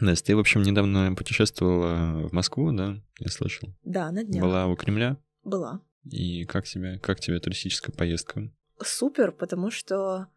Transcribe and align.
Настя, 0.00 0.26
ты, 0.26 0.36
в 0.36 0.40
общем, 0.40 0.62
недавно 0.62 1.14
путешествовала 1.14 2.28
в 2.28 2.32
Москву, 2.32 2.72
да? 2.72 3.02
Я 3.18 3.28
слышал. 3.28 3.68
Да, 3.84 4.10
на 4.10 4.24
днях. 4.24 4.42
Была 4.42 4.66
у 4.66 4.76
Кремля. 4.76 5.16
Была. 5.44 5.80
И 6.04 6.44
как 6.44 6.66
тебе, 6.66 6.98
как 6.98 7.20
тебе 7.20 7.38
туристическая 7.40 7.94
поездка? 7.94 8.50
Супер, 8.82 9.32
потому 9.32 9.70
что 9.70 10.28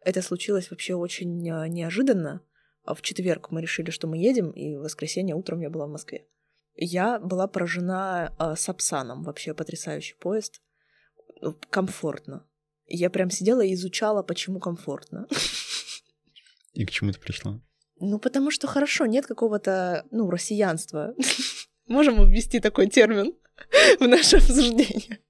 это 0.00 0.22
случилось 0.22 0.70
вообще 0.70 0.94
очень 0.94 1.48
э, 1.48 1.68
неожиданно. 1.68 2.40
А 2.84 2.94
В 2.94 3.02
четверг 3.02 3.50
мы 3.50 3.60
решили, 3.60 3.90
что 3.90 4.06
мы 4.06 4.16
едем, 4.16 4.50
и 4.50 4.76
в 4.76 4.80
воскресенье 4.80 5.34
утром 5.34 5.60
я 5.60 5.68
была 5.68 5.86
в 5.86 5.90
Москве. 5.90 6.26
Я 6.74 7.18
была 7.18 7.46
поражена 7.46 8.34
э, 8.38 8.54
Сапсаном, 8.56 9.22
вообще 9.22 9.52
потрясающий 9.52 10.14
поезд. 10.14 10.62
Комфортно. 11.68 12.46
Я 12.86 13.10
прям 13.10 13.30
сидела 13.30 13.62
и 13.64 13.74
изучала, 13.74 14.22
почему 14.22 14.58
комфортно. 14.60 15.26
И 16.72 16.86
к 16.86 16.90
чему 16.90 17.12
ты 17.12 17.18
пришла? 17.18 17.60
Ну, 18.00 18.18
потому 18.18 18.50
что 18.50 18.66
хорошо, 18.66 19.06
нет 19.06 19.26
какого-то, 19.26 20.04
ну, 20.10 20.30
россиянства. 20.30 21.14
Можем 21.86 22.28
ввести 22.30 22.60
такой 22.60 22.88
термин 22.88 23.34
в 24.00 24.06
наше 24.06 24.36
обсуждение. 24.36 25.20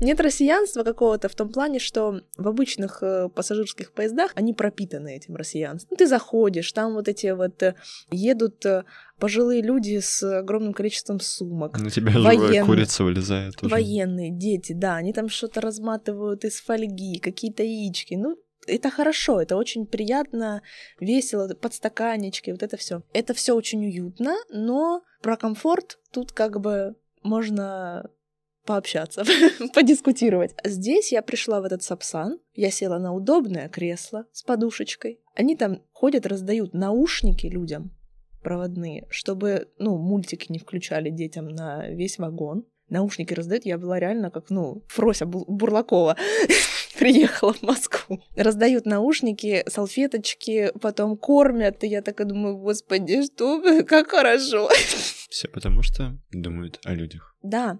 Нет 0.00 0.20
россиянства 0.20 0.82
какого-то 0.82 1.28
в 1.28 1.34
том 1.34 1.50
плане, 1.50 1.78
что 1.78 2.20
в 2.36 2.48
обычных 2.48 3.02
э, 3.02 3.28
пассажирских 3.28 3.92
поездах 3.92 4.32
они 4.34 4.54
пропитаны 4.54 5.16
этим 5.16 5.36
россиянством. 5.36 5.88
Ну, 5.90 5.96
ты 5.96 6.06
заходишь, 6.06 6.70
там 6.72 6.94
вот 6.94 7.08
эти 7.08 7.26
вот 7.34 7.62
э, 7.62 7.74
едут 8.10 8.64
э, 8.64 8.84
пожилые 9.18 9.62
люди 9.62 9.98
с 9.98 10.22
огромным 10.22 10.72
количеством 10.72 11.20
сумок. 11.20 11.78
На 11.78 11.90
тебя 11.90 12.12
живая 12.12 12.38
Военные. 12.38 12.64
курица 12.64 13.04
вылезает 13.04 13.62
уже. 13.62 13.70
Военные, 13.70 14.30
дети, 14.30 14.72
да, 14.72 14.96
они 14.96 15.12
там 15.12 15.28
что-то 15.28 15.60
разматывают 15.60 16.44
из 16.44 16.60
фольги, 16.60 17.18
какие-то 17.18 17.62
яички. 17.62 18.14
Ну, 18.14 18.38
это 18.68 18.90
хорошо, 18.90 19.40
это 19.40 19.56
очень 19.56 19.86
приятно, 19.86 20.62
весело, 21.00 21.48
подстаканнички, 21.54 22.50
вот 22.50 22.62
это 22.62 22.76
все. 22.76 23.02
Это 23.12 23.34
все 23.34 23.54
очень 23.54 23.84
уютно, 23.86 24.36
но 24.50 25.02
про 25.22 25.36
комфорт 25.36 25.98
тут 26.12 26.32
как 26.32 26.60
бы 26.60 26.94
можно 27.22 28.10
пообщаться, 28.64 29.24
подискутировать. 29.74 30.54
Здесь 30.62 31.10
я 31.10 31.22
пришла 31.22 31.60
в 31.60 31.64
этот 31.64 31.82
сапсан, 31.82 32.38
я 32.54 32.70
села 32.70 32.98
на 32.98 33.14
удобное 33.14 33.68
кресло 33.68 34.26
с 34.32 34.42
подушечкой. 34.42 35.20
Они 35.34 35.56
там 35.56 35.82
ходят, 35.92 36.26
раздают 36.26 36.74
наушники 36.74 37.46
людям 37.46 37.92
проводные, 38.42 39.06
чтобы, 39.10 39.68
ну, 39.78 39.96
мультики 39.96 40.52
не 40.52 40.58
включали 40.58 41.10
детям 41.10 41.48
на 41.48 41.88
весь 41.88 42.18
вагон. 42.18 42.66
Наушники 42.88 43.34
раздают, 43.34 43.66
я 43.66 43.78
была 43.78 43.98
реально 43.98 44.30
как, 44.30 44.50
ну, 44.50 44.82
Фрося 44.88 45.24
Бу- 45.24 45.44
Бурлакова 45.46 46.16
приехала 46.98 47.52
в 47.52 47.62
Москву. 47.62 48.22
Раздают 48.36 48.86
наушники, 48.86 49.64
салфеточки, 49.66 50.72
потом 50.80 51.16
кормят, 51.16 51.84
и 51.84 51.88
я 51.88 52.02
так 52.02 52.20
и 52.20 52.24
думаю, 52.24 52.56
господи, 52.56 53.24
что, 53.24 53.62
как 53.84 54.10
хорошо. 54.10 54.68
Все 55.30 55.48
потому, 55.48 55.82
что 55.82 56.18
думают 56.30 56.80
о 56.84 56.94
людях. 56.94 57.36
Да, 57.42 57.78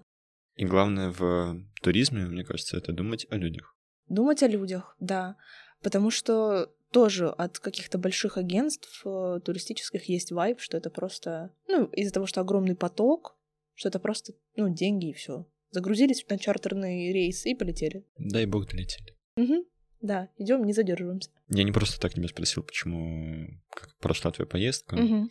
И 0.55 0.65
главное 0.65 1.09
в 1.09 1.61
туризме, 1.81 2.25
мне 2.25 2.43
кажется, 2.43 2.77
это 2.77 2.91
думать 2.91 3.27
о 3.29 3.37
людях. 3.37 3.75
Думать 4.07 4.43
о 4.43 4.47
людях, 4.47 4.95
да. 4.99 5.35
Потому 5.81 6.11
что 6.11 6.71
тоже 6.91 7.29
от 7.29 7.59
каких-то 7.59 7.97
больших 7.97 8.37
агентств 8.37 9.01
э, 9.05 9.39
туристических 9.43 10.09
есть 10.09 10.31
вайб, 10.31 10.59
что 10.59 10.77
это 10.77 10.89
просто, 10.89 11.51
ну, 11.67 11.85
из-за 11.85 12.13
того, 12.13 12.25
что 12.25 12.41
огромный 12.41 12.75
поток, 12.75 13.37
что 13.75 13.89
это 13.89 13.99
просто, 13.99 14.33
ну, 14.55 14.69
деньги 14.69 15.09
и 15.09 15.13
все. 15.13 15.45
Загрузились 15.71 16.25
на 16.29 16.37
чартерный 16.37 17.11
рейс 17.13 17.45
и 17.45 17.55
полетели. 17.55 18.05
Дай 18.17 18.45
бог 18.45 18.67
долетели. 18.67 19.15
Мгм. 19.35 19.65
Да, 20.01 20.29
идем, 20.37 20.63
не 20.65 20.73
задерживаемся. 20.73 21.29
Я 21.49 21.63
не 21.63 21.71
просто 21.71 21.99
так 21.99 22.13
тебя 22.13 22.27
спросил, 22.27 22.63
почему, 22.63 23.49
как 23.69 23.95
прошла 23.99 24.31
твоя 24.31 24.47
поездка, 24.47 24.95
Мгм. 24.95 25.29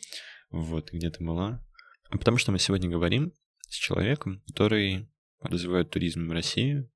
вот, 0.50 0.92
где 0.92 1.10
ты 1.10 1.24
была. 1.24 1.64
А 2.10 2.18
потому 2.18 2.36
что 2.36 2.52
мы 2.52 2.58
сегодня 2.58 2.88
говорим 2.90 3.32
с 3.68 3.74
человеком, 3.74 4.42
который 4.46 5.08
развивает 5.40 5.90
туризм 5.90 6.28
в 6.28 6.32
России 6.32 6.88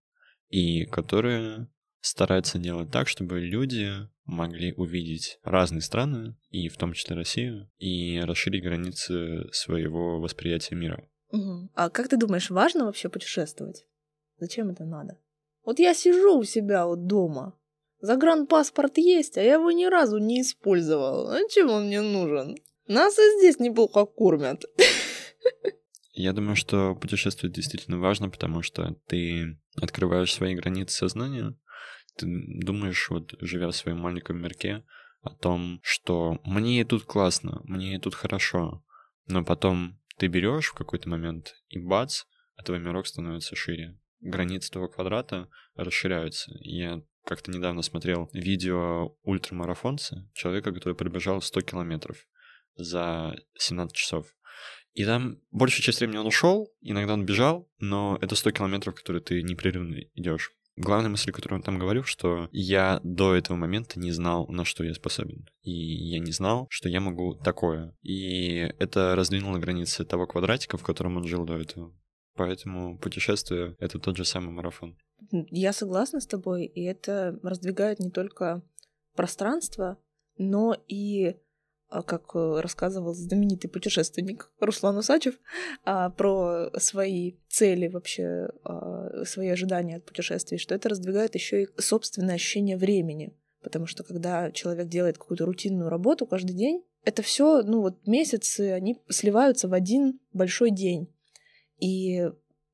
и 0.49 0.85
который 0.87 1.67
старается 2.01 2.59
делать 2.59 2.91
так, 2.91 3.09
чтобы 3.09 3.41
люди 3.41 3.91
могли 4.25 4.73
увидеть 4.75 5.39
разные 5.43 5.81
страны, 5.81 6.37
и 6.51 6.69
в 6.69 6.77
том 6.77 6.93
числе 6.93 7.17
Россию, 7.17 7.71
и 7.79 8.21
расширить 8.21 8.63
границы 8.63 9.51
своего 9.53 10.21
восприятия 10.21 10.75
мира. 10.75 11.09
Мгм. 11.33 11.71
А 11.75 11.91
как 11.91 12.09
ты 12.09 12.17
думаешь, 12.17 12.51
важно 12.51 12.85
вообще 12.85 13.09
путешествовать? 13.09 13.87
Зачем 14.39 14.71
это 14.71 14.85
надо? 14.85 15.19
Вот 15.65 15.79
я 15.79 15.95
сижу 15.95 16.39
у 16.39 16.45
себя 16.45 16.87
вот 16.87 17.07
дома, 17.07 17.59
загранпаспорт 18.01 18.99
есть, 18.99 19.39
а 19.39 19.43
я 19.43 19.55
его 19.55 19.71
ни 19.71 19.87
разу 19.87 20.19
не 20.19 20.43
использовал. 20.43 21.31
А 21.31 21.41
чем 21.49 21.71
он 21.71 21.87
мне 21.87 22.01
нужен? 22.01 22.57
Нас 22.87 23.19
и 23.19 23.39
здесь 23.39 23.59
неплохо 23.59 24.05
кормят. 24.05 24.65
Я 26.13 26.33
думаю, 26.33 26.57
что 26.57 26.95
путешествовать 26.95 27.57
действительно 27.57 27.99
важно, 27.99 28.29
потому 28.29 28.63
что 28.63 28.97
ты 29.07 29.59
открываешь 29.81 30.33
свои 30.33 30.55
границы 30.55 30.95
сознания, 30.95 31.57
ты 32.17 32.27
думаешь, 32.27 33.09
вот 33.09 33.35
живя 33.41 33.69
в 33.69 33.77
своем 33.77 34.01
маленьком 34.01 34.43
мирке, 34.43 34.85
о 35.23 35.31
том, 35.31 35.81
что 35.83 36.39
мне 36.45 36.81
и 36.81 36.85
тут 36.85 37.05
классно, 37.05 37.63
мне 37.65 37.95
и 37.95 37.99
тут 37.99 38.15
хорошо, 38.15 38.85
но 39.27 39.45
потом 39.45 39.99
ты 40.23 40.29
берешь 40.29 40.69
в 40.69 40.75
какой-то 40.75 41.09
момент 41.09 41.57
и 41.69 41.81
бац, 41.81 42.27
а 42.55 42.63
твой 42.63 42.79
мирок 42.79 43.09
становится 43.09 43.57
шире. 43.57 43.99
Границы 44.21 44.71
твоего 44.71 44.89
квадрата 44.89 45.49
расширяются. 45.75 46.53
Я 46.61 47.03
как-то 47.25 47.51
недавно 47.51 47.83
смотрел 47.83 48.31
видео 48.33 49.17
ультрамарафонца, 49.25 50.31
человека, 50.33 50.71
который 50.71 50.95
пробежал 50.95 51.43
100 51.43 51.63
километров 51.63 52.25
за 52.77 53.35
17 53.59 53.97
часов. 53.97 54.33
И 54.93 55.05
там 55.05 55.41
большую 55.51 55.83
часть 55.83 55.99
времени 55.99 56.19
он 56.19 56.29
ушел, 56.29 56.73
иногда 56.81 57.15
он 57.15 57.27
бежал, 57.27 57.69
но 57.81 58.17
это 58.21 58.37
100 58.37 58.53
километров, 58.53 58.95
которые 58.95 59.25
ты 59.25 59.43
непрерывно 59.43 59.97
идешь. 60.15 60.53
Главная 60.77 61.11
мысль, 61.11 61.33
которую 61.33 61.59
он 61.59 61.63
там 61.63 61.79
говорил, 61.79 62.05
что 62.05 62.49
я 62.51 62.99
до 63.03 63.35
этого 63.35 63.57
момента 63.57 64.01
не 64.01 64.11
знал, 64.11 64.47
на 64.49 64.65
что 64.65 64.85
я 64.85 64.95
способен. 64.95 65.47
И 65.63 65.71
я 65.71 66.19
не 66.19 66.33
знал, 66.33 66.67
что 66.71 66.89
я 66.89 67.01
могу 67.01 67.35
такое. 67.35 67.95
И 68.01 68.55
это 68.79 69.15
раздвинуло 69.15 69.59
границы 69.59 70.05
того 70.05 70.27
квадратика, 70.27 70.79
в 70.79 70.83
котором 70.83 71.19
он 71.19 71.25
жил 71.25 71.45
до 71.45 71.59
этого. 71.59 71.95
Поэтому 72.35 72.99
путешествие— 72.99 73.77
это 73.79 73.99
тот 73.99 74.17
же 74.17 74.25
самый 74.25 74.53
марафон. 74.53 74.97
Я 75.31 75.73
согласна 75.75 76.21
с 76.21 76.27
тобой, 76.27 76.65
и 76.65 76.83
это 76.83 77.39
раздвигает 77.43 78.01
не 78.01 78.11
только 78.11 78.63
пространство, 79.15 79.99
но 80.39 80.75
и, 80.89 81.37
как 82.01 82.35
э, 82.35 82.61
рассказывал 82.61 83.13
знаменитый 83.13 83.69
путешественник 83.69 84.51
Руслан 84.61 84.97
Усачев, 84.97 85.35
а, 85.85 86.09
про 86.09 86.71
свои 86.79 87.35
цели 87.49 87.89
вообще, 87.89 88.49
а, 88.65 89.25
свои 89.27 89.49
ожидания 89.49 89.97
от 89.97 90.07
путешествий, 90.07 90.57
что 90.57 90.75
это 90.75 90.89
раздвигает 90.89 91.35
еще 91.35 91.65
и 91.65 91.69
собственное 91.79 92.37
ощущение 92.37 92.79
времени. 92.79 93.37
Потому 93.63 93.87
что 93.87 94.05
когда 94.05 94.51
человек 94.53 94.89
делает 94.89 95.19
какую-то 95.19 95.45
рутинную 95.45 95.91
работу 95.91 96.27
каждый 96.27 96.55
день, 96.55 96.83
это 97.05 97.23
все, 97.23 97.63
ну 97.63 97.83
вот 97.83 98.07
месяцы, 98.07 98.73
они 98.73 98.99
сливаются 99.11 99.69
в 99.69 99.75
один 99.75 100.19
большой 100.33 100.71
день. 100.71 101.15
И 101.79 102.31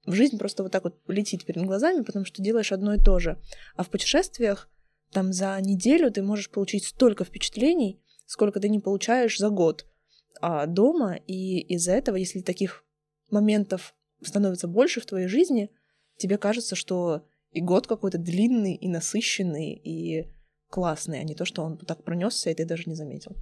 жизнь 0.06 0.38
просто 0.38 0.62
вот 0.62 0.70
так 0.70 0.84
вот 0.84 0.96
летит 1.08 1.44
перед 1.44 1.64
глазами, 1.64 2.02
потому 2.02 2.24
что 2.24 2.42
делаешь 2.42 2.72
одно 2.72 2.94
и 2.94 3.02
то 3.02 3.18
же. 3.18 3.38
А 3.74 3.82
в 3.82 3.88
путешествиях 3.88 4.70
там 5.12 5.32
за 5.32 5.58
неделю 5.60 6.10
ты 6.10 6.22
можешь 6.22 6.50
получить 6.50 6.84
столько 6.84 7.24
впечатлений, 7.24 8.00
сколько 8.28 8.60
ты 8.60 8.68
не 8.68 8.78
получаешь 8.78 9.38
за 9.38 9.48
год 9.48 9.86
а 10.40 10.66
дома. 10.66 11.16
И 11.26 11.60
из-за 11.74 11.92
этого, 11.92 12.16
если 12.16 12.40
таких 12.40 12.84
моментов 13.30 13.94
становится 14.22 14.68
больше 14.68 15.00
в 15.00 15.06
твоей 15.06 15.28
жизни, 15.28 15.70
тебе 16.16 16.38
кажется, 16.38 16.76
что 16.76 17.26
и 17.50 17.60
год 17.60 17.86
какой-то 17.86 18.18
длинный, 18.18 18.74
и 18.74 18.88
насыщенный, 18.88 19.72
и 19.72 20.30
классный, 20.68 21.20
а 21.20 21.24
не 21.24 21.34
то, 21.34 21.44
что 21.44 21.62
он 21.62 21.78
так 21.78 22.04
пронесся, 22.04 22.50
и 22.50 22.54
ты 22.54 22.64
даже 22.64 22.84
не 22.86 22.94
заметил. 22.94 23.36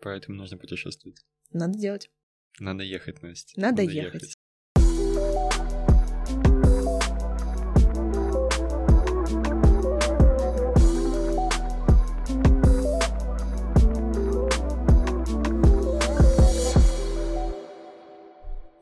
Поэтому 0.00 0.38
нужно 0.38 0.56
путешествовать. 0.56 1.24
Надо 1.52 1.78
делать. 1.78 2.10
Надо 2.60 2.84
ехать, 2.84 3.22
Настя. 3.22 3.60
Надо 3.60 3.82
ехать. 3.82 4.37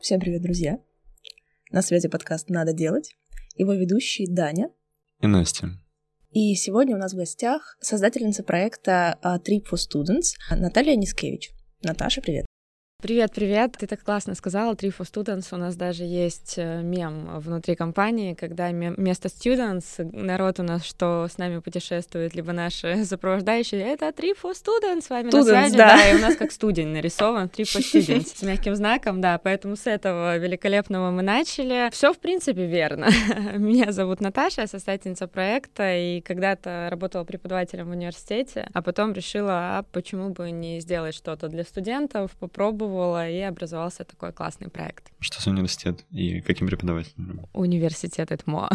Всем 0.07 0.21
привет, 0.21 0.41
друзья! 0.41 0.79
На 1.69 1.81
связи 1.81 2.07
подкаст 2.07 2.49
«Надо 2.49 2.71
делать». 2.71 3.17
Его 3.57 3.73
ведущий 3.73 4.25
Даня. 4.25 4.69
И 5.19 5.27
Настя. 5.27 5.71
И 6.31 6.55
сегодня 6.55 6.95
у 6.95 6.97
нас 6.97 7.11
в 7.11 7.17
гостях 7.17 7.77
создательница 7.81 8.41
проекта 8.41 9.19
а, 9.21 9.37
Trip 9.37 9.65
for 9.69 9.75
Students 9.75 10.37
Наталья 10.49 10.95
Нискевич. 10.95 11.51
Наташа, 11.83 12.21
привет. 12.21 12.46
Привет, 12.99 13.31
привет. 13.31 13.73
Ты 13.77 13.85
так 13.85 14.01
классно 14.01 14.33
сказала. 14.33 14.73
Three 14.73 14.91
for 14.91 15.05
Students. 15.05 15.49
У 15.51 15.57
нас 15.57 15.75
даже 15.75 16.03
есть 16.03 16.55
э, 16.57 16.81
мем 16.81 17.29
внутри 17.39 17.75
компании, 17.75 18.33
когда 18.33 18.69
вместо 18.69 19.27
students 19.27 20.03
народ 20.13 20.59
у 20.59 20.63
нас, 20.63 20.83
что 20.83 21.27
с 21.29 21.37
нами 21.37 21.59
путешествует, 21.59 22.33
либо 22.33 22.53
наши 22.53 23.05
сопровождающие, 23.05 23.81
это 23.81 24.07
Three 24.07 24.33
for 24.35 24.53
Students 24.53 25.01
с 25.03 25.09
вами 25.11 25.29
students, 25.29 25.37
на 25.37 25.43
связи. 25.43 25.77
Да. 25.77 25.95
да, 25.95 26.09
и 26.09 26.15
у 26.15 26.21
нас 26.21 26.35
как 26.37 26.51
студень 26.51 26.87
нарисован, 26.87 27.51
Three 27.55 27.65
for 27.65 27.81
Students 27.81 28.35
с 28.35 28.41
мягким 28.41 28.75
знаком, 28.75 29.21
да, 29.21 29.37
поэтому 29.37 29.75
с 29.75 29.85
этого 29.85 30.35
великолепного 30.39 31.11
мы 31.11 31.21
начали. 31.21 31.91
Все 31.91 32.13
в 32.13 32.17
принципе 32.17 32.65
верно. 32.65 33.09
Меня 33.57 33.91
зовут 33.91 34.21
Наташа, 34.21 34.61
я 34.61 34.67
составительница 34.67 35.27
проекта, 35.27 35.95
и 35.95 36.21
когда-то 36.21 36.87
работала 36.89 37.25
преподавателем 37.25 37.89
в 37.89 37.91
университете, 37.91 38.67
а 38.73 38.81
потом 38.81 39.13
решила, 39.13 39.77
а 39.77 39.83
почему 39.91 40.31
бы 40.31 40.49
не 40.49 40.79
сделать 40.79 41.13
что-то 41.13 41.47
для 41.47 41.63
студентов, 41.63 42.31
попробовать 42.39 42.86
попробовала, 42.87 43.29
и 43.29 43.39
образовался 43.41 44.03
такой 44.03 44.31
классный 44.31 44.69
проект. 44.69 45.11
Что 45.19 45.41
за 45.41 45.49
университет 45.49 46.05
и 46.11 46.41
каким 46.41 46.67
преподавателем? 46.67 47.45
Университет 47.53 48.31
ЭТМО. 48.31 48.69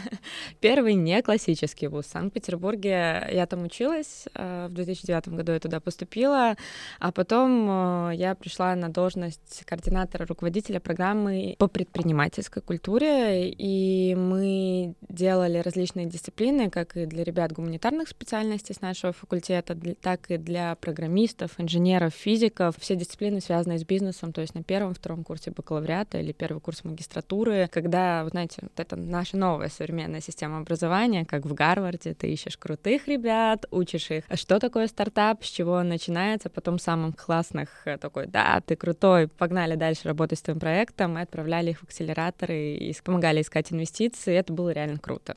Первый 0.60 0.94
не 0.94 1.22
классический 1.22 1.88
вуз 1.88 2.06
в 2.06 2.10
Санкт-Петербурге. 2.10 3.28
Я 3.32 3.46
там 3.46 3.64
училась, 3.64 4.26
э, 4.34 4.66
в 4.68 4.74
2009 4.74 5.28
году 5.28 5.52
я 5.52 5.60
туда 5.60 5.80
поступила, 5.80 6.56
а 7.00 7.12
потом 7.12 8.10
э, 8.10 8.16
я 8.16 8.34
пришла 8.34 8.74
на 8.76 8.88
должность 8.88 9.64
координатора, 9.64 10.26
руководителя 10.26 10.80
программы 10.80 11.56
по 11.58 11.68
предпринимательской 11.68 12.62
культуре, 12.62 13.50
и 13.50 14.14
мы 14.14 14.94
делали 15.08 15.58
различные 15.58 16.06
дисциплины, 16.06 16.70
как 16.70 16.96
и 16.96 17.06
для 17.06 17.24
ребят 17.24 17.52
гуманитарных 17.52 18.08
специальностей 18.08 18.74
с 18.74 18.80
нашего 18.80 19.12
факультета, 19.12 19.76
так 20.00 20.30
и 20.30 20.36
для 20.36 20.74
программистов, 20.76 21.52
инженеров, 21.58 22.14
физиков. 22.14 22.76
Все 22.78 22.96
дисциплины 22.96 23.40
связаны 23.40 23.55
связанные 23.56 23.78
с 23.78 23.84
бизнесом, 23.84 24.32
то 24.32 24.40
есть 24.40 24.54
на 24.54 24.62
первом, 24.62 24.94
втором 24.94 25.24
курсе 25.24 25.50
бакалавриата 25.50 26.18
или 26.18 26.32
первый 26.32 26.60
курс 26.60 26.84
магистратуры, 26.84 27.68
когда, 27.72 28.22
вы 28.24 28.30
знаете, 28.30 28.58
вот 28.62 28.78
это 28.78 28.96
наша 28.96 29.36
новая 29.36 29.68
современная 29.68 30.20
система 30.20 30.58
образования, 30.58 31.24
как 31.24 31.46
в 31.46 31.54
Гарварде, 31.54 32.14
ты 32.14 32.30
ищешь 32.32 32.58
крутых 32.58 33.08
ребят, 33.08 33.66
учишь 33.70 34.10
их, 34.10 34.24
что 34.34 34.58
такое 34.58 34.86
стартап, 34.88 35.44
с 35.44 35.48
чего 35.48 35.72
он 35.72 35.88
начинается, 35.88 36.50
потом 36.50 36.78
самым 36.78 37.12
классных 37.12 37.68
э, 37.86 37.96
такой, 37.96 38.26
да, 38.26 38.60
ты 38.66 38.76
крутой, 38.76 39.28
погнали 39.28 39.74
дальше 39.74 40.08
работать 40.08 40.38
с 40.38 40.42
твоим 40.42 40.60
проектом, 40.60 41.14
мы 41.14 41.22
отправляли 41.22 41.70
их 41.70 41.80
в 41.80 41.84
акселераторы 41.84 42.74
и 42.74 42.94
помогали 43.02 43.40
искать 43.40 43.72
инвестиции, 43.72 44.34
это 44.34 44.52
было 44.52 44.70
реально 44.70 44.98
круто. 44.98 45.34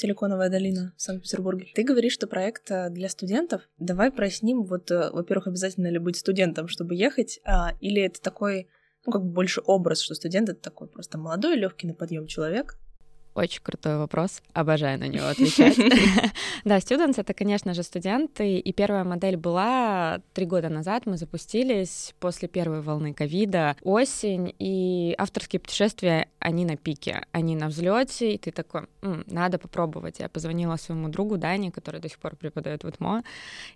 Силиконовая 0.00 0.48
долина 0.48 0.94
в 0.96 1.02
Санкт-Петербурге. 1.02 1.66
Ты 1.74 1.82
говоришь, 1.82 2.14
что 2.14 2.26
проект 2.26 2.70
э, 2.70 2.88
для 2.88 3.10
студентов. 3.10 3.68
Давай 3.78 4.10
проясним, 4.10 4.62
вот, 4.62 4.90
э, 4.90 5.10
во-первых, 5.10 5.48
обязательно 5.48 5.88
ли 5.88 5.98
быть 5.98 6.16
студентом, 6.16 6.68
чтобы 6.68 6.94
ехать, 6.94 7.38
а, 7.44 7.74
или 7.80 8.00
это 8.00 8.18
такой, 8.22 8.68
ну, 9.04 9.12
как 9.12 9.22
бы 9.22 9.30
больше 9.30 9.60
образ, 9.62 10.00
что 10.00 10.14
студент— 10.14 10.48
это 10.50 10.58
такой 10.58 10.88
просто 10.88 11.18
молодой, 11.18 11.54
легкий 11.56 11.86
на 11.86 11.92
подъем 11.92 12.26
человек, 12.26 12.78
очень 13.34 13.62
крутой 13.62 13.98
вопрос, 13.98 14.42
обожаю 14.52 14.98
на 14.98 15.08
него 15.08 15.26
отвечать. 15.26 15.76
Да, 16.64 16.76
Students— 16.78 17.14
это, 17.16 17.32
конечно 17.32 17.74
же, 17.74 17.82
студенты, 17.82 18.58
и 18.58 18.72
первая 18.72 19.04
модель 19.04 19.36
была 19.36 20.20
три 20.34 20.46
года 20.46 20.68
назад, 20.68 21.06
мы 21.06 21.16
запустились 21.16 22.14
после 22.20 22.48
первой 22.48 22.82
волны 22.82 23.14
ковида, 23.14 23.76
осень, 23.82 24.54
и 24.58 25.14
авторские 25.18 25.60
путешествия, 25.60 26.28
они 26.38 26.64
на 26.64 26.76
пике, 26.76 27.24
они 27.32 27.56
на 27.56 27.68
взлете, 27.68 28.34
и 28.34 28.38
ты 28.38 28.50
такой, 28.50 28.82
надо 29.00 29.58
попробовать. 29.58 30.20
Я 30.20 30.28
позвонила 30.28 30.76
своему 30.76 31.08
другу 31.08 31.38
Дане, 31.38 31.70
который 31.70 32.00
до 32.00 32.08
сих 32.08 32.18
пор 32.18 32.36
преподает 32.36 32.84
в 32.84 32.88
УТМО, 32.88 33.22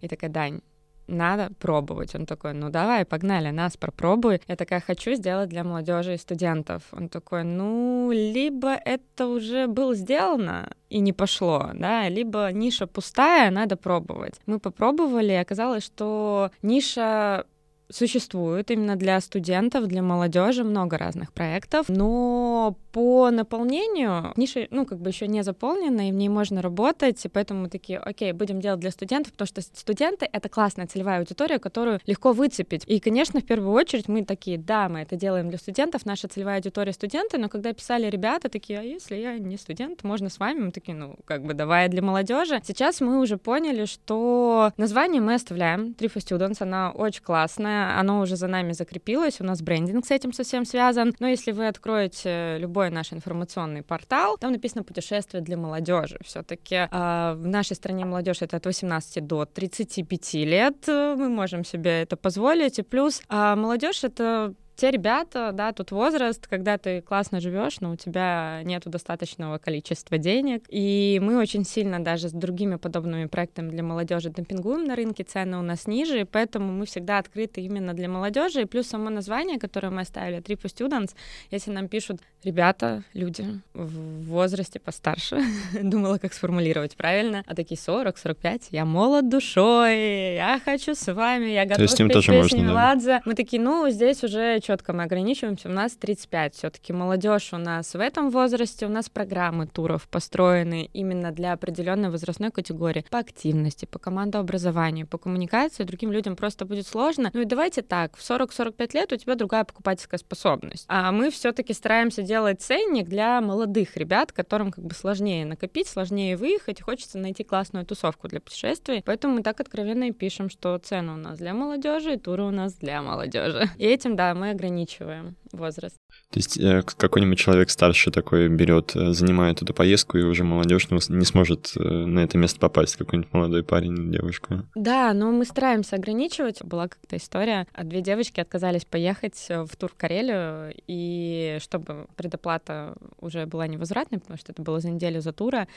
и 0.00 0.08
такая, 0.08 0.30
Дань, 0.30 0.60
надо 1.06 1.50
пробовать. 1.58 2.14
Он 2.14 2.26
такой, 2.26 2.54
ну 2.54 2.70
давай, 2.70 3.04
погнали, 3.04 3.50
нас 3.50 3.76
попробуй. 3.76 4.40
Я 4.48 4.56
такая, 4.56 4.80
хочу 4.80 5.14
сделать 5.14 5.48
для 5.48 5.64
молодежи 5.64 6.14
и 6.14 6.18
студентов. 6.18 6.82
Он 6.92 7.08
такой, 7.08 7.44
ну, 7.44 8.10
либо 8.12 8.74
это 8.74 9.26
уже 9.26 9.66
было 9.66 9.94
сделано 9.94 10.70
и 10.90 11.00
не 11.00 11.12
пошло, 11.12 11.70
да, 11.74 12.08
либо 12.08 12.50
ниша 12.52 12.86
пустая, 12.86 13.50
надо 13.50 13.76
пробовать. 13.76 14.34
Мы 14.46 14.60
попробовали, 14.60 15.32
и 15.32 15.36
оказалось, 15.36 15.84
что 15.84 16.50
ниша 16.62 17.46
существует 17.90 18.70
именно 18.70 18.96
для 18.96 19.20
студентов, 19.20 19.86
для 19.86 20.02
молодежи 20.02 20.64
много 20.64 20.96
разных 20.98 21.32
проектов, 21.32 21.88
но 21.88 22.76
по 22.94 23.28
наполнению 23.32 24.32
ниша, 24.36 24.68
ну, 24.70 24.86
как 24.86 25.00
бы 25.00 25.10
еще 25.10 25.26
не 25.26 25.42
заполнена, 25.42 26.08
и 26.08 26.12
в 26.12 26.14
ней 26.14 26.28
можно 26.28 26.62
работать, 26.62 27.24
и 27.24 27.28
поэтому 27.28 27.62
мы 27.62 27.68
такие, 27.68 27.98
окей, 27.98 28.30
будем 28.30 28.60
делать 28.60 28.78
для 28.78 28.92
студентов, 28.92 29.32
потому 29.32 29.48
что 29.48 29.62
студенты— 29.62 30.28
это 30.32 30.48
классная 30.48 30.86
целевая 30.86 31.18
аудитория, 31.18 31.58
которую 31.58 31.98
легко 32.06 32.30
выцепить. 32.30 32.84
И, 32.86 33.00
конечно, 33.00 33.40
в 33.40 33.44
первую 33.44 33.72
очередь 33.72 34.06
мы 34.06 34.24
такие, 34.24 34.58
да, 34.58 34.88
мы 34.88 35.00
это 35.00 35.16
делаем 35.16 35.48
для 35.48 35.58
студентов, 35.58 36.06
наша 36.06 36.28
целевая 36.28 36.58
аудитория— 36.58 36.92
студенты, 36.94 37.36
но 37.36 37.48
когда 37.48 37.72
писали 37.72 38.08
ребята, 38.08 38.48
такие, 38.48 38.78
а 38.78 38.82
если 38.82 39.16
я 39.16 39.38
не 39.38 39.56
студент, 39.56 40.04
можно 40.04 40.30
с 40.30 40.38
вами? 40.38 40.60
Мы 40.60 40.70
такие, 40.70 40.96
ну, 40.96 41.16
как 41.24 41.42
бы 41.42 41.54
давай 41.54 41.88
для 41.88 42.00
молодежи. 42.00 42.60
Сейчас 42.64 43.00
мы 43.00 43.20
уже 43.20 43.38
поняли, 43.38 43.86
что 43.86 44.70
название 44.76 45.20
мы 45.20 45.34
оставляем, 45.34 45.96
for 45.98 46.20
Students, 46.20 46.58
она 46.60 46.92
очень 46.92 47.24
классная, 47.24 47.98
оно 47.98 48.20
уже 48.20 48.36
за 48.36 48.46
нами 48.46 48.70
закрепилось, 48.70 49.40
у 49.40 49.44
нас 49.44 49.62
брендинг 49.62 50.06
с 50.06 50.12
этим 50.12 50.32
совсем 50.32 50.64
связан, 50.64 51.12
но 51.18 51.26
если 51.26 51.50
вы 51.50 51.66
откроете 51.66 52.56
любой 52.58 52.83
любой 52.84 52.90
наш 52.90 53.12
информационный 53.12 53.82
портал, 53.82 54.36
там 54.38 54.52
написано 54.52 54.82
путешествие 54.82 55.42
для 55.42 55.56
молодежи. 55.56 56.18
Все-таки 56.24 56.74
э, 56.74 56.88
а, 56.90 57.34
в 57.34 57.46
нашей 57.46 57.76
стране 57.76 58.04
молодежь 58.04 58.42
это 58.42 58.56
от 58.56 58.66
18 58.66 59.26
до 59.26 59.44
35 59.44 60.34
лет. 60.34 60.76
Мы 60.86 61.28
можем 61.28 61.64
себе 61.64 62.02
это 62.02 62.16
позволить. 62.16 62.78
И 62.78 62.82
плюс 62.82 63.22
э, 63.28 63.54
молодежь 63.54 64.04
это 64.04 64.54
те 64.76 64.90
ребята, 64.90 65.52
да, 65.52 65.72
тут 65.72 65.92
возраст, 65.92 66.46
когда 66.46 66.78
ты 66.78 67.00
классно 67.00 67.40
живешь, 67.40 67.80
но 67.80 67.92
у 67.92 67.96
тебя 67.96 68.60
нету 68.64 68.90
достаточного 68.90 69.58
количества 69.58 70.18
денег. 70.18 70.64
И 70.68 71.20
мы 71.22 71.38
очень 71.38 71.64
сильно 71.64 72.02
даже 72.02 72.28
с 72.28 72.32
другими 72.32 72.76
подобными 72.76 73.26
проектами 73.26 73.70
для 73.70 73.82
молодежи 73.82 74.30
демпингуем 74.30 74.84
на 74.84 74.96
рынке, 74.96 75.22
цены 75.22 75.58
у 75.58 75.62
нас 75.62 75.86
ниже, 75.86 76.26
поэтому 76.30 76.72
мы 76.72 76.86
всегда 76.86 77.18
открыты 77.18 77.60
именно 77.60 77.94
для 77.94 78.08
молодежи. 78.08 78.62
И 78.62 78.64
плюс 78.64 78.88
само 78.88 79.10
название, 79.10 79.58
которое 79.58 79.90
мы 79.90 80.00
оставили, 80.00 80.38
Trip 80.38 80.62
Students, 80.62 81.14
если 81.50 81.70
нам 81.70 81.88
пишут 81.88 82.20
ребята, 82.42 83.04
люди 83.12 83.46
в 83.74 84.24
возрасте 84.26 84.80
постарше, 84.80 85.40
думала, 85.82 86.18
как 86.18 86.32
сформулировать 86.32 86.96
правильно, 86.96 87.44
а 87.46 87.54
такие 87.54 87.76
40-45, 87.76 88.68
я 88.70 88.84
молод 88.84 89.28
душой, 89.28 90.34
я 90.34 90.60
хочу 90.64 90.94
с 90.94 91.12
вами, 91.12 91.46
я 91.46 91.64
готова 91.64 91.86
спеть 91.86 92.26
песни 92.26 92.60
Меладзе. 92.60 93.06
Да. 93.06 93.22
Мы 93.24 93.34
такие, 93.34 93.62
ну, 93.62 93.88
здесь 93.90 94.24
уже 94.24 94.60
четко 94.64 94.92
мы 94.92 95.02
ограничиваемся, 95.02 95.68
у 95.68 95.72
нас 95.72 95.92
35, 95.92 96.54
все-таки 96.54 96.92
молодежь 96.92 97.52
у 97.52 97.58
нас 97.58 97.94
в 97.94 98.00
этом 98.00 98.30
возрасте, 98.30 98.86
у 98.86 98.88
нас 98.88 99.10
программы 99.10 99.66
туров 99.66 100.08
построены 100.08 100.88
именно 100.92 101.30
для 101.32 101.52
определенной 101.52 102.08
возрастной 102.08 102.50
категории 102.50 103.04
по 103.10 103.18
активности, 103.18 103.84
по 103.84 103.98
командообразованию, 103.98 105.06
по 105.06 105.18
коммуникации, 105.18 105.84
другим 105.84 106.10
людям 106.10 106.34
просто 106.34 106.64
будет 106.64 106.86
сложно. 106.86 107.30
Ну 107.34 107.42
и 107.42 107.44
давайте 107.44 107.82
так, 107.82 108.16
в 108.16 108.20
40-45 108.20 108.94
лет 108.94 109.12
у 109.12 109.16
тебя 109.16 109.34
другая 109.34 109.64
покупательская 109.64 110.18
способность, 110.18 110.86
а 110.88 111.12
мы 111.12 111.30
все-таки 111.30 111.74
стараемся 111.74 112.22
делать 112.22 112.62
ценник 112.62 113.08
для 113.08 113.40
молодых 113.42 113.96
ребят, 113.98 114.32
которым 114.32 114.72
как 114.72 114.84
бы 114.84 114.94
сложнее 114.94 115.44
накопить, 115.44 115.88
сложнее 115.88 116.38
выехать, 116.38 116.80
хочется 116.80 117.18
найти 117.18 117.44
классную 117.44 117.84
тусовку 117.84 118.28
для 118.28 118.40
путешествий, 118.40 119.02
поэтому 119.04 119.34
мы 119.34 119.42
так 119.42 119.60
откровенно 119.60 120.04
и 120.04 120.12
пишем, 120.12 120.48
что 120.48 120.78
цены 120.78 121.12
у 121.12 121.16
нас 121.16 121.38
для 121.38 121.52
молодежи, 121.52 122.14
и 122.14 122.18
туры 122.18 122.44
у 122.44 122.50
нас 122.50 122.72
для 122.74 123.02
молодежи. 123.02 123.68
И 123.76 123.84
этим, 123.84 124.16
да, 124.16 124.34
мы 124.34 124.53
ограничиваем 124.54 125.36
возраст. 125.52 126.03
То 126.34 126.38
есть 126.38 126.58
э, 126.58 126.82
какой-нибудь 126.82 127.38
человек 127.38 127.70
старше 127.70 128.10
такой 128.10 128.48
берет, 128.48 128.96
э, 128.96 129.12
занимает 129.12 129.62
эту 129.62 129.72
поездку, 129.72 130.18
и 130.18 130.24
уже 130.24 130.42
молодежь 130.42 130.88
не 130.90 131.24
сможет 131.24 131.72
э, 131.76 131.80
на 131.80 132.24
это 132.24 132.36
место 132.38 132.58
попасть, 132.58 132.96
какой-нибудь 132.96 133.32
молодой 133.32 133.62
парень 133.62 133.96
или 133.96 134.10
девушка. 134.18 134.64
Да, 134.74 135.12
но 135.12 135.30
мы 135.30 135.44
стараемся 135.44 135.94
ограничивать. 135.94 136.60
Была 136.64 136.88
как-то 136.88 137.18
история, 137.18 137.68
а 137.72 137.84
две 137.84 138.00
девочки 138.00 138.40
отказались 138.40 138.84
поехать 138.84 139.46
в 139.48 139.76
тур 139.76 139.90
в 139.90 139.94
Карелию, 139.94 140.74
и 140.88 141.58
чтобы 141.62 142.08
предоплата 142.16 142.96
уже 143.20 143.46
была 143.46 143.68
невозвратной, 143.68 144.18
потому 144.18 144.36
что 144.36 144.50
это 144.50 144.60
было 144.60 144.80
за 144.80 144.90
неделю 144.90 145.20
за 145.20 145.32
тура, 145.32 145.68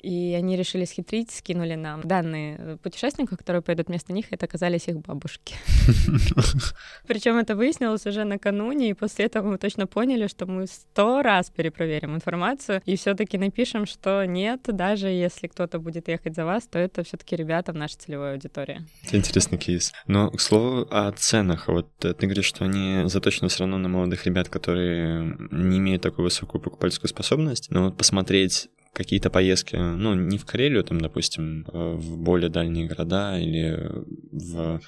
и 0.00 0.34
они 0.38 0.56
решили 0.56 0.84
схитрить, 0.84 1.30
скинули 1.30 1.74
нам 1.74 2.00
данные 2.02 2.78
путешественников, 2.82 3.38
которые 3.38 3.62
пойдут 3.62 3.88
вместо 3.88 4.12
них, 4.12 4.30
и 4.30 4.34
это 4.34 4.46
оказались 4.46 4.88
их 4.88 4.98
бабушки. 5.00 5.56
Причем 7.06 7.36
это 7.38 7.56
выяснилось 7.56 8.06
уже 8.06 8.24
накануне, 8.24 8.90
и 8.90 8.94
после 8.94 9.26
этого 9.26 9.50
мы 9.50 9.58
точно 9.58 9.85
поняли, 9.86 10.26
что 10.26 10.46
мы 10.46 10.66
сто 10.66 11.22
раз 11.22 11.50
перепроверим 11.50 12.14
информацию 12.14 12.82
и 12.84 12.96
все-таки 12.96 13.38
напишем, 13.38 13.86
что 13.86 14.24
нет, 14.24 14.62
даже 14.66 15.08
если 15.08 15.46
кто-то 15.46 15.78
будет 15.78 16.08
ехать 16.08 16.34
за 16.34 16.44
вас, 16.44 16.66
то 16.66 16.78
это 16.78 17.02
все-таки 17.04 17.36
ребята 17.36 17.72
в 17.72 17.76
нашей 17.76 17.96
целевой 17.96 18.32
аудитории. 18.32 18.80
Это 19.04 19.16
интересный 19.16 19.58
кейс. 19.58 19.92
Но, 20.06 20.30
к 20.30 20.40
слову, 20.40 20.86
о 20.90 21.12
ценах. 21.12 21.68
Вот 21.68 21.88
э, 22.04 22.14
ты 22.14 22.26
говоришь, 22.26 22.46
что 22.46 22.64
они 22.64 23.02
заточены 23.06 23.48
все 23.48 23.60
равно 23.60 23.78
на 23.78 23.88
молодых 23.88 24.26
ребят, 24.26 24.48
которые 24.48 25.36
не 25.50 25.78
имеют 25.78 26.02
такую 26.02 26.24
высокую 26.24 26.60
покупательскую 26.60 27.08
способность. 27.08 27.70
Но 27.70 27.84
вот 27.84 27.96
посмотреть 27.96 28.68
какие-то 28.92 29.28
поездки, 29.28 29.76
ну, 29.76 30.14
не 30.14 30.38
в 30.38 30.46
Карелию, 30.46 30.82
там, 30.82 31.00
допустим, 31.00 31.66
а 31.72 31.94
в 31.96 32.16
более 32.16 32.48
дальние 32.48 32.86
города 32.86 33.38
или 33.38 33.90
в 34.32 34.80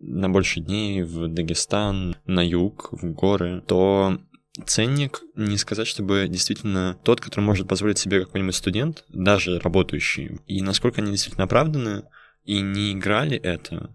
на 0.00 0.28
больше 0.28 0.60
дней 0.60 1.02
в 1.02 1.28
Дагестан, 1.28 2.16
на 2.26 2.46
юг, 2.46 2.88
в 2.92 3.12
горы, 3.12 3.62
то 3.66 4.18
ценник 4.64 5.22
не 5.34 5.58
сказать, 5.58 5.86
чтобы 5.86 6.26
действительно 6.28 6.98
тот, 7.02 7.20
который 7.20 7.44
может 7.44 7.68
позволить 7.68 7.98
себе 7.98 8.24
какой-нибудь 8.24 8.54
студент, 8.54 9.04
даже 9.08 9.58
работающий, 9.58 10.40
и 10.46 10.62
насколько 10.62 11.00
они 11.00 11.10
действительно 11.10 11.44
оправданы, 11.44 12.04
и 12.44 12.60
не 12.60 12.92
играли 12.92 13.36
это. 13.36 13.90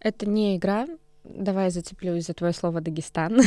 Это 0.00 0.26
не 0.26 0.56
игра, 0.56 0.86
Давай 1.34 1.70
зацеплюсь 1.70 2.26
за 2.26 2.34
твое 2.34 2.52
слово 2.52 2.80
Дагестан. 2.80 3.40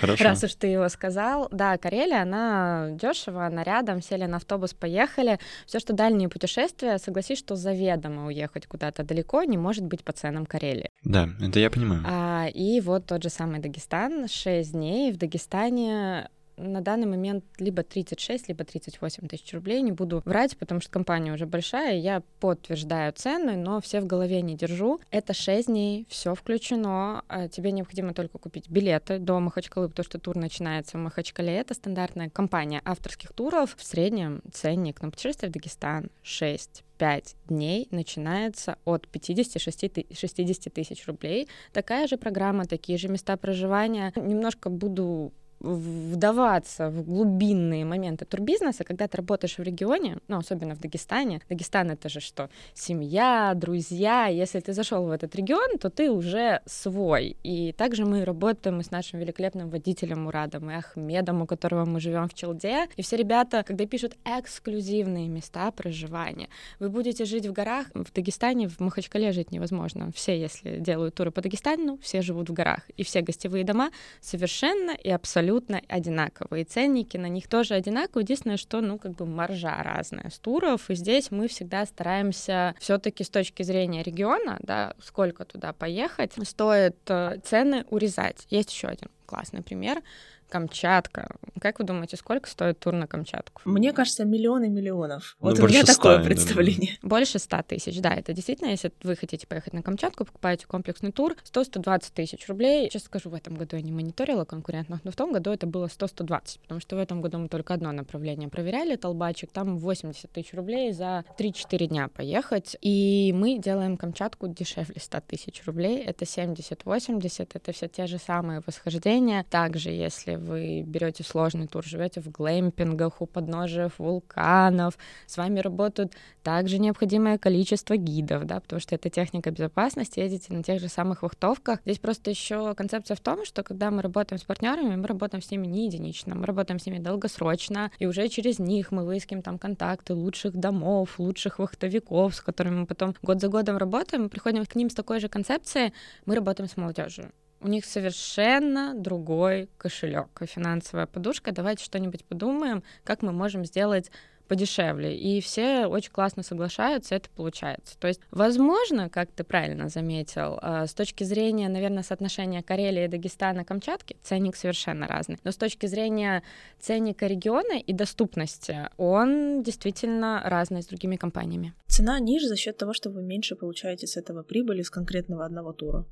Хорошо. 0.00 0.24
Раз 0.24 0.44
уж 0.44 0.54
ты 0.54 0.68
его 0.68 0.88
сказал. 0.88 1.48
Да, 1.50 1.76
Карелия, 1.78 2.22
она 2.22 2.88
дешево, 2.90 3.46
она 3.46 3.62
рядом, 3.62 4.02
сели 4.02 4.24
на 4.24 4.36
автобус, 4.36 4.74
поехали. 4.74 5.38
Все, 5.66 5.78
что 5.78 5.92
дальние 5.92 6.28
путешествия, 6.28 6.98
согласись, 6.98 7.38
что 7.38 7.56
заведомо 7.56 8.26
уехать 8.26 8.66
куда-то 8.66 9.02
далеко 9.02 9.42
не 9.44 9.58
может 9.58 9.84
быть 9.84 10.04
по 10.04 10.12
ценам 10.12 10.46
Карелии. 10.46 10.90
Да, 11.04 11.28
это 11.40 11.58
я 11.60 11.70
понимаю. 11.70 12.02
А, 12.06 12.46
и 12.52 12.80
вот 12.80 13.06
тот 13.06 13.22
же 13.22 13.30
самый 13.30 13.60
Дагестан, 13.60 14.28
6 14.28 14.72
дней. 14.72 15.12
В 15.12 15.16
Дагестане 15.16 16.28
на 16.56 16.80
данный 16.80 17.06
момент 17.06 17.44
либо 17.58 17.82
36, 17.82 18.48
либо 18.48 18.64
38 18.64 19.28
тысяч 19.28 19.52
рублей. 19.52 19.82
Не 19.82 19.92
буду 19.92 20.22
врать, 20.24 20.56
потому 20.56 20.80
что 20.80 20.90
компания 20.90 21.32
уже 21.32 21.46
большая, 21.46 21.98
я 21.98 22.22
подтверждаю 22.40 23.12
цены, 23.12 23.56
но 23.56 23.80
все 23.80 24.00
в 24.00 24.06
голове 24.06 24.42
не 24.42 24.56
держу. 24.56 25.00
Это 25.10 25.34
6 25.34 25.68
дней, 25.68 26.06
все 26.08 26.34
включено. 26.34 27.24
А 27.28 27.48
тебе 27.48 27.72
необходимо 27.72 28.14
только 28.14 28.38
купить 28.38 28.68
билеты 28.70 29.18
до 29.18 29.38
Махачкалы, 29.40 29.88
потому 29.88 30.04
что 30.04 30.18
тур 30.18 30.36
начинается 30.36 30.98
в 30.98 31.00
Махачкале. 31.00 31.54
Это 31.54 31.74
стандартная 31.74 32.30
компания 32.30 32.80
авторских 32.84 33.32
туров. 33.32 33.74
В 33.76 33.84
среднем 33.84 34.42
ценник 34.52 35.02
на 35.02 35.10
путешествие 35.10 35.50
в 35.50 35.52
Дагестан 35.52 36.10
6 36.22 36.82
5 36.98 37.36
дней 37.48 37.88
начинается 37.90 38.78
от 38.84 39.06
50-60 39.12 40.70
тысяч 40.70 41.06
рублей. 41.06 41.48
Такая 41.72 42.06
же 42.06 42.16
программа, 42.16 42.64
такие 42.64 42.98
же 42.98 43.08
места 43.08 43.36
проживания. 43.36 44.12
Немножко 44.16 44.70
буду 44.70 45.32
вдаваться 45.60 46.90
в 46.90 47.02
глубинные 47.02 47.84
моменты 47.84 48.24
турбизнеса, 48.24 48.84
когда 48.84 49.08
ты 49.08 49.16
работаешь 49.16 49.58
в 49.58 49.62
регионе, 49.62 50.18
ну, 50.28 50.38
особенно 50.38 50.74
в 50.74 50.80
Дагестане. 50.80 51.40
Дагестан— 51.48 51.90
это 51.92 52.08
же 52.08 52.20
что? 52.20 52.50
Семья, 52.74 53.52
друзья. 53.54 54.26
Если 54.26 54.60
ты 54.60 54.72
зашел 54.72 55.04
в 55.04 55.10
этот 55.10 55.34
регион, 55.34 55.78
то 55.78 55.90
ты 55.90 56.10
уже 56.10 56.60
свой. 56.66 57.36
И 57.42 57.72
также 57.72 58.04
мы 58.04 58.24
работаем 58.24 58.82
с 58.82 58.90
нашим 58.90 59.20
великолепным 59.20 59.70
водителем 59.70 60.24
Мурадом 60.24 60.70
и 60.70 60.74
Ахмедом, 60.74 61.42
у 61.42 61.46
которого 61.46 61.84
мы 61.84 62.00
живем 62.00 62.28
в 62.28 62.34
Челде. 62.34 62.86
И 62.96 63.02
все 63.02 63.16
ребята, 63.16 63.62
когда 63.62 63.86
пишут 63.86 64.16
эксклюзивные 64.24 65.28
места 65.28 65.70
проживания, 65.70 66.48
вы 66.78 66.90
будете 66.90 67.24
жить 67.24 67.46
в 67.46 67.52
горах. 67.52 67.86
В 67.94 68.12
Дагестане, 68.12 68.68
в 68.68 68.80
Махачкале 68.80 69.32
жить 69.32 69.52
невозможно. 69.52 70.10
Все, 70.14 70.38
если 70.38 70.78
делают 70.78 71.14
туры 71.14 71.30
по 71.30 71.40
Дагестану, 71.40 71.98
все 72.02 72.22
живут 72.22 72.50
в 72.50 72.52
горах. 72.52 72.80
И 72.96 73.04
все 73.04 73.22
гостевые 73.22 73.64
дома 73.64 73.90
совершенно 74.20 74.90
и 74.90 75.10
абсолютно 75.10 75.45
абсолютно 75.46 75.80
одинаковые. 75.88 76.64
ценники 76.64 77.16
на 77.16 77.28
них 77.28 77.48
тоже 77.48 77.74
одинаковые. 77.74 78.24
Единственное, 78.24 78.56
что, 78.56 78.80
ну, 78.80 78.98
как 78.98 79.12
бы 79.12 79.26
маржа 79.26 79.80
разная 79.82 80.30
с 80.30 80.38
туров. 80.38 80.90
И 80.90 80.94
здесь 80.94 81.30
мы 81.30 81.46
всегда 81.46 81.86
стараемся 81.86 82.74
все 82.80 82.98
таки 82.98 83.22
с 83.22 83.30
точки 83.30 83.62
зрения 83.62 84.02
региона, 84.02 84.58
да, 84.60 84.94
сколько 85.00 85.44
туда 85.44 85.72
поехать, 85.72 86.32
стоит 86.42 86.96
э, 87.08 87.38
цены 87.44 87.84
урезать. 87.90 88.46
Есть 88.50 88.72
еще 88.72 88.88
один 88.88 89.08
классный 89.26 89.62
пример— 89.62 90.02
Камчатка. 90.48 91.36
Как 91.60 91.78
вы 91.78 91.84
думаете, 91.84 92.16
сколько 92.16 92.48
стоит 92.48 92.78
тур 92.78 92.94
на 92.94 93.06
Камчатку? 93.06 93.62
Мне 93.64 93.92
кажется, 93.92 94.24
миллионы 94.24 94.68
миллионов. 94.68 95.36
Ну, 95.40 95.50
вот 95.50 95.58
у 95.58 95.66
меня 95.66 95.82
100, 95.82 95.94
такое 95.94 96.22
представление. 96.22 96.98
Больше 97.02 97.38
100 97.38 97.62
тысяч, 97.62 98.00
да. 98.00 98.14
Это 98.14 98.32
действительно, 98.32 98.68
если 98.68 98.92
вы 99.02 99.16
хотите 99.16 99.46
поехать 99.46 99.72
на 99.72 99.82
Камчатку, 99.82 100.24
покупаете 100.24 100.66
комплексный 100.66 101.12
тур, 101.12 101.34
100-120 101.44 102.12
тысяч 102.14 102.48
рублей. 102.48 102.88
Сейчас 102.90 103.04
скажу, 103.04 103.30
в 103.30 103.34
этом 103.34 103.54
году 103.54 103.76
я 103.76 103.82
не 103.82 103.92
мониторила 103.92 104.44
конкурентных, 104.44 105.04
но 105.04 105.10
в 105.10 105.16
том 105.16 105.32
году 105.32 105.50
это 105.50 105.66
было 105.66 105.86
100-120, 105.86 106.60
потому 106.62 106.80
что 106.80 106.96
в 106.96 106.98
этом 106.98 107.20
году 107.22 107.38
мы 107.38 107.48
только 107.48 107.74
одно 107.74 107.92
направление 107.92 108.48
проверяли, 108.48 108.96
Толбачик, 108.96 109.50
там 109.50 109.78
80 109.78 110.30
тысяч 110.30 110.54
рублей 110.54 110.92
за 110.92 111.24
3-4 111.38 111.86
дня 111.86 112.08
поехать. 112.08 112.76
И 112.80 113.32
мы 113.34 113.58
делаем 113.58 113.96
Камчатку 113.96 114.48
дешевле 114.48 115.00
100 115.00 115.20
тысяч 115.26 115.62
рублей. 115.66 116.02
Это 116.02 116.24
70-80, 116.24 117.48
это 117.52 117.72
все 117.72 117.88
те 117.88 118.06
же 118.06 118.18
самые 118.18 118.62
восхождения. 118.66 119.44
Также, 119.50 119.90
если 119.90 120.35
вы 120.38 120.82
берете 120.82 121.24
сложный 121.24 121.66
тур, 121.66 121.84
живете 121.84 122.20
в 122.20 122.30
глэмпингах 122.30 123.20
у 123.20 123.26
подножия 123.26 123.90
вулканов, 123.98 124.98
с 125.26 125.36
вами 125.36 125.60
работают 125.60 126.14
также 126.42 126.78
необходимое 126.78 127.38
количество 127.38 127.96
гидов, 127.96 128.44
да, 128.44 128.60
потому 128.60 128.80
что 128.80 128.94
это 128.94 129.10
техника 129.10 129.50
безопасности, 129.50 130.20
едете 130.20 130.52
на 130.52 130.62
тех 130.62 130.80
же 130.80 130.88
самых 130.88 131.22
вахтовках. 131.22 131.80
Здесь 131.84 131.98
просто 131.98 132.30
еще 132.30 132.74
концепция 132.74 133.16
в 133.16 133.20
том, 133.20 133.44
что 133.44 133.62
когда 133.62 133.90
мы 133.90 134.02
работаем 134.02 134.40
с 134.40 134.44
партнерами, 134.44 134.96
мы 134.96 135.06
работаем 135.06 135.42
с 135.42 135.50
ними 135.50 135.66
не 135.66 135.86
единично, 135.86 136.34
мы 136.34 136.46
работаем 136.46 136.78
с 136.78 136.86
ними 136.86 136.98
долгосрочно, 136.98 137.90
и 137.98 138.06
уже 138.06 138.28
через 138.28 138.58
них 138.58 138.92
мы 138.92 139.04
выискиваем 139.04 139.42
там 139.42 139.58
контакты 139.58 140.14
лучших 140.14 140.56
домов, 140.56 141.18
лучших 141.18 141.58
вахтовиков, 141.58 142.34
с 142.34 142.40
которыми 142.40 142.80
мы 142.80 142.86
потом 142.86 143.14
год 143.22 143.40
за 143.40 143.48
годом 143.48 143.76
работаем, 143.76 144.28
приходим 144.28 144.64
к 144.64 144.74
ним 144.74 144.90
с 144.90 144.94
такой 144.94 145.20
же 145.20 145.28
концепцией, 145.28 145.92
мы 146.26 146.34
работаем 146.34 146.68
с 146.68 146.76
молодежью 146.76 147.32
у 147.66 147.68
них 147.68 147.84
совершенно 147.84 148.94
другой 148.94 149.68
кошелек 149.76 150.28
и 150.40 150.46
финансовая 150.46 151.06
подушка. 151.06 151.50
Давайте 151.50 151.84
что-нибудь 151.84 152.24
подумаем, 152.24 152.84
как 153.02 153.22
мы 153.22 153.32
можем 153.32 153.64
сделать 153.64 154.12
подешевле. 154.46 155.18
И 155.18 155.40
все 155.40 155.86
очень 155.86 156.12
классно 156.12 156.44
соглашаются, 156.44 157.16
это 157.16 157.28
получается. 157.30 157.98
То 157.98 158.06
есть, 158.06 158.20
возможно, 158.30 159.10
как 159.10 159.32
ты 159.32 159.42
правильно 159.42 159.88
заметил, 159.88 160.60
а, 160.62 160.86
с 160.86 160.94
точки 160.94 161.24
зрения, 161.24 161.68
наверное, 161.68 162.04
соотношения 162.04 162.62
Карелии, 162.62 163.08
Дагестана, 163.08 163.64
Камчатки, 163.64 164.16
ценник 164.22 164.54
совершенно 164.54 165.08
разный. 165.08 165.38
Но 165.42 165.50
с 165.50 165.56
точки 165.56 165.86
зрения 165.86 166.44
ценника 166.78 167.26
региона 167.26 167.80
и 167.80 167.92
доступности, 167.92 168.88
он 168.96 169.64
действительно 169.64 170.40
разный 170.44 170.84
с 170.84 170.86
другими 170.86 171.16
компаниями. 171.16 171.74
Цена 171.88 172.20
ниже 172.20 172.46
за 172.46 172.54
счет 172.54 172.76
того, 172.76 172.92
что 172.92 173.10
вы 173.10 173.24
меньше 173.24 173.56
получаете 173.56 174.06
с 174.06 174.16
этого 174.16 174.44
прибыли 174.44 174.82
с 174.82 174.90
конкретного 174.90 175.44
одного 175.44 175.72
тура. 175.72 176.06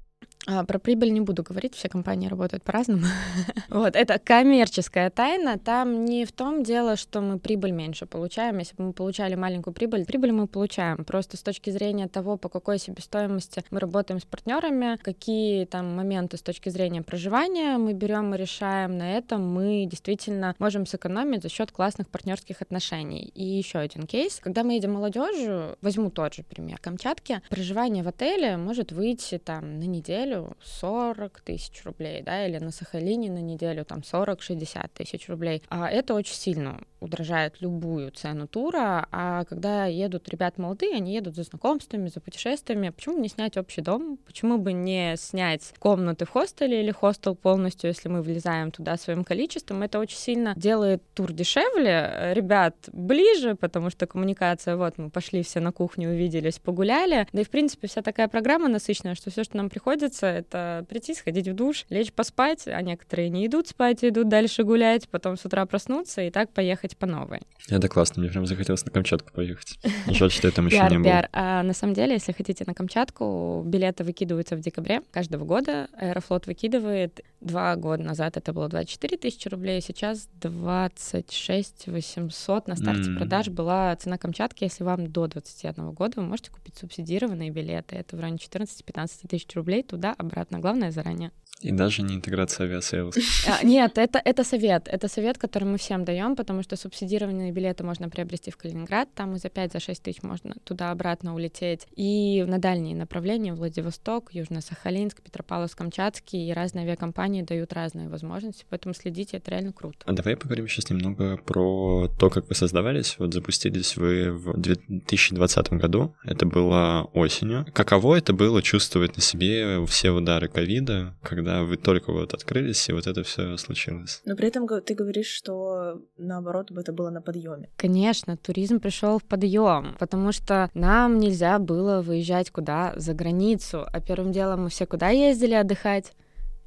А, 0.47 0.65
про 0.65 0.79
прибыль 0.79 1.13
не 1.13 1.21
буду 1.21 1.43
говорить, 1.43 1.75
все 1.75 1.89
компании 1.89 2.29
работают 2.29 2.63
по-разному. 2.63 3.07
вот, 3.71 3.97
это 3.97 4.19
коммерческая 4.19 5.11
тайна. 5.11 5.59
Там 5.59 6.05
не 6.05 6.27
в 6.27 6.33
том 6.33 6.63
дело, 6.63 6.97
что 6.97 7.21
мы 7.23 7.39
прибыль 7.39 7.71
меньше 7.71 8.05
получаем. 8.05 8.59
Если 8.59 8.77
бы 8.77 8.85
мы 8.85 8.93
получали 8.93 9.37
маленькую 9.37 9.73
прибыль, 9.73 10.05
прибыль 10.05 10.33
мы 10.33 10.47
получаем. 10.47 11.05
Просто 11.05 11.37
с 11.37 11.43
точки 11.43 11.71
зрения 11.71 12.09
того, 12.09 12.37
по 12.37 12.49
какой 12.49 12.79
себестоимости 12.79 13.65
мы 13.71 13.81
работаем 13.81 14.21
с 14.21 14.25
партнерами, 14.25 14.99
какие 15.03 15.65
там 15.65 15.97
моменты 15.97 16.37
с 16.37 16.43
точки 16.43 16.69
зрения 16.69 17.03
проживания 17.03 17.79
мы 17.79 17.95
берем 17.95 18.35
и 18.35 18.39
решаем, 18.39 18.99
на 18.99 19.17
этом 19.17 19.47
мы 19.47 19.87
действительно 19.87 20.55
можем 20.59 20.85
сэкономить 20.85 21.43
за 21.43 21.49
счет 21.49 21.73
классных 21.73 22.09
партнерских 22.09 22.61
отношений. 22.61 23.33
И 23.35 23.45
еще 23.45 23.79
один 23.79 24.07
кейс. 24.07 24.41
Когда 24.43 24.63
мы 24.63 24.75
едем 24.75 24.93
молодежью, 24.93 25.79
возьму 25.81 26.11
тот 26.11 26.35
же 26.35 26.43
пример 26.43 26.79
Камчатки, 26.81 27.41
проживание 27.49 28.05
в 28.05 28.09
отеле 28.09 28.57
может 28.59 28.93
выйти 28.93 29.39
там 29.39 29.79
на 29.79 29.85
неделю 29.85 30.14
неделю 30.15 30.57
40 30.63 31.41
тысяч 31.41 31.85
рублей, 31.85 32.23
да, 32.23 32.47
или 32.47 32.59
на 32.59 32.71
Сахалине 32.71 33.31
на 33.31 33.41
неделю 33.41 33.85
там 33.85 34.01
40-60 34.01 34.91
тысяч 34.95 35.29
рублей. 35.29 35.63
А 35.69 35.91
это 35.91 36.15
очень 36.15 36.35
сильно 36.35 36.81
удорожает 37.01 37.61
любую 37.61 38.11
цену 38.11 38.49
тура, 38.49 39.07
а 39.13 39.45
когда 39.45 39.87
едут 39.87 40.29
ребят 40.29 40.57
молодые, 40.59 40.97
они 40.97 41.13
едут 41.13 41.37
за 41.37 41.43
знакомствами, 41.43 42.09
за 42.09 42.21
путешествиями, 42.21 42.91
почему 42.91 43.19
не 43.19 43.29
снять 43.29 43.57
общий 43.57 43.83
дом, 43.83 44.19
почему 44.25 44.59
бы 44.59 44.73
не 44.73 45.15
снять 45.17 45.75
комнаты 45.79 46.25
в 46.25 46.31
хостеле 46.31 46.83
или 46.83 46.91
хостел 46.91 47.35
полностью, 47.35 47.89
если 47.89 48.09
мы 48.09 48.23
влезаем 48.23 48.71
туда 48.71 48.97
своим 48.97 49.23
количеством, 49.23 49.83
это 49.83 49.99
очень 49.99 50.17
сильно 50.17 50.55
делает 50.57 51.03
тур 51.15 51.33
дешевле, 51.33 52.33
ребят 52.35 52.75
ближе, 52.93 53.55
потому 53.55 53.91
что 53.91 54.07
коммуникация, 54.07 54.77
вот 54.77 54.97
мы 54.97 55.11
пошли 55.11 55.43
все 55.43 55.61
на 55.61 55.73
кухню, 55.73 56.09
увиделись, 56.09 56.59
погуляли, 56.59 57.29
да 57.33 57.43
и 57.43 57.45
в 57.45 57.51
принципе 57.51 57.87
вся 57.87 58.01
такая 58.01 58.29
программа 58.29 58.69
насыщенная, 58.69 59.15
что 59.15 59.31
все, 59.31 59.45
что 59.45 59.59
нам 59.59 59.69
приходится, 60.05 60.27
это 60.27 60.85
прийти, 60.89 61.15
сходить 61.15 61.49
в 61.49 61.55
душ, 61.55 61.87
лечь 61.89 62.13
поспать, 62.13 62.67
а 62.67 62.81
некоторые 62.83 63.31
не 63.31 63.47
идут 63.47 63.69
спать, 63.69 64.05
идут 64.05 64.29
дальше 64.29 64.65
гулять, 64.65 65.09
потом 65.09 65.37
с 65.37 65.45
утра 65.45 65.65
проснуться 65.67 66.23
и 66.23 66.31
так 66.31 66.51
поехать 66.51 66.97
по 66.97 67.07
новой. 67.07 67.41
Это 67.69 67.89
классно, 67.89 68.23
мне 68.23 68.31
прям 68.31 68.47
захотелось 68.47 68.85
на 68.85 68.91
Камчатку 68.91 69.33
поехать. 69.33 69.79
Жаль, 70.09 70.31
что 70.31 70.49
я 70.49 70.53
там 70.53 70.67
еще 70.67 70.87
не 70.91 70.99
был. 70.99 71.11
А 71.33 71.63
на 71.63 71.73
самом 71.73 71.95
деле, 71.95 72.15
если 72.15 72.33
хотите 72.33 72.65
на 72.67 72.75
Камчатку, 72.75 73.63
билеты 73.67 74.05
выкидываются 74.05 74.57
в 74.57 74.61
декабре 74.61 75.03
каждого 75.11 75.45
года. 75.45 75.89
Аэрофлот 75.97 76.47
выкидывает 76.47 77.21
два 77.45 77.77
года 77.77 78.03
назад 78.03 78.37
это 78.37 78.53
было 78.53 78.69
24 78.69 79.19
тысячи 79.19 79.49
рублей, 79.49 79.81
сейчас 79.81 80.29
26 80.41 81.87
800 81.89 82.69
на 82.69 82.77
старте 82.77 83.11
mm. 83.11 83.17
продаж 83.17 83.49
была 83.49 83.95
цена 83.97 84.19
Камчатки. 84.19 84.65
Если 84.65 84.83
вам 84.83 85.11
до 85.11 85.27
21 85.27 85.93
года, 85.93 86.21
вы 86.21 86.27
можете 86.27 86.51
купить 86.51 86.77
субсидированные 86.77 87.51
билеты. 87.51 87.97
Это 87.97 88.17
в 88.17 88.21
районе 88.21 88.39
14-15 88.39 89.29
тысяч 89.29 89.55
рублей 89.55 89.83
туда-обратно. 89.87 90.59
Главное 90.59 90.91
заранее. 90.91 91.31
И 91.65 91.73
даже 91.73 92.03
не 92.03 92.15
интеграция 92.15 92.67
авиасейлс. 92.67 93.17
А, 93.47 93.65
нет, 93.65 93.99
это, 93.99 94.21
это 94.25 94.45
совет. 94.45 94.89
Это 94.89 95.09
совет, 95.09 95.39
который 95.39 95.65
мы 95.65 95.79
всем 95.79 96.05
даем, 96.05 96.37
потому 96.37 96.63
что 96.63 96.77
субсидированные 96.77 97.53
билеты 97.53 97.85
можно 97.85 98.09
приобрести 98.09 98.51
в 98.51 98.57
Калининград, 98.57 99.09
там 99.15 99.35
и 99.35 99.39
за 99.39 99.49
5-6 99.49 99.95
за 99.95 100.03
тысяч 100.03 100.23
можно 100.23 100.55
туда-обратно 100.65 101.35
улететь. 101.35 101.87
И 101.97 102.45
на 102.47 102.59
дальние 102.59 102.95
направления, 102.95 103.55
Владивосток, 103.55 104.35
Южно-Сахалинск, 104.35 105.23
Петропавловск-Камчатский, 105.23 106.49
и 106.49 106.53
разные 106.53 106.85
авиакомпании 106.85 107.43
дают 107.43 107.73
разные 107.73 108.09
возможности, 108.09 108.67
поэтому 108.69 108.95
следите, 108.95 109.39
это 109.39 109.51
реально 109.51 109.73
круто. 109.73 109.99
А 110.05 110.13
давай 110.13 110.37
поговорим 110.37 110.69
сейчас 110.69 110.91
немного 110.91 111.39
про 111.39 112.09
то, 112.19 112.29
как 112.29 112.49
вы 112.49 112.55
создавались. 112.55 113.17
Вот 113.19 113.33
запустились 113.33 113.97
вы 113.97 114.33
в 114.33 114.59
2020 114.61 115.73
году, 115.73 116.15
это 116.25 116.45
было 116.45 117.09
осенью. 117.15 117.67
Каково 117.73 118.17
это 118.17 118.35
было 118.35 118.63
чувствовать 118.63 119.17
на 119.17 119.23
себе 119.23 119.85
все 119.87 120.11
удары 120.11 120.49
ковида, 120.49 121.15
когда 121.23 121.54
когда 121.55 121.65
вы 121.65 121.77
только 121.77 122.13
вот 122.13 122.35
открылись, 122.35 122.89
и 122.89 122.93
вот 122.93 123.07
это 123.07 123.23
все 123.23 123.57
случилось. 123.57 124.23
Но 124.25 124.37
при 124.37 124.49
этом 124.49 124.67
ты 124.67 124.95
говоришь, 124.95 125.29
что 125.29 126.01
наоборот 126.19 126.71
бы 126.71 126.81
это 126.81 126.93
было 126.93 127.11
на 127.11 127.23
подъеме. 127.23 127.69
Конечно, 127.77 128.37
туризм 128.37 128.81
пришел 128.81 129.19
в 129.19 129.25
подъем, 129.25 129.97
потому 129.99 130.33
что 130.33 130.71
нам 130.75 131.19
нельзя 131.19 131.59
было 131.59 132.03
выезжать 132.03 132.51
куда 132.51 132.93
за 132.97 133.15
границу, 133.15 133.87
а 133.93 134.01
первым 134.01 134.33
делом 134.33 134.65
мы 134.65 134.69
все 134.69 134.87
куда 134.87 135.11
ездили 135.11 135.55
отдыхать? 135.55 136.13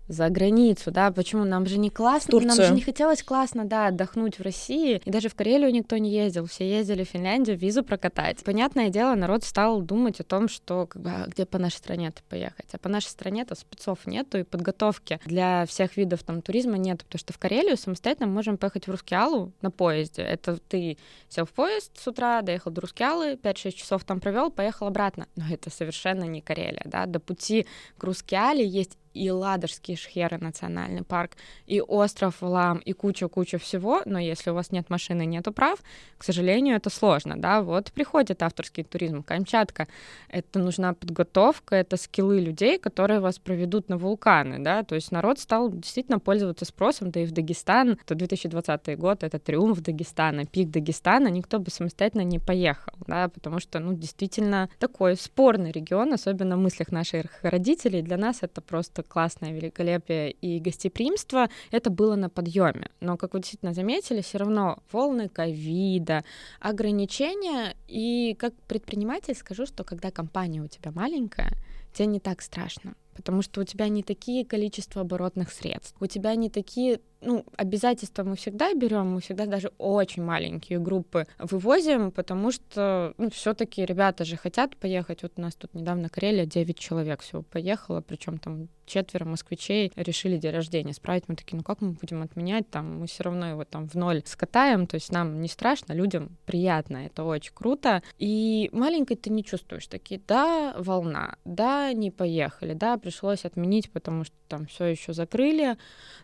За 0.08 0.30
границу, 0.30 0.92
да, 0.92 1.12
почему 1.12 1.44
нам 1.44 1.66
же 1.66 1.78
не 1.78 1.90
классно, 1.90 2.32
Турцию. 2.32 2.50
нам 2.50 2.68
же 2.68 2.74
не 2.74 2.82
хотелось 2.82 3.24
классно, 3.24 3.66
да, 3.66 3.88
отдохнуть 3.88 4.40
в 4.40 4.42
России, 4.42 5.02
и 5.04 5.10
даже 5.10 5.30
в 5.30 5.36
Карелию 5.36 5.72
никто 5.72 5.98
не 5.98 6.12
ездил, 6.12 6.46
все 6.46 6.70
ездили 6.70 7.04
в 7.04 7.10
Финляндию 7.10 7.58
визу 7.58 7.84
прокатать. 7.84 8.44
Понятное 8.44 8.90
дело, 8.90 9.16
народ 9.16 9.44
стал 9.44 9.82
думать 9.82 10.20
о 10.20 10.24
том, 10.24 10.48
что 10.48 10.88
как 10.88 11.02
бы, 11.02 11.10
а 11.10 11.28
где 11.28 11.46
по 11.46 11.58
нашей 11.58 11.78
стране-то 11.78 12.22
поехать, 12.30 12.68
а 12.72 12.78
по 12.78 12.90
нашей 12.90 13.08
стране-то 13.08 13.56
спецов 13.56 14.06
нету 14.06 14.38
и 14.38 14.44
подготовки 14.44 15.20
для 15.26 15.66
всех 15.66 15.98
видов 15.98 16.24
там 16.24 16.42
туризма 16.42 16.78
нет, 16.78 17.04
потому 17.04 17.20
что 17.20 17.34
в 17.34 17.38
Карелию 17.38 17.78
самостоятельно 17.78 18.28
мы 18.28 18.34
можем 18.34 18.58
поехать 18.58 18.88
в 18.88 18.92
Рускеалу 18.92 19.52
на 19.62 19.72
поезде, 19.72 20.22
это 20.22 20.58
ты 20.58 20.98
сел 21.28 21.46
в 21.46 21.52
поезд 21.52 21.92
с 22.00 22.08
утра, 22.08 22.42
доехал 22.42 22.72
до 22.72 22.82
Рускеалы, 22.82 23.34
5-6 23.34 23.72
часов 23.72 24.04
там 24.06 24.20
провел, 24.20 24.52
поехал 24.52 24.88
обратно, 24.88 25.28
но 25.36 25.44
это 25.52 25.70
совершенно 25.70 26.24
не 26.24 26.42
Карелия, 26.42 26.84
да, 26.86 27.06
до 27.06 27.20
пути 27.20 27.68
к 27.98 28.04
Рускеале 28.04 28.66
есть 28.66 28.98
и 29.18 29.30
Ладожский 29.32 29.96
Шхеры 29.96 30.38
национальный 30.38 31.04
парк, 31.04 31.32
и 31.66 31.82
остров 31.82 32.36
Лам, 32.42 32.78
и 32.78 32.94
куча-куча 32.94 33.58
всего, 33.58 34.02
но 34.06 34.20
если 34.20 34.52
у 34.52 34.54
вас 34.54 34.72
нет 34.72 34.90
машины, 34.90 35.26
нету 35.26 35.52
прав, 35.52 35.80
к 36.18 36.24
сожалению, 36.24 36.76
это 36.76 36.90
сложно, 36.90 37.36
да, 37.38 37.62
вот 37.62 37.92
приходит 37.92 38.44
авторский 38.44 38.84
туризм, 38.84 39.24
Камчатка, 39.24 39.88
это 40.30 40.60
нужна 40.60 40.94
подготовка, 40.94 41.76
это 41.76 41.98
скиллы 41.98 42.40
людей, 42.40 42.78
которые 42.78 43.20
вас 43.20 43.40
проведут 43.40 43.90
на 43.90 43.98
вулканы, 43.98 44.60
да, 44.60 44.84
то 44.84 44.96
есть 44.96 45.12
народ 45.12 45.40
стал 45.40 45.72
действительно 45.72 46.20
пользоваться 46.20 46.66
спросом, 46.66 47.12
да 47.12 47.22
и 47.22 47.26
в 47.26 47.32
Дагестан, 47.32 47.98
это 48.04 48.16
2020 48.16 48.98
год, 49.00 49.24
это 49.24 49.40
триумф 49.40 49.82
Дагестана, 49.82 50.46
пик 50.46 50.70
Дагестана, 50.70 51.30
никто 51.30 51.60
бы 51.60 51.72
самостоятельно 51.72 52.24
не 52.24 52.40
поехал, 52.40 52.94
да, 53.08 53.30
потому 53.30 53.60
что, 53.60 53.80
ну, 53.80 53.94
действительно 53.94 54.70
такой 54.80 55.16
спорный 55.16 55.72
регион, 55.72 56.14
особенно 56.14 56.58
в 56.58 56.60
мыслях 56.60 56.92
наших 56.92 57.40
родителей, 57.44 58.02
для 58.02 58.18
нас 58.18 58.40
это 58.42 58.62
просто 58.62 59.04
классное 59.08 59.52
великолепие 59.52 60.32
и 60.32 60.60
гостеприимство, 60.60 61.50
это 61.72 61.90
было 61.90 62.16
на 62.16 62.30
подъеме. 62.30 62.90
Но, 63.00 63.18
как 63.18 63.34
вы 63.34 63.40
действительно 63.40 63.74
заметили, 63.74 64.22
все 64.22 64.38
равно 64.38 64.80
волны 64.92 65.30
ковида, 65.30 66.24
ограничения. 66.60 67.76
И 67.88 68.36
как 68.40 68.54
предприниматель 68.68 69.36
скажу, 69.36 69.66
что 69.66 69.84
когда 69.84 70.12
компания 70.12 70.62
у 70.62 70.68
тебя 70.68 70.92
маленькая, 70.92 71.52
тебе 71.94 72.08
не 72.08 72.20
так 72.20 72.42
страшно 72.42 72.96
потому 73.18 73.42
что 73.42 73.62
у 73.62 73.64
тебя 73.64 73.90
не 73.90 74.04
такие 74.04 74.46
количество 74.46 75.02
оборотных 75.02 75.52
средств, 75.52 75.96
у 76.00 76.06
тебя 76.06 76.36
не 76.36 76.52
такие 76.52 77.02
ну, 77.22 77.46
обязательства 77.56 78.24
мы 78.24 78.36
всегда 78.36 78.74
берем, 78.74 79.12
мы 79.12 79.22
всегда 79.22 79.46
даже 79.46 79.72
очень 79.78 80.24
маленькие 80.24 80.80
группы 80.80 81.28
вывозим, 81.40 82.12
потому 82.12 82.52
что 82.52 83.14
ну, 83.18 83.30
все-таки 83.30 83.86
ребята 83.86 84.26
же 84.26 84.38
хотят 84.38 84.76
поехать. 84.78 85.24
Вот 85.24 85.34
у 85.38 85.42
нас 85.42 85.56
тут 85.56 85.74
недавно 85.74 86.10
Карелия 86.10 86.46
9 86.46 86.78
человек 86.78 87.22
всего 87.22 87.42
поехало, 87.42 88.02
причем 88.02 88.38
там 88.38 88.70
четверо 88.88 89.26
москвичей 89.26 89.92
решили 89.96 90.38
день 90.38 90.54
рождения 90.54 90.94
справить. 90.94 91.26
Мы 91.28 91.36
такие, 91.36 91.58
ну 91.58 91.64
как 91.64 91.82
мы 91.82 91.92
будем 91.92 92.24
отменять? 92.24 92.70
Там 92.70 93.02
мы 93.02 93.08
все 93.08 93.24
равно 93.24 93.50
его 93.50 93.66
там 93.66 93.88
в 93.88 93.96
ноль 93.96 94.24
скатаем, 94.26 94.88
то 94.88 94.96
есть 94.96 95.12
нам 95.12 95.42
не 95.42 95.48
страшно, 95.48 95.94
людям 95.94 96.38
приятно, 96.46 96.98
это 96.98 97.24
очень 97.24 97.54
круто. 97.54 98.02
И 98.18 98.70
маленькой 98.72 99.18
ты 99.18 99.30
не 99.30 99.44
чувствуешь 99.44 99.88
такие, 99.88 100.22
да, 100.28 100.74
волна, 100.78 101.36
да, 101.46 101.92
не 101.94 102.12
поехали, 102.12 102.74
да, 102.74 102.98
пришлось 102.98 103.46
отменить, 103.46 103.92
потому 103.92 104.24
что 104.24 104.36
там 104.48 104.66
все 104.66 104.86
еще 104.86 105.14
закрыли, 105.14 105.78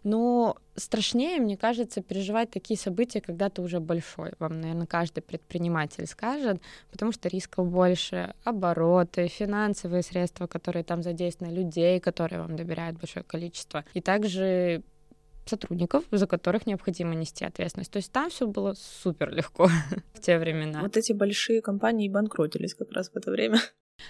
но 0.03 0.55
страшнее, 0.75 1.39
мне 1.39 1.57
кажется, 1.57 2.01
переживать 2.01 2.49
такие 2.49 2.77
события, 2.77 3.21
когда 3.21 3.49
ты 3.49 3.61
уже 3.61 3.79
большой. 3.79 4.33
Вам, 4.39 4.59
наверное, 4.61 4.87
каждый 4.87 5.21
предприниматель 5.21 6.07
скажет, 6.07 6.61
потому 6.91 7.11
что 7.11 7.29
рисков 7.29 7.69
больше, 7.69 8.33
обороты, 8.43 9.27
финансовые 9.27 10.03
средства, 10.03 10.47
которые 10.47 10.83
там 10.83 11.03
задействованы, 11.03 11.53
людей, 11.53 11.99
которые 11.99 12.41
вам 12.41 12.55
доверяют 12.55 12.97
большое 12.97 13.23
количество. 13.23 13.85
И 13.93 14.01
также 14.01 14.83
сотрудников, 15.45 16.05
за 16.11 16.25
которых 16.25 16.65
необходимо 16.65 17.15
нести 17.15 17.45
ответственность. 17.45 17.91
То 17.91 17.97
есть 17.97 18.11
там 18.11 18.29
все 18.29 18.47
было 18.47 18.75
супер 18.77 19.31
легко 19.31 19.69
в 20.13 20.19
те 20.21 20.37
времена. 20.37 20.81
Вот 20.81 20.97
эти 20.97 21.13
большие 21.13 21.61
компании 21.61 22.09
банкротились 22.09 22.75
как 22.75 22.91
раз 22.91 23.09
в 23.09 23.17
это 23.17 23.31
время. 23.31 23.59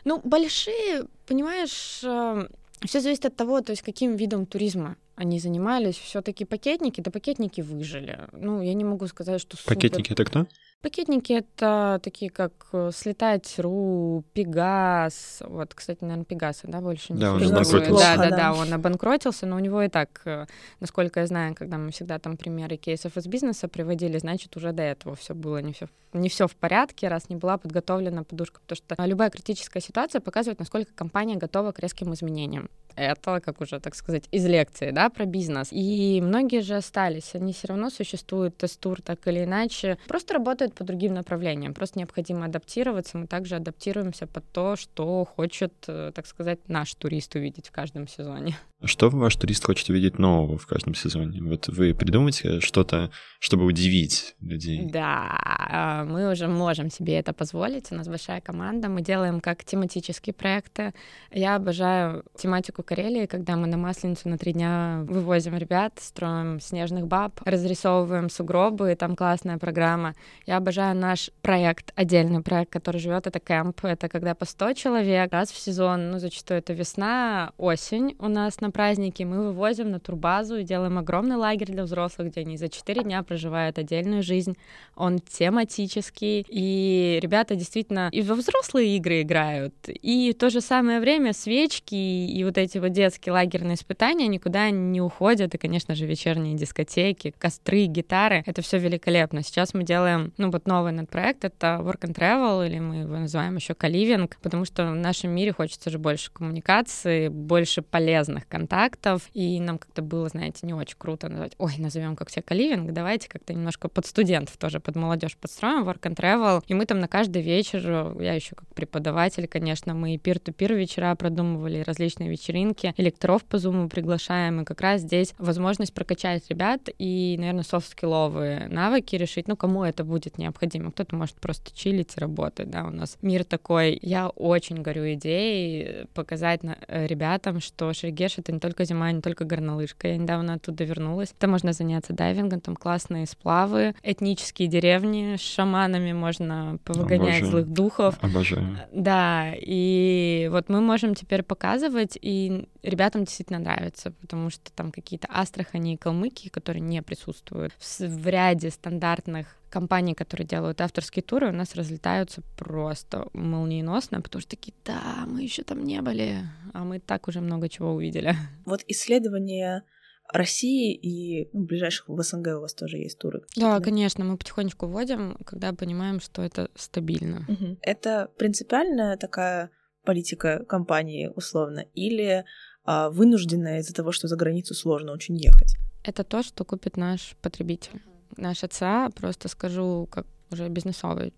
Ну, 0.06 0.22
большие, 0.24 1.06
понимаешь, 1.28 2.02
эм, 2.04 2.50
все 2.86 3.00
зависит 3.00 3.26
от 3.26 3.36
того, 3.36 3.62
то 3.62 3.72
есть 3.72 3.82
каким 3.82 4.16
видом 4.16 4.46
туризма 4.46 4.96
они 5.16 5.40
занимались. 5.40 5.98
Все-таки 5.98 6.46
пакетники, 6.46 7.02
да 7.02 7.12
пакетники 7.12 7.62
выжили. 7.62 8.28
Ну, 8.32 8.62
я 8.62 8.74
не 8.74 8.84
могу 8.84 9.08
сказать, 9.08 9.40
что 9.42 9.58
супер... 9.58 9.76
Пакетники 9.76 10.12
это 10.12 10.26
кто? 10.26 10.48
Пакетники 10.82 11.32
это 11.32 12.02
такие, 12.04 12.30
как 12.30 12.52
э, 12.74 12.92
Слетать.ру, 12.94 14.26
Пегас. 14.34 15.42
Вот, 15.46 15.74
кстати, 15.74 16.00
наверное, 16.02 16.26
Пегаса, 16.26 16.68
да, 16.68 16.82
больше 16.82 17.14
не 17.14 17.20
Да, 17.20 17.34
он 17.34 17.44
обанкротился. 17.44 18.04
Да, 18.04 18.18
да, 18.18 18.30
да, 18.36 18.54
он 18.54 18.74
обанкротился, 18.74 19.46
но 19.46 19.56
у 19.56 19.60
него 19.60 19.82
и 19.82 19.88
так, 19.88 20.22
э, 20.26 20.46
насколько 20.82 21.22
я 21.22 21.28
знаю, 21.28 21.56
когда 21.56 21.78
мы 21.78 21.92
всегда 21.92 22.20
там 22.20 22.36
примеры 22.36 22.76
кейсов 22.76 23.16
из 23.16 23.28
бизнеса 23.28 23.70
приводили, 23.70 24.18
значит, 24.18 24.58
уже 24.58 24.74
до 24.74 24.84
этого 24.84 25.16
все 25.16 25.34
было 25.34 25.60
не 25.60 25.72
все 25.72 25.88
не 26.14 26.30
все 26.30 26.48
в 26.48 26.56
порядке, 26.56 27.08
раз 27.08 27.30
не 27.30 27.36
была 27.36 27.58
подготовлена 27.58 28.24
подушка, 28.24 28.62
потому 28.62 28.76
что 28.76 29.06
любая 29.06 29.30
критическая 29.30 29.82
ситуация 29.82 30.22
показывает, 30.22 30.60
насколько 30.60 30.94
компания 30.94 31.36
готова 31.36 31.72
к 31.72 31.80
резким 31.80 32.14
изменениям. 32.14 32.70
Это, 32.96 33.40
как 33.40 33.62
уже, 33.62 33.80
так 33.80 33.96
сказать, 33.96 34.24
из 34.32 34.46
лекции, 34.46 34.92
да, 34.92 35.10
про 35.10 35.26
бизнес. 35.26 35.70
И 35.72 36.22
многие 36.24 36.62
же 36.62 36.76
остались, 36.76 37.36
они 37.36 37.54
все 37.54 37.68
равно 37.68 37.90
существуют, 37.90 38.58
тестур 38.58 39.02
так 39.02 39.28
или 39.28 39.44
иначе, 39.44 39.98
просто 40.08 40.34
работают 40.34 40.74
по 40.74 40.84
другим 40.84 41.14
направлениям, 41.14 41.74
просто 41.74 42.00
необходимо 42.00 42.46
адаптироваться, 42.46 43.18
мы 43.18 43.28
также 43.28 43.56
адаптируемся 43.56 44.28
под 44.28 44.44
то, 44.52 44.76
что 44.76 45.26
хочет, 45.26 45.74
э, 45.88 46.12
так 46.14 46.26
сказать, 46.28 46.60
наш 46.68 46.94
турист 46.96 47.36
увидеть 47.36 47.68
в 47.68 47.72
каждом 47.72 48.08
сезоне. 48.08 48.58
Что 48.86 49.10
ваш 49.10 49.36
турист 49.38 49.66
хочет 49.66 49.90
увидеть 49.90 50.20
нового 50.20 50.58
в 50.58 50.68
каждом 50.68 50.94
сезоне? 50.94 51.42
Вот 51.42 51.70
вы 51.70 51.94
придумаете 51.94 52.60
что-то, 52.60 53.12
чтобы 53.40 53.64
удивить 53.64 54.36
людей? 54.42 54.90
Да, 54.92 55.38
а, 55.42 56.04
мы 56.04 56.30
уже 56.30 56.48
можем 56.48 56.92
себе 56.92 57.18
это 57.18 57.32
позволить. 57.32 57.92
У 57.92 57.96
нас 57.96 58.10
большая 58.10 58.42
команда. 58.42 58.90
Мы 58.90 59.02
делаем 59.02 59.40
как 59.40 59.64
тематические 59.64 60.34
проекты. 60.34 60.94
Я 61.32 61.56
обожаю 61.56 62.26
тематику 62.38 62.84
Карелии, 62.84 63.26
когда 63.26 63.56
мы 63.56 63.68
на 63.68 63.78
Масленицу 63.78 64.28
на 64.28 64.38
три 64.38 64.52
дня 64.52 65.06
вывозим 65.08 65.56
ребят, 65.56 65.94
строим 66.02 66.60
снежных 66.60 67.08
баб, 67.08 67.40
разрисовываем 67.46 68.30
сугробы, 68.30 68.96
там 68.96 69.16
классная 69.16 69.60
программа. 69.60 70.14
Я 70.46 70.58
обожаю 70.58 70.94
наш 70.94 71.32
проект, 71.42 71.94
отдельный 71.96 72.42
проект, 72.42 72.74
который 72.74 73.00
живет, 73.00 73.28
это 73.28 73.40
кемп. 73.40 73.86
Это 73.86 74.10
когда 74.10 74.36
по 74.36 74.44
100 74.44 74.74
человек 74.74 75.32
раз 75.32 75.52
в 75.52 75.58
сезон, 75.58 76.12
ну, 76.12 76.20
зачастую 76.20 76.58
это 76.58 76.74
весна, 76.74 77.54
осень 77.58 78.18
у 78.20 78.28
нас 78.28 78.60
на 78.60 78.73
праздники 78.74 79.24
мы 79.24 79.44
вывозим 79.48 79.92
на 79.92 80.00
турбазу 80.00 80.58
и 80.58 80.64
делаем 80.64 80.98
огромный 80.98 81.38
лагерь 81.38 81.72
для 81.72 81.84
взрослых, 81.84 82.30
где 82.30 82.42
они 82.42 82.58
за 82.58 82.68
4 82.68 83.04
дня 83.04 83.24
проживают 83.24 83.78
отдельную 83.78 84.24
жизнь. 84.24 84.58
Он 84.96 85.20
тематический, 85.20 86.46
и 86.50 87.20
ребята 87.22 87.56
действительно 87.56 88.10
и 88.12 88.22
во 88.22 88.36
взрослые 88.36 88.98
игры 88.98 89.22
играют, 89.22 89.74
и 89.88 90.34
в 90.34 90.38
то 90.38 90.50
же 90.50 90.60
самое 90.60 91.00
время 91.00 91.34
свечки 91.34 91.96
и 91.96 92.44
вот 92.44 92.58
эти 92.58 92.80
вот 92.80 92.92
детские 92.92 93.34
лагерные 93.34 93.76
испытания 93.76 94.28
никуда 94.28 94.70
не 94.72 95.02
уходят, 95.02 95.54
и, 95.54 95.58
конечно 95.58 95.96
же, 95.96 96.06
вечерние 96.06 96.56
дискотеки, 96.56 97.34
костры, 97.38 97.86
гитары, 97.86 98.44
это 98.46 98.62
все 98.62 98.80
великолепно. 98.80 99.44
Сейчас 99.44 99.74
мы 99.74 99.84
делаем, 99.84 100.34
ну 100.38 100.50
вот 100.50 100.68
новый 100.68 100.92
над 100.92 101.10
проект, 101.10 101.46
это 101.46 101.80
Work 101.82 102.02
and 102.02 102.16
Travel, 102.16 102.66
или 102.66 102.80
мы 102.80 102.96
его 102.96 103.18
называем 103.18 103.56
еще 103.56 103.76
Каливинг, 103.76 104.38
потому 104.42 104.66
что 104.66 104.86
в 104.92 104.96
нашем 104.96 105.32
мире 105.32 105.54
хочется 105.54 105.90
же 105.90 106.00
больше 106.00 106.32
коммуникации, 106.32 107.28
больше 107.28 107.82
полезных 107.82 108.48
контактов, 108.48 108.63
контактов, 108.64 109.30
и 109.34 109.60
нам 109.60 109.78
как-то 109.78 110.02
было, 110.02 110.30
знаете, 110.30 110.66
не 110.66 110.74
очень 110.74 110.96
круто 110.98 111.28
назвать, 111.28 111.54
ой, 111.58 111.74
назовем 111.78 112.16
как 112.16 112.30
все 112.30 112.42
каливинг, 112.42 112.92
давайте 112.94 113.28
как-то 113.28 113.54
немножко 113.54 113.90
под 113.90 114.06
студентов 114.06 114.56
тоже, 114.58 114.80
под 114.80 114.96
молодежь 114.96 115.36
подстроим, 115.38 115.84
work 115.84 116.02
and 116.02 116.16
travel, 116.16 116.64
и 116.68 116.74
мы 116.74 116.86
там 116.86 117.00
на 117.00 117.08
каждый 117.08 117.42
вечер, 117.42 118.16
я 118.22 118.34
еще 118.34 118.56
как 118.56 118.68
преподаватель, 118.70 119.48
конечно, 119.48 119.94
мы 119.94 120.18
пир-ту-пир 120.18 120.74
вечера 120.74 121.14
продумывали, 121.16 121.84
различные 121.86 122.30
вечеринки, 122.30 122.94
электоров 122.98 123.44
по 123.44 123.58
зуму 123.58 123.90
приглашаем, 123.90 124.62
и 124.62 124.66
как 124.66 124.80
раз 124.80 125.02
здесь 125.02 125.34
возможность 125.38 125.94
прокачать 125.94 126.44
ребят 126.50 126.90
и, 126.98 127.36
наверное, 127.38 127.64
софт-скилловые 127.64 128.68
навыки 128.70 129.16
решить, 129.16 129.48
ну, 129.48 129.58
кому 129.58 129.84
это 129.84 130.04
будет 130.04 130.38
необходимо. 130.38 130.92
Кто-то 130.92 131.16
может 131.16 131.36
просто 131.36 131.76
чилить 131.76 132.14
и 132.16 132.20
работать, 132.20 132.70
да, 132.70 132.86
у 132.86 132.92
нас 132.92 133.18
мир 133.22 133.44
такой. 133.44 134.00
Я 134.02 134.30
очень 134.30 134.82
горю 134.82 135.14
идеей 135.14 136.06
показать 136.14 136.62
э, 136.64 137.08
ребятам, 137.08 137.60
что 137.60 137.92
Шерегеш— 137.94 138.38
это 138.38 138.53
не 138.54 138.60
только 138.60 138.86
зима, 138.86 139.12
не 139.12 139.22
только 139.22 139.46
горнолыжка. 139.46 140.08
Я 140.08 140.18
недавно 140.18 140.54
оттуда 140.56 140.84
вернулась. 140.84 141.34
Там 141.38 141.52
можно 141.52 141.74
заняться 141.74 142.14
дайвингом, 142.14 142.62
там 142.62 142.76
классные 142.76 143.26
сплавы, 143.26 143.96
этнические 144.04 144.68
деревни 144.68 145.36
с 145.38 145.42
шаманами, 145.42 146.14
можно 146.14 146.78
повыгонять 146.84 147.42
Обожаю. 147.42 147.46
злых 147.46 147.68
духов. 147.68 148.18
Обожаю. 148.22 148.78
Да, 148.92 149.52
и 149.56 150.48
вот 150.52 150.70
мы 150.70 150.82
можем 150.82 151.16
теперь 151.16 151.44
показывать, 151.44 152.18
и 152.22 152.68
ребятам 152.82 153.26
действительно 153.26 153.60
нравится, 153.60 154.12
потому 154.12 154.50
что 154.50 154.72
там 154.74 154.92
какие-то 154.92 155.28
Астрахани 155.32 155.94
и 155.94 155.98
Калмыкии, 155.98 156.50
которые 156.50 156.82
не 156.82 157.02
присутствуют 157.02 157.74
в, 157.80 158.00
в 158.00 158.28
ряде 158.28 158.70
стандартных 158.70 159.48
компаний, 159.74 160.14
которые 160.14 160.46
делают 160.46 160.82
авторские 160.82 161.24
туры, 161.24 161.50
у 161.50 161.52
нас 161.52 161.76
разлетаются 161.76 162.44
просто 162.58 163.28
молниеносно, 163.34 164.22
потому 164.22 164.42
что 164.42 164.52
такие, 164.52 164.76
да, 164.86 165.26
мы 165.26 165.42
еще 165.42 165.64
там 165.64 165.84
не 165.84 166.00
были, 166.02 166.38
а 166.74 166.84
мы 166.84 167.00
так 167.00 167.28
уже 167.28 167.42
много 167.42 167.70
чего 167.70 167.94
увидели. 167.94 168.36
Вот 168.66 168.82
исследования 168.88 169.84
России 170.32 170.94
и 170.94 171.50
ну, 171.54 171.66
ближайших 171.66 172.08
в 172.08 172.22
СНГ 172.22 172.48
у 172.58 172.62
вас 172.62 172.76
тоже 172.76 172.98
есть 172.98 173.18
туры. 173.18 173.42
Да, 173.56 173.80
да, 173.80 173.84
конечно, 173.84 174.24
мы 174.24 174.38
потихонечку 174.38 174.86
вводим, 174.86 175.38
когда 175.44 175.74
понимаем, 175.74 176.20
что 176.22 176.44
это 176.44 176.70
стабильно. 176.76 177.46
Угу. 177.48 177.78
Это 177.82 178.30
принципиальная 178.38 179.18
такая 179.18 179.72
политика 180.06 180.64
компании 180.66 181.32
условно, 181.36 181.86
или 181.96 182.46
а, 182.86 183.10
вынужденная 183.10 183.80
из-за 183.80 183.94
того, 183.94 184.12
что 184.12 184.28
за 184.28 184.36
границу 184.36 184.76
сложно 184.76 185.14
очень 185.14 185.36
ехать? 185.36 185.76
Это 186.04 186.24
то, 186.24 186.44
что 186.44 186.64
купит 186.64 186.96
наш 186.96 187.36
потребитель. 187.42 188.02
Наш 188.38 188.64
отца, 188.64 189.10
просто 189.10 189.48
скажу, 189.48 190.08
как 190.12 190.26
уже 190.52 190.70
бизнесовый 190.70 191.34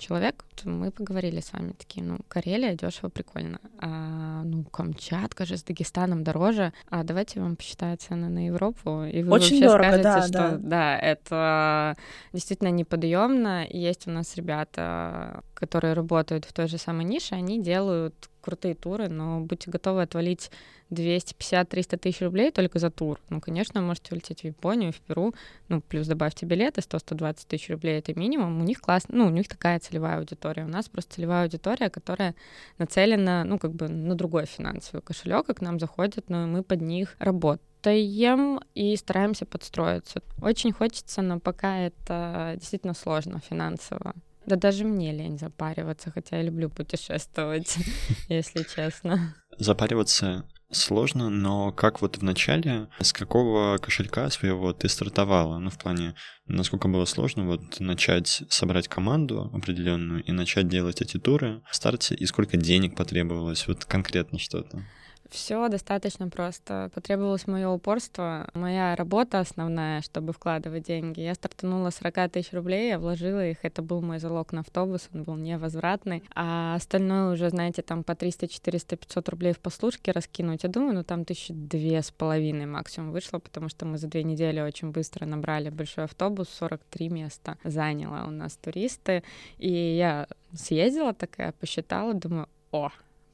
человек, 0.00 0.44
мы 0.64 0.90
поговорили 0.90 1.40
с 1.40 1.52
вами 1.52 1.72
такие, 1.72 2.04
ну, 2.04 2.18
Карелия 2.28 2.74
дешево, 2.74 3.10
прикольно. 3.10 3.60
А, 3.78 4.42
ну, 4.44 4.64
Камчатка 4.64 5.44
же 5.44 5.56
с 5.56 5.62
Дагестаном 5.62 6.24
дороже. 6.24 6.72
А 6.88 7.04
давайте 7.04 7.40
вам 7.40 7.56
посчитаю 7.56 7.96
цены 7.98 8.28
на 8.28 8.46
Европу, 8.46 9.04
и 9.04 9.22
вы 9.22 9.30
Очень 9.30 9.60
вообще 9.60 9.66
дорого, 9.66 9.88
скажете, 9.88 10.02
да, 10.02 10.22
что 10.22 10.32
да. 10.32 10.58
да, 10.58 10.98
это 10.98 11.96
действительно 12.32 12.68
неподъемно. 12.68 13.66
Есть 13.68 14.06
у 14.06 14.10
нас 14.10 14.34
ребята, 14.36 15.42
которые 15.54 15.92
работают 15.92 16.46
в 16.46 16.52
той 16.52 16.66
же 16.66 16.78
самой 16.78 17.04
нише, 17.04 17.34
они 17.34 17.62
делают 17.62 18.29
крутые 18.50 18.74
туры, 18.74 19.08
но 19.08 19.40
будьте 19.40 19.70
готовы 19.70 20.02
отвалить 20.02 20.50
250-300 20.90 21.96
тысяч 21.98 22.20
рублей 22.20 22.50
только 22.50 22.80
за 22.80 22.90
тур. 22.90 23.20
Ну, 23.28 23.40
конечно, 23.40 23.80
можете 23.80 24.12
улететь 24.12 24.40
в 24.40 24.44
Японию, 24.44 24.92
в 24.92 25.00
Перу, 25.00 25.34
ну, 25.68 25.80
плюс 25.80 26.08
добавьте 26.08 26.46
билеты, 26.46 26.80
100-120 26.80 27.46
тысяч 27.46 27.70
рублей— 27.70 27.98
это 28.00 28.18
минимум. 28.18 28.60
У 28.60 28.64
них 28.64 28.80
класс, 28.80 29.04
ну, 29.08 29.26
у 29.26 29.30
них 29.30 29.46
такая 29.46 29.78
целевая 29.78 30.18
аудитория. 30.18 30.64
У 30.64 30.68
нас 30.68 30.88
просто 30.88 31.14
целевая 31.14 31.44
аудитория, 31.44 31.90
которая 31.90 32.34
нацелена, 32.78 33.44
ну, 33.44 33.58
как 33.58 33.72
бы 33.72 33.88
на 33.88 34.16
другой 34.16 34.46
финансовый 34.46 35.00
кошелек, 35.00 35.48
и 35.48 35.54
к 35.54 35.60
нам 35.60 35.78
заходят, 35.78 36.28
но 36.28 36.48
мы 36.48 36.64
под 36.64 36.80
них 36.80 37.14
работаем 37.20 38.60
и 38.74 38.96
стараемся 38.96 39.46
подстроиться. 39.46 40.22
Очень 40.42 40.72
хочется, 40.72 41.22
но 41.22 41.38
пока 41.38 41.78
это 41.78 42.54
действительно 42.56 42.94
сложно 42.94 43.38
финансово. 43.38 44.14
Да 44.46 44.56
даже 44.56 44.84
мне 44.84 45.12
лень 45.12 45.38
запариваться, 45.38 46.10
хотя 46.10 46.38
я 46.38 46.42
люблю 46.42 46.70
путешествовать, 46.70 47.76
если 48.28 48.64
честно. 48.64 49.34
Запариваться 49.58 50.44
сложно, 50.70 51.28
но 51.28 51.72
как 51.72 52.00
вот 52.00 52.18
в 52.18 52.22
начале, 52.22 52.88
с 53.00 53.12
какого 53.12 53.78
кошелька 53.78 54.30
своего 54.30 54.72
ты 54.72 54.88
стартовала? 54.88 55.58
Ну, 55.58 55.70
в 55.70 55.78
плане, 55.78 56.14
насколько 56.46 56.88
было 56.88 57.04
сложно 57.04 57.44
вот 57.44 57.80
начать 57.80 58.42
собрать 58.48 58.88
команду 58.88 59.50
определенную 59.52 60.22
и 60.22 60.32
начать 60.32 60.68
делать 60.68 61.02
эти 61.02 61.18
туры 61.18 61.62
в 61.70 61.74
старте, 61.74 62.14
и 62.14 62.26
сколько 62.26 62.56
денег 62.56 62.96
потребовалось, 62.96 63.66
вот 63.66 63.84
конкретно 63.84 64.38
что-то? 64.38 64.84
Все 65.30 65.68
достаточно 65.68 66.28
просто. 66.28 66.90
Потребовалось 66.92 67.46
мое 67.46 67.68
упорство, 67.68 68.48
моя 68.52 68.96
работа 68.96 69.38
основная, 69.38 70.02
чтобы 70.02 70.32
вкладывать 70.32 70.84
деньги. 70.84 71.20
Я 71.20 71.34
стартанула 71.34 71.90
40 71.90 72.32
тысяч 72.32 72.52
рублей, 72.52 72.88
я 72.88 72.98
вложила 72.98 73.46
их, 73.46 73.58
это 73.62 73.80
был 73.80 74.02
мой 74.02 74.18
залог 74.18 74.52
на 74.52 74.60
автобус, 74.60 75.08
он 75.14 75.22
был 75.22 75.36
невозвратный. 75.36 76.24
А 76.34 76.74
остальное 76.74 77.32
уже, 77.32 77.48
знаете, 77.50 77.82
там 77.82 78.02
по 78.02 78.16
300, 78.16 78.48
400, 78.48 78.96
500 78.96 79.28
рублей 79.28 79.52
в 79.52 79.60
послушке 79.60 80.10
раскинуть. 80.10 80.64
Я 80.64 80.68
думаю, 80.68 80.94
ну 80.94 81.04
там 81.04 81.24
тысячи 81.24 81.54
две 81.54 82.02
с 82.02 82.10
половиной 82.10 82.66
максимум 82.66 83.12
вышло, 83.12 83.38
потому 83.38 83.68
что 83.68 83.86
мы 83.86 83.98
за 83.98 84.08
две 84.08 84.24
недели 84.24 84.60
очень 84.60 84.90
быстро 84.90 85.26
набрали 85.26 85.70
большой 85.70 86.04
автобус, 86.04 86.48
43 86.48 87.08
места 87.08 87.56
заняло 87.62 88.26
у 88.26 88.30
нас 88.30 88.56
туристы. 88.56 89.22
И 89.58 89.70
я 89.70 90.26
съездила 90.54 91.14
такая, 91.14 91.52
посчитала, 91.52 92.14
думаю, 92.14 92.48
о, 92.72 92.90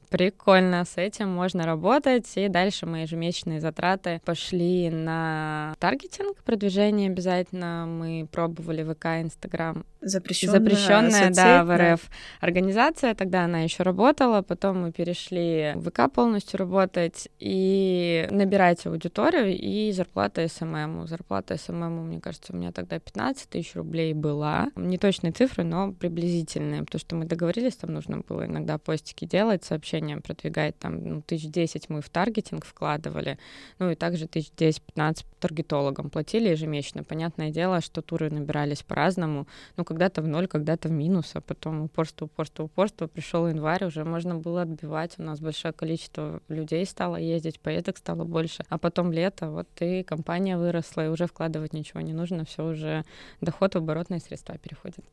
Прикольно, 0.09 0.85
с 0.85 0.97
этим 0.97 1.29
можно 1.29 1.65
работать. 1.65 2.31
И 2.35 2.47
дальше 2.47 2.85
мои 2.85 3.01
ежемесячные 3.01 3.59
затраты 3.59 4.21
пошли 4.23 4.89
на 4.89 5.75
таргетинг, 5.79 6.37
продвижение 6.43 7.09
обязательно. 7.09 7.85
Мы 7.87 8.27
пробовали 8.31 8.83
ВК, 8.83 9.05
Инстаграм. 9.21 9.85
Запрещенная, 9.99 10.59
Запрещенная 10.59 11.29
да, 11.31 11.63
в 11.65 11.75
РФ 11.75 12.01
да. 12.01 12.15
организация. 12.39 13.15
Тогда 13.15 13.43
она 13.43 13.61
еще 13.61 13.83
работала. 13.83 14.41
Потом 14.43 14.83
мы 14.83 14.91
перешли 14.93 15.73
в 15.75 15.89
ВК 15.89 16.11
полностью 16.11 16.59
работать 16.59 17.27
и 17.39 18.27
набирать 18.31 18.85
аудиторию 18.85 19.57
и 19.57 19.91
зарплата 19.91 20.47
SMM. 20.47 21.07
Зарплата 21.07 21.57
SMM, 21.57 22.07
мне 22.07 22.21
кажется, 22.21 22.53
у 22.53 22.55
меня 22.55 22.71
тогда 22.71 22.99
15 22.99 23.49
тысяч 23.49 23.75
рублей 23.75 24.13
была. 24.13 24.69
Не 24.75 24.97
точные 24.97 25.33
цифры, 25.33 25.65
но 25.65 25.91
приблизительные, 25.91 26.83
потому 26.83 26.99
что 26.99 27.15
мы 27.15 27.25
договорились, 27.25 27.75
там 27.75 27.93
нужно 27.93 28.21
было 28.27 28.45
иногда 28.45 28.77
постики 28.77 29.25
делать, 29.25 29.65
сообщения 29.65 29.96
сообщениям 29.97 30.21
продвигать, 30.21 30.77
там, 30.77 31.03
ну, 31.03 31.21
тысяч 31.21 31.49
десять 31.49 31.89
мы 31.89 32.01
в 32.01 32.09
таргетинг 32.09 32.65
вкладывали, 32.65 33.37
ну, 33.79 33.89
и 33.89 33.95
также 33.95 34.27
тысяч 34.27 34.51
десять-пятнадцать 34.55 35.25
таргетологам 35.39 36.09
платили 36.09 36.49
ежемесячно. 36.49 37.03
Понятное 37.03 37.51
дело, 37.51 37.81
что 37.81 38.01
туры 38.01 38.29
набирались 38.29 38.83
по-разному, 38.83 39.47
ну, 39.75 39.83
когда-то 39.83 40.21
в 40.21 40.27
ноль, 40.27 40.47
когда-то 40.47 40.89
в 40.89 40.91
минус, 40.91 41.31
а 41.33 41.41
потом 41.41 41.83
упорство, 41.83 42.25
упорство, 42.25 42.63
упорство, 42.63 43.07
пришел 43.07 43.47
январь, 43.47 43.85
уже 43.85 44.03
можно 44.03 44.35
было 44.35 44.61
отбивать, 44.61 45.15
у 45.19 45.23
нас 45.23 45.39
большое 45.39 45.73
количество 45.73 46.41
людей 46.49 46.85
стало 46.85 47.15
ездить, 47.17 47.59
поездок 47.59 47.97
стало 47.97 48.23
больше, 48.23 48.63
а 48.69 48.77
потом 48.77 49.11
лето, 49.11 49.49
вот 49.49 49.67
и 49.79 50.03
компания 50.03 50.57
выросла, 50.57 51.05
и 51.05 51.09
уже 51.09 51.25
вкладывать 51.25 51.73
ничего 51.73 52.01
не 52.01 52.13
нужно, 52.13 52.45
все 52.45 52.63
уже 52.65 53.03
доход 53.41 53.75
в 53.75 53.77
оборотные 53.77 54.19
средства 54.19 54.57
переходит. 54.57 55.05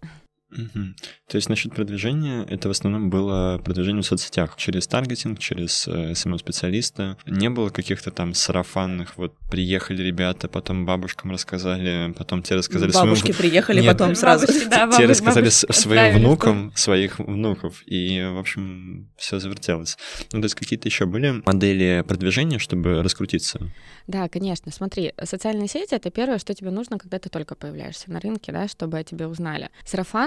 Угу. 0.50 0.94
То 1.28 1.36
есть 1.36 1.48
насчет 1.48 1.74
продвижения, 1.74 2.44
это 2.44 2.68
в 2.68 2.70
основном 2.70 3.10
было 3.10 3.60
продвижение 3.64 4.02
в 4.02 4.06
соцсетях, 4.06 4.56
через 4.56 4.86
таргетинг, 4.86 5.38
через 5.38 5.88
э, 5.88 6.14
SMM-специалиста. 6.14 7.16
Не 7.26 7.50
было 7.50 7.70
каких-то 7.70 8.10
там 8.10 8.34
сарафанных, 8.34 9.16
вот 9.16 9.34
приехали 9.50 10.02
ребята, 10.02 10.48
потом 10.48 10.86
бабушкам 10.86 11.32
рассказали, 11.32 12.12
потом 12.16 12.42
те 12.42 12.54
рассказали 12.54 12.92
Бабушки 12.92 13.32
своим... 13.32 13.36
приехали 13.36 13.80
Нет, 13.80 13.92
потом 13.92 14.14
сразу. 14.14 14.46
Бабушки, 14.46 14.68
да, 14.68 14.90
те 14.96 15.06
рассказали 15.06 15.48
своим 15.48 16.18
внукам, 16.18 16.72
своих 16.76 17.18
внуков, 17.18 17.82
и, 17.86 18.22
в 18.22 18.38
общем, 18.38 19.10
все 19.16 19.40
завертелось. 19.40 19.96
Ну, 20.32 20.40
то 20.40 20.44
есть 20.44 20.54
какие-то 20.54 20.88
еще 20.88 21.06
были 21.06 21.42
модели 21.44 22.04
продвижения, 22.06 22.58
чтобы 22.58 23.02
раскрутиться? 23.02 23.60
Да, 24.06 24.28
конечно. 24.28 24.70
Смотри, 24.70 25.12
социальные 25.22 25.68
сети— 25.68 25.94
это 25.96 26.10
первое, 26.10 26.38
что 26.38 26.54
тебе 26.54 26.70
нужно, 26.70 26.98
когда 26.98 27.18
ты 27.18 27.28
только 27.28 27.54
появляешься 27.54 28.10
на 28.10 28.20
рынке, 28.20 28.52
да, 28.52 28.68
чтобы 28.68 28.98
о 28.98 29.04
тебе 29.04 29.26
узнали. 29.26 29.70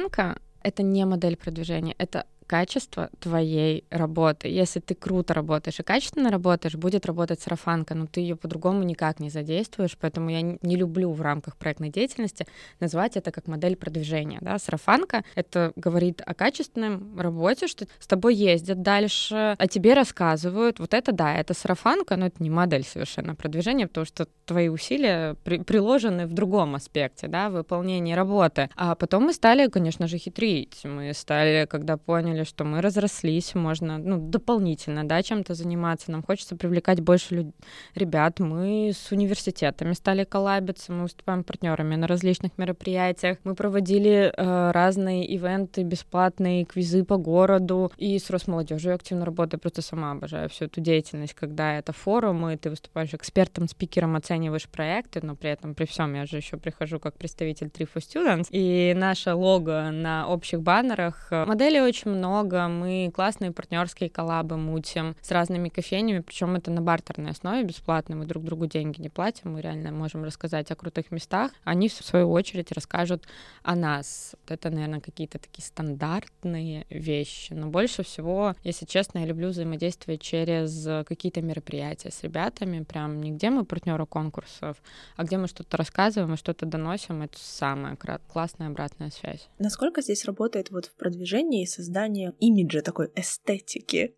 Сарафанка— 0.08 0.42
это 0.64 0.84
не 0.84 1.06
модель 1.06 1.36
продвижения, 1.36 1.96
это 1.98 2.26
качество 2.48 3.10
твоей 3.20 3.84
работы. 3.90 4.48
Если 4.48 4.80
ты 4.80 4.96
круто 4.96 5.34
работаешь 5.34 5.80
и 5.80 5.84
качественно 5.84 6.32
работаешь, 6.32 6.76
будет 6.76 7.06
работать 7.06 7.42
сарафанка, 7.42 7.94
но 7.94 8.08
ты 8.08 8.22
ее 8.22 8.36
по-другому 8.36 8.84
никак 8.84 9.20
не 9.20 9.30
задействуешь, 9.30 9.98
поэтому 10.00 10.30
я 10.30 10.42
не 10.42 10.76
люблю 10.76 11.12
в 11.12 11.22
рамках 11.22 11.58
проектной 11.58 11.90
деятельности 11.90 12.48
назвать 12.80 13.18
это 13.18 13.32
как 13.32 13.48
модель 13.48 13.76
продвижения. 13.76 14.40
Да? 14.42 14.58
Сарафанка— 14.58 15.24
это 15.36 15.74
говорит 15.76 16.22
о 16.26 16.34
качественном 16.34 17.20
работе, 17.20 17.68
что 17.68 17.86
с 18.00 18.08
тобой 18.08 18.36
ездят 18.36 18.82
дальше, 18.82 19.56
о 19.58 19.68
тебе 19.68 19.94
рассказывают. 19.94 20.80
Вот 20.80 20.94
это 20.94 21.12
да, 21.12 21.36
это 21.36 21.54
сарафанка, 21.54 22.16
но 22.16 22.28
это 22.28 22.42
не 22.42 22.50
модель 22.50 22.84
совершенно 22.84 23.36
продвижения, 23.36 23.88
потому 23.88 24.06
что 24.06 24.28
твои 24.46 24.70
усилия 24.70 25.36
при 25.44 25.58
приложены 25.60 26.28
в 26.28 26.34
другом 26.34 26.76
аспекте, 26.76 27.28
да, 27.28 27.50
выполнении 27.50 28.14
работы. 28.14 28.70
А 28.76 28.96
потом 28.96 29.24
мы 29.24 29.34
стали, 29.34 29.68
конечно 29.68 30.08
же, 30.08 30.18
хитрить. 30.18 30.80
Мы 30.86 31.14
стали, 31.14 31.66
когда 31.66 31.98
поняли, 31.98 32.37
поняли, 32.38 32.44
что 32.44 32.64
мы 32.64 32.82
разрослись, 32.82 33.56
можно 33.56 33.98
ну, 33.98 34.18
дополнительно 34.18 35.04
да, 35.04 35.22
чем-то 35.22 35.54
заниматься. 35.54 36.12
Нам 36.12 36.24
хочется 36.24 36.56
привлекать 36.56 37.02
больше 37.02 37.36
люд... 37.36 37.56
ребят. 37.96 38.40
Мы 38.40 38.92
с 38.94 39.12
университетами 39.12 39.94
стали 39.94 40.24
коллабиться, 40.24 40.92
мы 40.92 41.04
выступаем 41.04 41.44
партнерами 41.44 41.96
на 41.96 42.08
различных 42.08 42.58
мероприятиях. 42.58 43.38
Мы 43.44 43.56
проводили 43.56 44.32
э, 44.36 44.72
разные 44.72 45.26
ивенты, 45.26 45.84
бесплатные 45.84 46.66
квизы 46.66 47.04
по 47.04 47.18
городу. 47.18 47.92
И 47.98 48.20
с 48.20 48.30
Росмолодежью 48.30 48.94
активно 48.94 49.26
работаю. 49.26 49.60
Просто 49.60 49.82
сама 49.82 50.12
обожаю 50.12 50.50
всю 50.50 50.66
эту 50.66 50.82
деятельность, 50.82 51.34
когда 51.34 51.78
это 51.78 51.94
форумы, 51.94 52.58
ты 52.58 52.70
выступаешь 52.70 53.14
экспертом, 53.14 53.68
спикером, 53.68 54.16
оцениваешь 54.16 54.68
проекты, 54.68 55.20
но 55.24 55.36
при 55.36 55.50
этом 55.50 55.74
при 55.74 55.86
всем 55.86 56.14
я 56.14 56.26
же 56.26 56.38
еще 56.38 56.58
прихожу 56.58 57.00
как 57.00 57.18
представитель 57.18 57.68
Tree 57.68 57.90
for 57.94 58.02
Students. 58.02 58.48
И 58.52 58.94
наше 58.96 59.34
лого 59.34 59.90
на 59.92 60.28
общих 60.28 60.62
баннерах. 60.62 61.28
Моделей 61.32 61.82
очень 61.82 62.12
много, 62.12 62.27
мы 62.68 63.12
классные 63.14 63.52
партнерские 63.52 64.10
коллабы 64.10 64.58
мутим 64.58 65.16
с 65.22 65.32
разными 65.32 65.70
кофейнями, 65.70 66.20
причем 66.20 66.56
это 66.56 66.72
на 66.72 66.82
бартерной 66.82 67.32
основе 67.32 67.64
бесплатно, 67.64 68.16
мы 68.16 68.26
друг 68.26 68.44
другу 68.44 68.66
деньги 68.66 69.02
не 69.02 69.10
платим, 69.10 69.54
мы 69.54 69.62
реально 69.62 69.92
можем 69.92 70.24
рассказать 70.24 70.72
о 70.72 70.76
крутых 70.76 71.12
местах, 71.12 71.52
они 71.64 71.90
в 71.90 71.94
свою 71.94 72.32
очередь 72.32 72.72
расскажут 72.72 73.26
о 73.64 73.76
нас. 73.76 74.36
Это, 74.48 74.70
наверное, 74.70 75.00
какие-то 75.00 75.40
такие 75.40 75.66
стандартные 75.66 76.86
вещи, 76.90 77.54
но 77.54 77.68
больше 77.68 78.04
всего, 78.04 78.56
если 78.64 78.86
честно, 78.86 79.20
я 79.20 79.26
люблю 79.26 79.50
взаимодействовать 79.50 80.22
через 80.22 81.06
какие-то 81.06 81.42
мероприятия 81.42 82.12
с 82.12 82.24
ребятами, 82.24 82.84
прям 82.84 83.22
не 83.22 83.32
где 83.32 83.50
мы 83.50 83.66
партнеры 83.66 84.06
конкурсов, 84.06 84.78
а 85.16 85.24
где 85.24 85.38
мы 85.38 85.48
что-то 85.48 85.78
рассказываем 85.78 86.34
и 86.34 86.38
что-то 86.38 86.66
доносим, 86.66 87.22
это 87.22 87.38
самая 87.40 87.98
классная 88.28 88.68
обратная 88.68 89.12
связь. 89.12 89.48
Насколько 89.60 90.02
здесь 90.02 90.26
работает 90.26 90.72
вот 90.72 90.86
в 90.86 90.96
продвижении 90.96 91.64
и 91.64 91.66
создании 91.66 92.17
имиджа 92.40 92.82
такой 92.82 93.12
эстетики? 93.16 94.16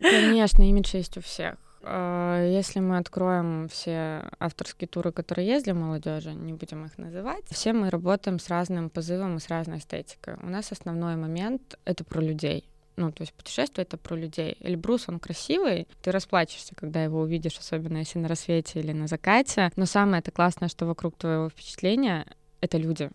Конечно, 0.00 0.62
имидж 0.62 0.96
есть 0.96 1.16
у 1.16 1.20
всех. 1.20 1.56
А, 1.86 2.42
если 2.42 2.80
мы 2.80 2.98
откроем 2.98 3.68
все 3.68 4.30
авторские 4.38 4.88
туры, 4.88 5.12
которые 5.12 5.46
есть 5.46 5.64
для 5.64 5.74
молодежи, 5.74 6.32
не 6.32 6.52
будем 6.52 6.84
их 6.86 6.96
называть, 6.98 7.44
все 7.50 7.72
мы 7.72 7.90
работаем 7.90 8.38
с 8.38 8.48
разным 8.48 8.90
позывом 8.90 9.36
и 9.36 9.40
с 9.40 9.48
разной 9.48 9.78
эстетикой. 9.78 10.36
У 10.42 10.46
нас 10.46 10.72
основной 10.72 11.16
момент— 11.16 11.78
это 11.84 12.04
про 12.04 12.20
людей. 12.20 12.68
Ну, 12.96 13.10
то 13.10 13.22
есть 13.22 13.34
путешествие— 13.34 13.82
это 13.88 13.96
про 13.96 14.14
людей. 14.14 14.56
Эльбрус, 14.60 15.08
он 15.08 15.18
красивый, 15.18 15.88
ты 16.02 16.10
расплачешься, 16.10 16.74
когда 16.74 17.02
его 17.02 17.20
увидишь, 17.20 17.58
особенно 17.58 17.98
если 17.98 18.18
на 18.18 18.28
рассвете 18.28 18.80
или 18.80 18.92
на 18.92 19.06
закате. 19.06 19.70
Но 19.76 19.84
самое 19.84 20.20
это 20.20 20.30
классное, 20.30 20.68
что 20.68 20.86
вокруг 20.86 21.16
твоего 21.16 21.48
впечатления— 21.48 22.26
это 22.60 22.78
люди 22.78 23.10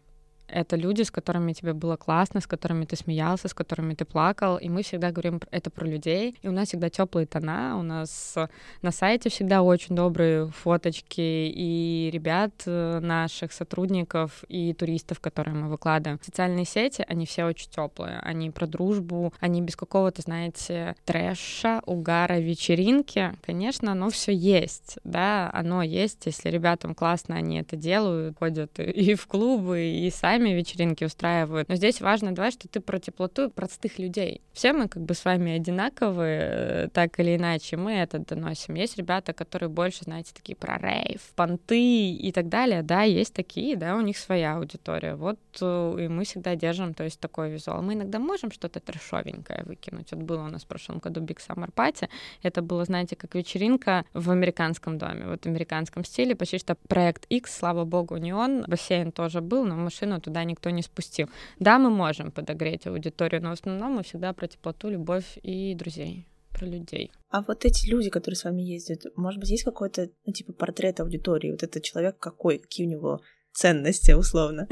это 0.51 0.75
люди, 0.75 1.03
с 1.03 1.11
которыми 1.11 1.53
тебе 1.53 1.73
было 1.73 1.95
классно, 1.95 2.41
с 2.41 2.47
которыми 2.47 2.85
ты 2.85 2.95
смеялся, 2.95 3.47
с 3.47 3.53
которыми 3.53 3.93
ты 3.93 4.05
плакал, 4.05 4.57
и 4.57 4.69
мы 4.69 4.83
всегда 4.83 5.11
говорим 5.11 5.41
это 5.51 5.69
про 5.69 5.85
людей, 5.85 6.35
и 6.41 6.47
у 6.47 6.51
нас 6.51 6.69
всегда 6.69 6.89
теплые 6.89 7.27
тона, 7.27 7.77
у 7.77 7.83
нас 7.83 8.35
на 8.81 8.91
сайте 8.91 9.29
всегда 9.29 9.61
очень 9.61 9.95
добрые 9.95 10.49
фоточки 10.49 11.19
и 11.21 12.09
ребят 12.11 12.51
э, 12.65 12.99
наших 12.99 13.51
сотрудников 13.51 14.43
и 14.47 14.73
туристов, 14.73 15.19
которые 15.19 15.55
мы 15.55 15.69
выкладываем. 15.69 16.19
Социальные 16.23 16.65
сети, 16.65 17.05
они 17.07 17.25
все 17.25 17.45
очень 17.45 17.69
теплые, 17.69 18.19
они 18.19 18.51
про 18.51 18.67
дружбу, 18.67 19.33
они 19.39 19.61
без 19.61 19.75
какого-то, 19.75 20.21
знаете, 20.21 20.95
трэша, 21.05 21.81
угара, 21.85 22.39
вечеринки. 22.39 23.33
Конечно, 23.45 23.91
оно 23.91 24.09
все 24.09 24.33
есть, 24.33 24.97
да, 25.03 25.49
оно 25.53 25.83
есть, 25.83 26.25
если 26.25 26.49
ребятам 26.49 26.95
классно, 26.95 27.35
они 27.35 27.59
это 27.59 27.75
делают, 27.75 28.37
ходят 28.37 28.79
и 28.79 29.15
в 29.15 29.27
клубы, 29.27 29.81
и 29.81 30.09
сами 30.09 30.38
сами 30.39 30.51
вечеринки 30.51 31.03
устраивают. 31.03 31.69
Но 31.69 31.75
здесь 31.75 32.01
важно, 32.01 32.31
давай, 32.31 32.51
что 32.51 32.67
ты 32.67 32.79
про 32.79 32.99
теплоту 32.99 33.47
и 33.47 33.49
простых 33.49 33.99
людей. 33.99 34.41
Все 34.53 34.73
мы 34.73 34.87
как 34.87 35.03
бы 35.03 35.13
с 35.13 35.25
вами 35.25 35.51
одинаковые, 35.51 36.39
э, 36.41 36.87
так 36.93 37.19
или 37.19 37.35
иначе, 37.35 37.77
мы 37.77 37.93
это 37.93 38.19
доносим. 38.19 38.75
Есть 38.75 38.97
ребята, 38.97 39.33
которые 39.33 39.69
больше, 39.69 40.03
знаете, 40.03 40.31
такие 40.33 40.55
про 40.55 40.77
рейв, 40.77 41.21
понты 41.35 42.11
и 42.11 42.31
так 42.31 42.47
далее, 42.47 42.83
да, 42.83 43.03
есть 43.03 43.33
такие, 43.33 43.75
да, 43.75 43.95
у 43.95 44.01
них 44.01 44.17
своя 44.17 44.55
аудитория. 44.55 45.15
Вот 45.15 45.39
э, 45.61 45.95
и 45.99 46.07
мы 46.07 46.23
всегда 46.23 46.55
держим, 46.55 46.93
то 46.93 47.03
есть 47.03 47.19
такой 47.19 47.51
визуал. 47.51 47.81
Мы 47.81 47.93
иногда 47.93 48.19
можем 48.19 48.51
что-то 48.51 48.79
трешовенькое 48.79 49.63
выкинуть. 49.65 50.11
Вот 50.11 50.21
было 50.21 50.43
у 50.43 50.49
нас 50.49 50.63
в 50.63 50.67
прошлом 50.67 50.99
году 50.99 51.21
Big 51.21 51.39
Summer 51.47 51.69
Party. 51.73 52.07
Это 52.43 52.61
было, 52.61 52.85
знаете, 52.85 53.15
как 53.15 53.35
вечеринка 53.35 54.05
в 54.13 54.31
американском 54.31 54.97
доме, 54.97 55.25
вот 55.25 55.43
в 55.43 55.47
американском 55.47 56.05
стиле, 56.05 56.35
почти 56.35 56.59
что 56.59 56.75
проект 56.87 57.25
X, 57.29 57.57
слава 57.57 57.83
богу, 57.85 58.17
не 58.17 58.33
он. 58.33 58.63
Бассейн 58.67 59.11
тоже 59.11 59.41
был, 59.41 59.65
но 59.65 59.75
машину 59.75 60.21
туда 60.29 60.43
никто 60.43 60.69
не 60.69 60.81
спустил. 60.81 61.27
Да, 61.59 61.79
мы 61.79 61.89
можем 61.89 62.31
подогреть 62.31 62.87
аудиторию, 62.87 63.41
но 63.41 63.49
в 63.49 63.53
основном 63.53 63.93
мы 63.93 64.03
всегда 64.03 64.33
про 64.33 64.47
теплоту, 64.47 64.89
любовь 64.89 65.37
и 65.43 65.75
друзей 65.75 66.25
про 66.51 66.65
людей. 66.65 67.11
А 67.29 67.41
вот 67.41 67.63
эти 67.63 67.87
люди, 67.87 68.09
которые 68.09 68.35
с 68.35 68.43
вами 68.43 68.61
ездят, 68.61 69.05
может 69.15 69.39
быть, 69.39 69.49
есть 69.49 69.63
какой-то, 69.63 70.09
ну, 70.25 70.33
типа, 70.33 70.51
портрет 70.51 70.99
аудитории? 70.99 71.51
Вот 71.51 71.63
этот 71.63 71.83
человек 71.83 72.17
какой? 72.19 72.57
Какие 72.57 72.87
у 72.87 72.89
него 72.89 73.21
ценности, 73.59 74.11
условно? 74.11 74.67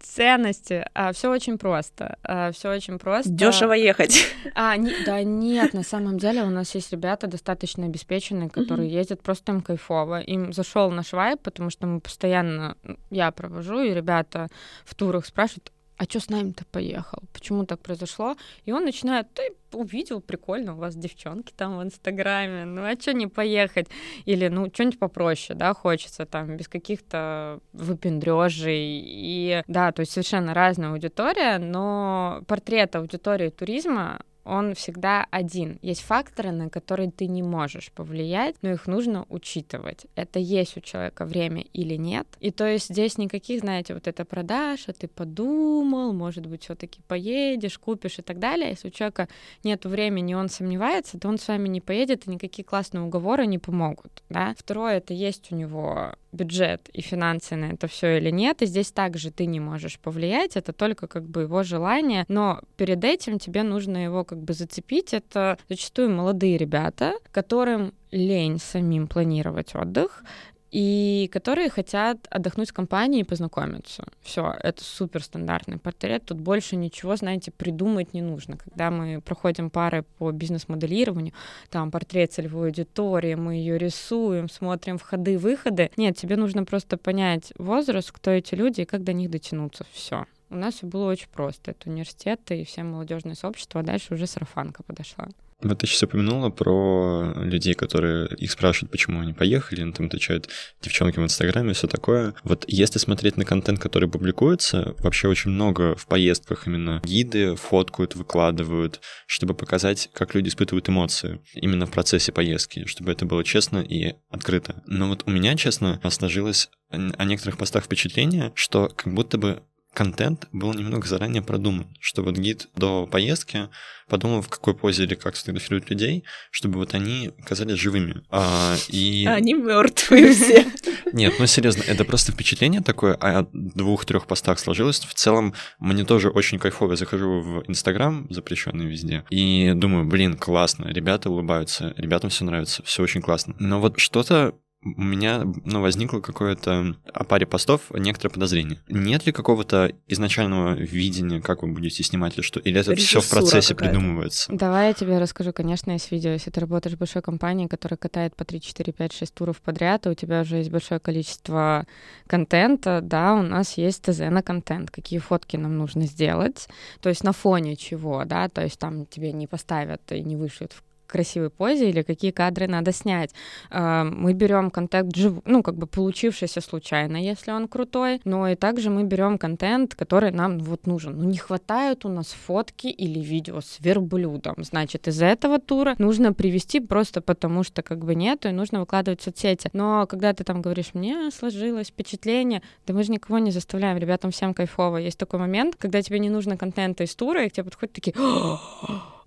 Ценности. 0.00 0.86
А, 0.94 1.12
все 1.12 1.30
очень 1.30 1.58
просто. 1.58 2.16
А, 2.22 2.52
все 2.52 2.70
очень 2.70 2.98
просто. 2.98 3.30
Дешево 3.30 3.72
ехать. 3.72 4.26
А, 4.54 4.76
не, 4.76 4.92
да 5.04 5.22
нет, 5.22 5.74
на 5.74 5.82
самом 5.82 6.18
деле 6.18 6.42
у 6.42 6.50
нас 6.50 6.74
есть 6.74 6.92
ребята 6.92 7.26
достаточно 7.26 7.86
обеспеченные, 7.86 8.48
которые 8.48 8.88
mm-hmm. 8.88 9.00
ездят 9.00 9.22
просто 9.22 9.52
им 9.52 9.60
кайфово. 9.60 10.20
Им 10.20 10.52
зашел 10.52 10.90
наш 10.90 11.12
вайб, 11.12 11.40
потому 11.42 11.70
что 11.70 11.86
мы 11.86 12.00
постоянно, 12.00 12.76
я 13.10 13.30
провожу, 13.32 13.82
и 13.82 13.94
ребята 13.94 14.48
в 14.84 14.94
турах 14.94 15.26
спрашивают, 15.26 15.72
а 16.00 16.04
что 16.04 16.18
с 16.18 16.30
нами-то 16.30 16.64
поехал? 16.72 17.18
Почему 17.34 17.66
так 17.66 17.80
произошло? 17.80 18.34
И 18.64 18.72
он 18.72 18.84
начинает, 18.84 19.26
ты 19.34 19.52
увидел, 19.72 20.22
прикольно, 20.22 20.72
у 20.72 20.78
вас 20.78 20.96
девчонки 20.96 21.52
там 21.54 21.76
в 21.76 21.82
Инстаграме, 21.82 22.64
ну 22.64 22.84
а 22.84 22.98
что 22.98 23.12
не 23.12 23.26
поехать? 23.26 23.86
Или, 24.24 24.48
ну, 24.48 24.70
что-нибудь 24.72 24.98
попроще, 24.98 25.58
да, 25.58 25.74
хочется 25.74 26.24
там, 26.24 26.56
без 26.56 26.68
каких-то 26.68 27.60
выпендрежей. 27.74 29.02
И 29.04 29.62
да, 29.68 29.92
то 29.92 30.00
есть 30.00 30.12
совершенно 30.12 30.54
разная 30.54 30.92
аудитория, 30.92 31.58
но 31.58 32.44
портрет 32.46 32.96
аудитории 32.96 33.50
туризма 33.50 34.20
он 34.50 34.74
всегда 34.74 35.26
один. 35.30 35.78
Есть 35.80 36.02
факторы, 36.02 36.50
на 36.50 36.68
которые 36.68 37.10
ты 37.10 37.28
не 37.28 37.42
можешь 37.42 37.92
повлиять, 37.92 38.56
но 38.62 38.72
их 38.72 38.88
нужно 38.88 39.24
учитывать. 39.28 40.06
Это 40.16 40.40
есть 40.40 40.76
у 40.76 40.80
человека 40.80 41.24
время 41.24 41.62
или 41.72 41.94
нет. 41.94 42.26
И 42.40 42.50
то 42.50 42.66
есть 42.66 42.88
здесь 42.88 43.16
никаких, 43.16 43.60
знаете, 43.60 43.94
вот 43.94 44.08
это 44.08 44.24
продаж, 44.24 44.88
а 44.88 44.92
ты 44.92 45.06
подумал, 45.06 46.12
может 46.12 46.46
быть, 46.46 46.64
все 46.64 46.74
таки 46.74 47.00
поедешь, 47.06 47.78
купишь 47.78 48.18
и 48.18 48.22
так 48.22 48.40
далее. 48.40 48.70
Если 48.70 48.88
у 48.88 48.90
человека 48.90 49.28
нет 49.62 49.84
времени, 49.84 50.34
он 50.34 50.48
сомневается, 50.48 51.18
то 51.18 51.28
он 51.28 51.38
с 51.38 51.46
вами 51.46 51.68
не 51.68 51.80
поедет, 51.80 52.26
и 52.26 52.30
никакие 52.30 52.64
классные 52.64 53.02
уговоры 53.02 53.46
не 53.46 53.58
помогут. 53.58 54.22
Да? 54.28 54.54
Второе, 54.58 54.96
это 54.96 55.14
есть 55.14 55.52
у 55.52 55.54
него 55.54 56.14
бюджет 56.32 56.88
и 56.92 57.00
финансы 57.00 57.56
на 57.56 57.72
это 57.72 57.86
все 57.86 58.18
или 58.18 58.30
нет. 58.30 58.62
И 58.62 58.66
здесь 58.66 58.92
также 58.92 59.30
ты 59.30 59.46
не 59.46 59.60
можешь 59.60 59.98
повлиять, 59.98 60.56
это 60.56 60.72
только 60.72 61.06
как 61.06 61.24
бы 61.24 61.42
его 61.42 61.62
желание, 61.62 62.24
но 62.28 62.60
перед 62.76 63.04
этим 63.04 63.38
тебе 63.38 63.62
нужно 63.62 64.04
его 64.04 64.24
как 64.24 64.39
бы 64.42 64.52
зацепить. 64.52 65.12
Это 65.14 65.58
зачастую 65.68 66.10
молодые 66.10 66.56
ребята, 66.56 67.14
которым 67.32 67.92
лень 68.10 68.58
самим 68.58 69.06
планировать 69.06 69.74
отдых, 69.74 70.24
и 70.70 71.28
которые 71.32 71.68
хотят 71.68 72.26
отдохнуть 72.30 72.70
в 72.70 72.72
компании 72.72 73.20
и 73.20 73.24
познакомиться. 73.24 74.04
Все, 74.22 74.54
это 74.62 74.84
супер 74.84 75.22
стандартный 75.22 75.78
портрет. 75.78 76.24
Тут 76.26 76.40
больше 76.40 76.76
ничего, 76.76 77.16
знаете, 77.16 77.50
придумать 77.50 78.14
не 78.14 78.22
нужно. 78.22 78.56
Когда 78.56 78.90
мы 78.90 79.20
проходим 79.20 79.70
пары 79.70 80.04
по 80.18 80.30
бизнес-моделированию, 80.30 81.34
там 81.70 81.90
портрет 81.90 82.32
целевой 82.32 82.68
аудитории, 82.68 83.34
мы 83.34 83.54
ее 83.54 83.78
рисуем, 83.78 84.48
смотрим 84.48 84.98
входы-выходы. 84.98 85.90
Нет, 85.96 86.16
тебе 86.16 86.36
нужно 86.36 86.64
просто 86.64 86.96
понять 86.96 87.52
возраст, 87.58 88.12
кто 88.12 88.30
эти 88.30 88.54
люди 88.54 88.82
и 88.82 88.84
как 88.84 89.02
до 89.02 89.12
них 89.12 89.30
дотянуться. 89.30 89.84
Все. 89.92 90.26
У 90.50 90.56
нас 90.56 90.74
все 90.74 90.86
было 90.86 91.10
очень 91.10 91.28
просто. 91.32 91.70
Это 91.70 91.88
университет 91.88 92.40
и 92.50 92.64
все 92.64 92.82
молодежные 92.82 93.36
сообщества, 93.36 93.80
а 93.80 93.84
дальше 93.84 94.14
уже 94.14 94.26
сарафанка 94.26 94.82
подошла. 94.82 95.28
Вот 95.62 95.78
ты 95.78 95.86
сейчас 95.86 96.04
упомянула 96.04 96.48
про 96.48 97.34
людей, 97.36 97.74
которые 97.74 98.28
их 98.36 98.50
спрашивают, 98.50 98.90
почему 98.90 99.20
они 99.20 99.34
поехали, 99.34 99.82
они 99.82 99.92
там 99.92 100.06
отвечают 100.06 100.48
девчонки 100.80 101.18
в 101.18 101.22
Инстаграме 101.22 101.74
все 101.74 101.86
такое. 101.86 102.34
Вот 102.44 102.64
если 102.66 102.98
смотреть 102.98 103.36
на 103.36 103.44
контент, 103.44 103.78
который 103.78 104.08
публикуется, 104.08 104.94
вообще 105.00 105.28
очень 105.28 105.50
много 105.50 105.94
в 105.96 106.06
поездках 106.06 106.66
именно 106.66 107.02
гиды 107.04 107.56
фоткают, 107.56 108.16
выкладывают, 108.16 109.00
чтобы 109.26 109.54
показать, 109.54 110.08
как 110.14 110.34
люди 110.34 110.48
испытывают 110.48 110.88
эмоции 110.88 111.40
именно 111.52 111.84
в 111.84 111.90
процессе 111.90 112.32
поездки, 112.32 112.86
чтобы 112.86 113.12
это 113.12 113.26
было 113.26 113.44
честно 113.44 113.78
и 113.78 114.14
открыто. 114.30 114.82
Но 114.86 115.08
вот 115.08 115.24
у 115.26 115.30
меня, 115.30 115.56
честно, 115.56 116.00
сложилось 116.08 116.70
о 116.90 117.24
некоторых 117.24 117.58
постах 117.58 117.84
впечатление, 117.84 118.50
что 118.54 118.90
как 118.96 119.12
будто 119.12 119.38
бы 119.38 119.62
контент 119.92 120.48
был 120.52 120.72
немного 120.72 121.06
заранее 121.06 121.42
продуман, 121.42 121.86
что 122.00 122.22
вот 122.22 122.36
гид 122.36 122.68
до 122.76 123.06
поездки 123.06 123.68
подумал, 124.08 124.42
в 124.42 124.48
какой 124.48 124.74
позе 124.74 125.04
или 125.04 125.14
как 125.14 125.36
сфотографируют 125.36 125.88
людей, 125.88 126.24
чтобы 126.50 126.78
вот 126.78 126.94
они 126.94 127.30
казались 127.46 127.78
живыми. 127.78 128.22
А, 128.30 128.76
и... 128.88 129.24
Они 129.26 129.54
мертвые 129.54 130.32
все. 130.32 130.66
Нет, 131.12 131.34
ну 131.38 131.46
серьезно, 131.46 131.82
это 131.86 132.04
просто 132.04 132.32
впечатление 132.32 132.82
такое, 132.82 133.16
а 133.20 133.46
двух-трех 133.52 134.26
постах 134.26 134.58
сложилось. 134.58 135.00
В 135.00 135.14
целом, 135.14 135.54
мне 135.78 136.04
тоже 136.04 136.28
очень 136.30 136.58
кайфово. 136.58 136.92
Я 136.92 136.96
захожу 136.96 137.40
в 137.40 137.64
Инстаграм, 137.68 138.26
запрещенный 138.30 138.86
везде, 138.86 139.24
и 139.30 139.72
думаю, 139.74 140.04
блин, 140.04 140.36
классно, 140.36 140.86
ребята 140.88 141.30
улыбаются, 141.30 141.94
ребятам 141.96 142.30
все 142.30 142.44
нравится, 142.44 142.82
все 142.82 143.02
очень 143.02 143.22
классно. 143.22 143.54
Но 143.58 143.80
вот 143.80 143.98
что-то 143.98 144.54
у 144.82 145.02
меня 145.02 145.44
ну, 145.64 145.82
возникло 145.82 146.20
какое-то 146.20 146.96
о 147.12 147.24
паре 147.24 147.44
постов 147.44 147.90
некоторое 147.90 148.30
подозрение. 148.30 148.80
Нет 148.88 149.26
ли 149.26 149.32
какого-то 149.32 149.92
изначального 150.08 150.74
видения, 150.74 151.42
как 151.42 151.62
вы 151.62 151.68
будете 151.68 152.02
снимать 152.02 152.34
или 152.36 152.42
что? 152.42 152.60
Или 152.60 152.80
это 152.80 152.94
все 152.94 153.20
в 153.20 153.28
процессе 153.28 153.74
придумывается? 153.74 154.50
Давай 154.52 154.88
я 154.88 154.94
тебе 154.94 155.18
расскажу. 155.18 155.52
Конечно, 155.52 155.90
есть 155.90 156.10
видео. 156.10 156.30
Если 156.30 156.50
ты 156.50 156.60
работаешь 156.60 156.96
в 156.96 156.98
большой 156.98 157.20
компании, 157.20 157.66
которая 157.66 157.98
катает 157.98 158.34
по 158.34 158.44
3, 158.44 158.60
4, 158.60 158.92
5, 158.92 159.12
6 159.12 159.34
туров 159.34 159.60
подряд, 159.60 160.06
и 160.06 160.10
у 160.10 160.14
тебя 160.14 160.40
уже 160.40 160.56
есть 160.56 160.70
большое 160.70 160.98
количество 160.98 161.86
контента, 162.26 163.00
да, 163.02 163.34
у 163.34 163.42
нас 163.42 163.76
есть 163.76 164.02
ТЗ 164.02 164.20
на 164.30 164.42
контент, 164.42 164.90
какие 164.90 165.18
фотки 165.18 165.56
нам 165.56 165.76
нужно 165.76 166.06
сделать, 166.06 166.68
то 167.00 167.10
есть 167.10 167.22
на 167.22 167.32
фоне 167.32 167.76
чего, 167.76 168.24
да, 168.24 168.48
то 168.48 168.62
есть 168.62 168.78
там 168.78 169.04
тебе 169.04 169.32
не 169.32 169.46
поставят 169.46 170.00
и 170.12 170.22
не 170.22 170.36
вышлют 170.36 170.72
в 170.72 170.82
красивой 171.10 171.50
позе 171.50 171.90
или 171.90 172.02
какие 172.02 172.30
кадры 172.30 172.66
надо 172.66 172.92
снять. 172.92 173.34
А, 173.70 174.04
мы 174.04 174.32
берем 174.32 174.70
контент, 174.70 175.14
ну, 175.44 175.62
как 175.62 175.76
бы 175.76 175.86
получившийся 175.86 176.60
случайно, 176.60 177.16
если 177.16 177.50
он 177.50 177.68
крутой, 177.68 178.20
но 178.24 178.48
и 178.48 178.54
также 178.54 178.90
мы 178.90 179.04
берем 179.04 179.38
контент, 179.38 179.94
который 179.94 180.30
нам 180.30 180.58
вот 180.58 180.86
нужен. 180.86 181.18
Ну, 181.18 181.24
не 181.24 181.38
хватает 181.38 182.04
у 182.04 182.08
нас 182.08 182.28
фотки 182.28 182.86
или 182.86 183.20
видео 183.20 183.60
с 183.60 183.78
верблюдом. 183.80 184.56
Значит, 184.58 185.08
из 185.08 185.20
этого 185.22 185.58
тура 185.58 185.94
нужно 185.98 186.32
привести 186.32 186.80
просто 186.80 187.20
потому, 187.20 187.62
что 187.64 187.82
как 187.82 188.04
бы 188.04 188.14
нету, 188.14 188.48
и 188.48 188.52
нужно 188.52 188.80
выкладывать 188.80 189.20
в 189.20 189.24
соцсети. 189.24 189.70
Но 189.72 190.06
когда 190.06 190.32
ты 190.32 190.44
там 190.44 190.62
говоришь, 190.62 190.94
мне 190.94 191.30
сложилось 191.30 191.88
впечатление, 191.88 192.62
да 192.86 192.94
мы 192.94 193.02
же 193.02 193.12
никого 193.12 193.38
не 193.38 193.50
заставляем, 193.50 193.98
ребятам 193.98 194.30
всем 194.30 194.54
кайфово. 194.54 194.98
Есть 194.98 195.18
такой 195.18 195.38
момент, 195.40 195.76
когда 195.76 196.02
тебе 196.02 196.18
не 196.18 196.30
нужно 196.30 196.56
контента 196.56 197.04
из 197.04 197.14
тура, 197.14 197.44
и 197.44 197.48
к 197.48 197.52
тебе 197.52 197.64
подходят 197.64 197.92
такие, 197.92 198.14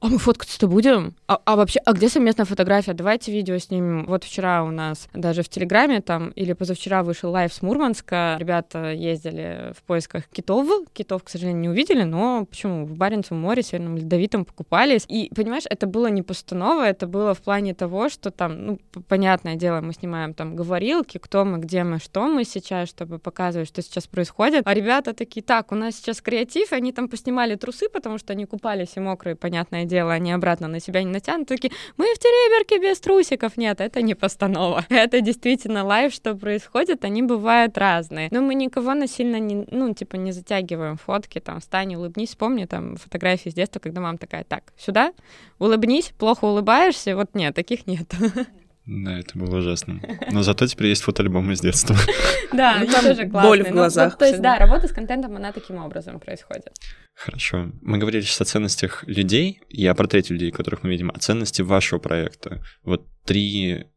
а 0.04 0.10
мы 0.10 0.18
фоткаться-то 0.18 0.68
будем? 0.68 1.16
А, 1.28 1.39
а 1.46 1.56
вообще, 1.56 1.80
а 1.86 1.94
где 1.94 2.10
совместная 2.10 2.46
фотография? 2.46 2.92
Давайте 2.92 3.32
видео 3.32 3.58
снимем. 3.58 4.06
Вот 4.06 4.26
вчера 4.26 4.62
у 4.66 4.70
нас 4.70 5.08
даже 5.13 5.44
в 5.44 5.50
Телеграме 5.50 6.02
там, 6.02 6.32
или 6.32 6.52
позавчера 6.52 7.04
вышел 7.04 7.32
live 7.32 7.54
с 7.54 7.62
Мурманска. 7.62 8.36
Ребята 8.38 8.92
ездили 8.92 9.72
в 9.74 9.82
поисках 9.84 10.28
китов. 10.28 10.68
Китов, 10.92 11.24
к 11.24 11.30
сожалению, 11.30 11.62
не 11.62 11.70
увидели, 11.70 12.04
но 12.04 12.44
почему? 12.44 12.86
В 12.86 12.98
Баренцевом 12.98 13.42
море, 13.42 13.63
Северном 13.63 13.96
Ледовитом 13.96 14.44
покупались. 14.44 15.06
И, 15.08 15.32
понимаешь, 15.34 15.63
это 15.70 15.88
было 15.88 16.08
не 16.08 16.22
постанова, 16.22 16.86
это 16.86 17.08
было 17.08 17.34
в 17.34 17.42
плане 17.42 17.74
того, 17.74 18.10
что 18.10 18.30
там, 18.30 18.66
ну, 18.66 18.80
понятное 19.08 19.56
дело, 19.56 19.80
мы 19.80 19.94
снимаем 19.94 20.34
там 20.34 20.58
говорилки, 20.58 21.18
кто 21.18 21.46
мы, 21.46 21.60
где 21.60 21.86
мы, 21.86 22.00
что 22.00 22.28
мы 22.28 22.44
сейчас, 22.44 22.89
чтобы 22.89 23.20
показывать, 23.20 23.70
что 23.70 23.82
сейчас 23.82 24.08
происходит. 24.08 24.63
А 24.66 24.74
ребята 24.74 25.13
такие, 25.13 25.44
так, 25.44 25.72
у 25.72 25.76
нас 25.76 25.96
сейчас 25.96 26.22
креатив, 26.22 26.74
они 26.74 26.92
там 26.92 27.08
поснимали 27.08 27.56
трусы, 27.56 27.88
потому 27.88 28.18
что 28.18 28.34
они 28.34 28.46
купались 28.46 28.98
и 28.98 29.00
мокрые, 29.00 29.38
понятное 29.38 29.86
дело 29.86 29.92
дело, 29.93 30.12
они 30.13 30.32
обратно 30.32 30.67
на 30.67 30.79
себя 30.79 31.03
не 31.03 31.12
натянут, 31.12 31.47
такие, 31.47 31.71
мы 31.97 32.06
в 32.13 32.19
Териберке 32.19 32.80
без 32.79 32.99
трусиков. 32.99 33.58
Нет, 33.58 33.82
это 33.82 34.01
не 34.01 34.15
постанова. 34.15 34.86
Это 34.89 35.21
действительно 35.21 35.84
live, 35.84 36.13
что 36.13 36.36
происходит, 36.36 37.06
они 37.06 37.21
бывают 37.21 37.77
разные. 37.77 38.27
Но 38.32 38.41
мы 38.41 38.56
никого 38.56 38.93
насильно 38.93 39.39
не, 39.39 39.65
ну, 39.71 39.93
типа, 39.93 40.15
не 40.17 40.32
затягиваем 40.32 40.97
фотки, 40.97 41.39
там, 41.39 41.60
встань, 41.60 41.95
улыбнись, 41.95 42.29
вспомни 42.29 42.65
там 42.65 42.97
фотографии 42.97 43.49
с 43.49 43.53
детства, 43.53 43.79
когда 43.79 44.01
мама 44.01 44.17
такая, 44.17 44.43
так, 44.43 44.73
сюда, 44.77 45.13
улыбнись, 45.60 46.13
плохо 46.17 46.45
улыбаешься, 46.45 47.15
вот 47.15 47.36
нет, 47.36 47.56
таких 47.56 47.88
нет. 47.88 48.12
Да, 48.86 49.17
это 49.17 49.38
было 49.38 49.60
ужасно. 49.60 50.02
Но 50.32 50.43
зато 50.43 50.67
теперь 50.67 50.88
есть 50.88 51.04
фотоальбомы 51.04 51.56
с 51.56 51.62
детства. 51.62 51.96
Да, 52.54 52.78
ну, 52.80 52.86
там 52.86 53.04
тоже 53.04 53.26
боль 53.26 53.63
в 53.63 53.72
глазах. 53.72 54.15
То 54.15 54.26
есть, 54.26 54.39
да, 54.39 54.60
работа 54.60 54.88
с 54.88 54.91
контентом, 54.91 55.36
она 55.36 55.52
таким 55.52 55.78
образом 55.78 56.19
происходит. 56.19 56.72
Хорошо. 57.15 57.72
Мы 57.82 57.98
говорили 57.98 58.22
сейчас 58.22 58.41
о 58.41 58.46
ценностях 58.46 59.04
людей 59.08 59.60
и 59.69 59.88
о 59.88 59.96
портрете 59.96 60.34
людей, 60.36 60.52
которых 60.52 60.84
мы 60.84 60.91
видим, 60.91 61.10
о 61.10 61.17
ценности 61.17 61.63
вашего 61.63 61.98
проекта. 61.98 62.62
Вот 62.84 63.08
три 63.26 63.88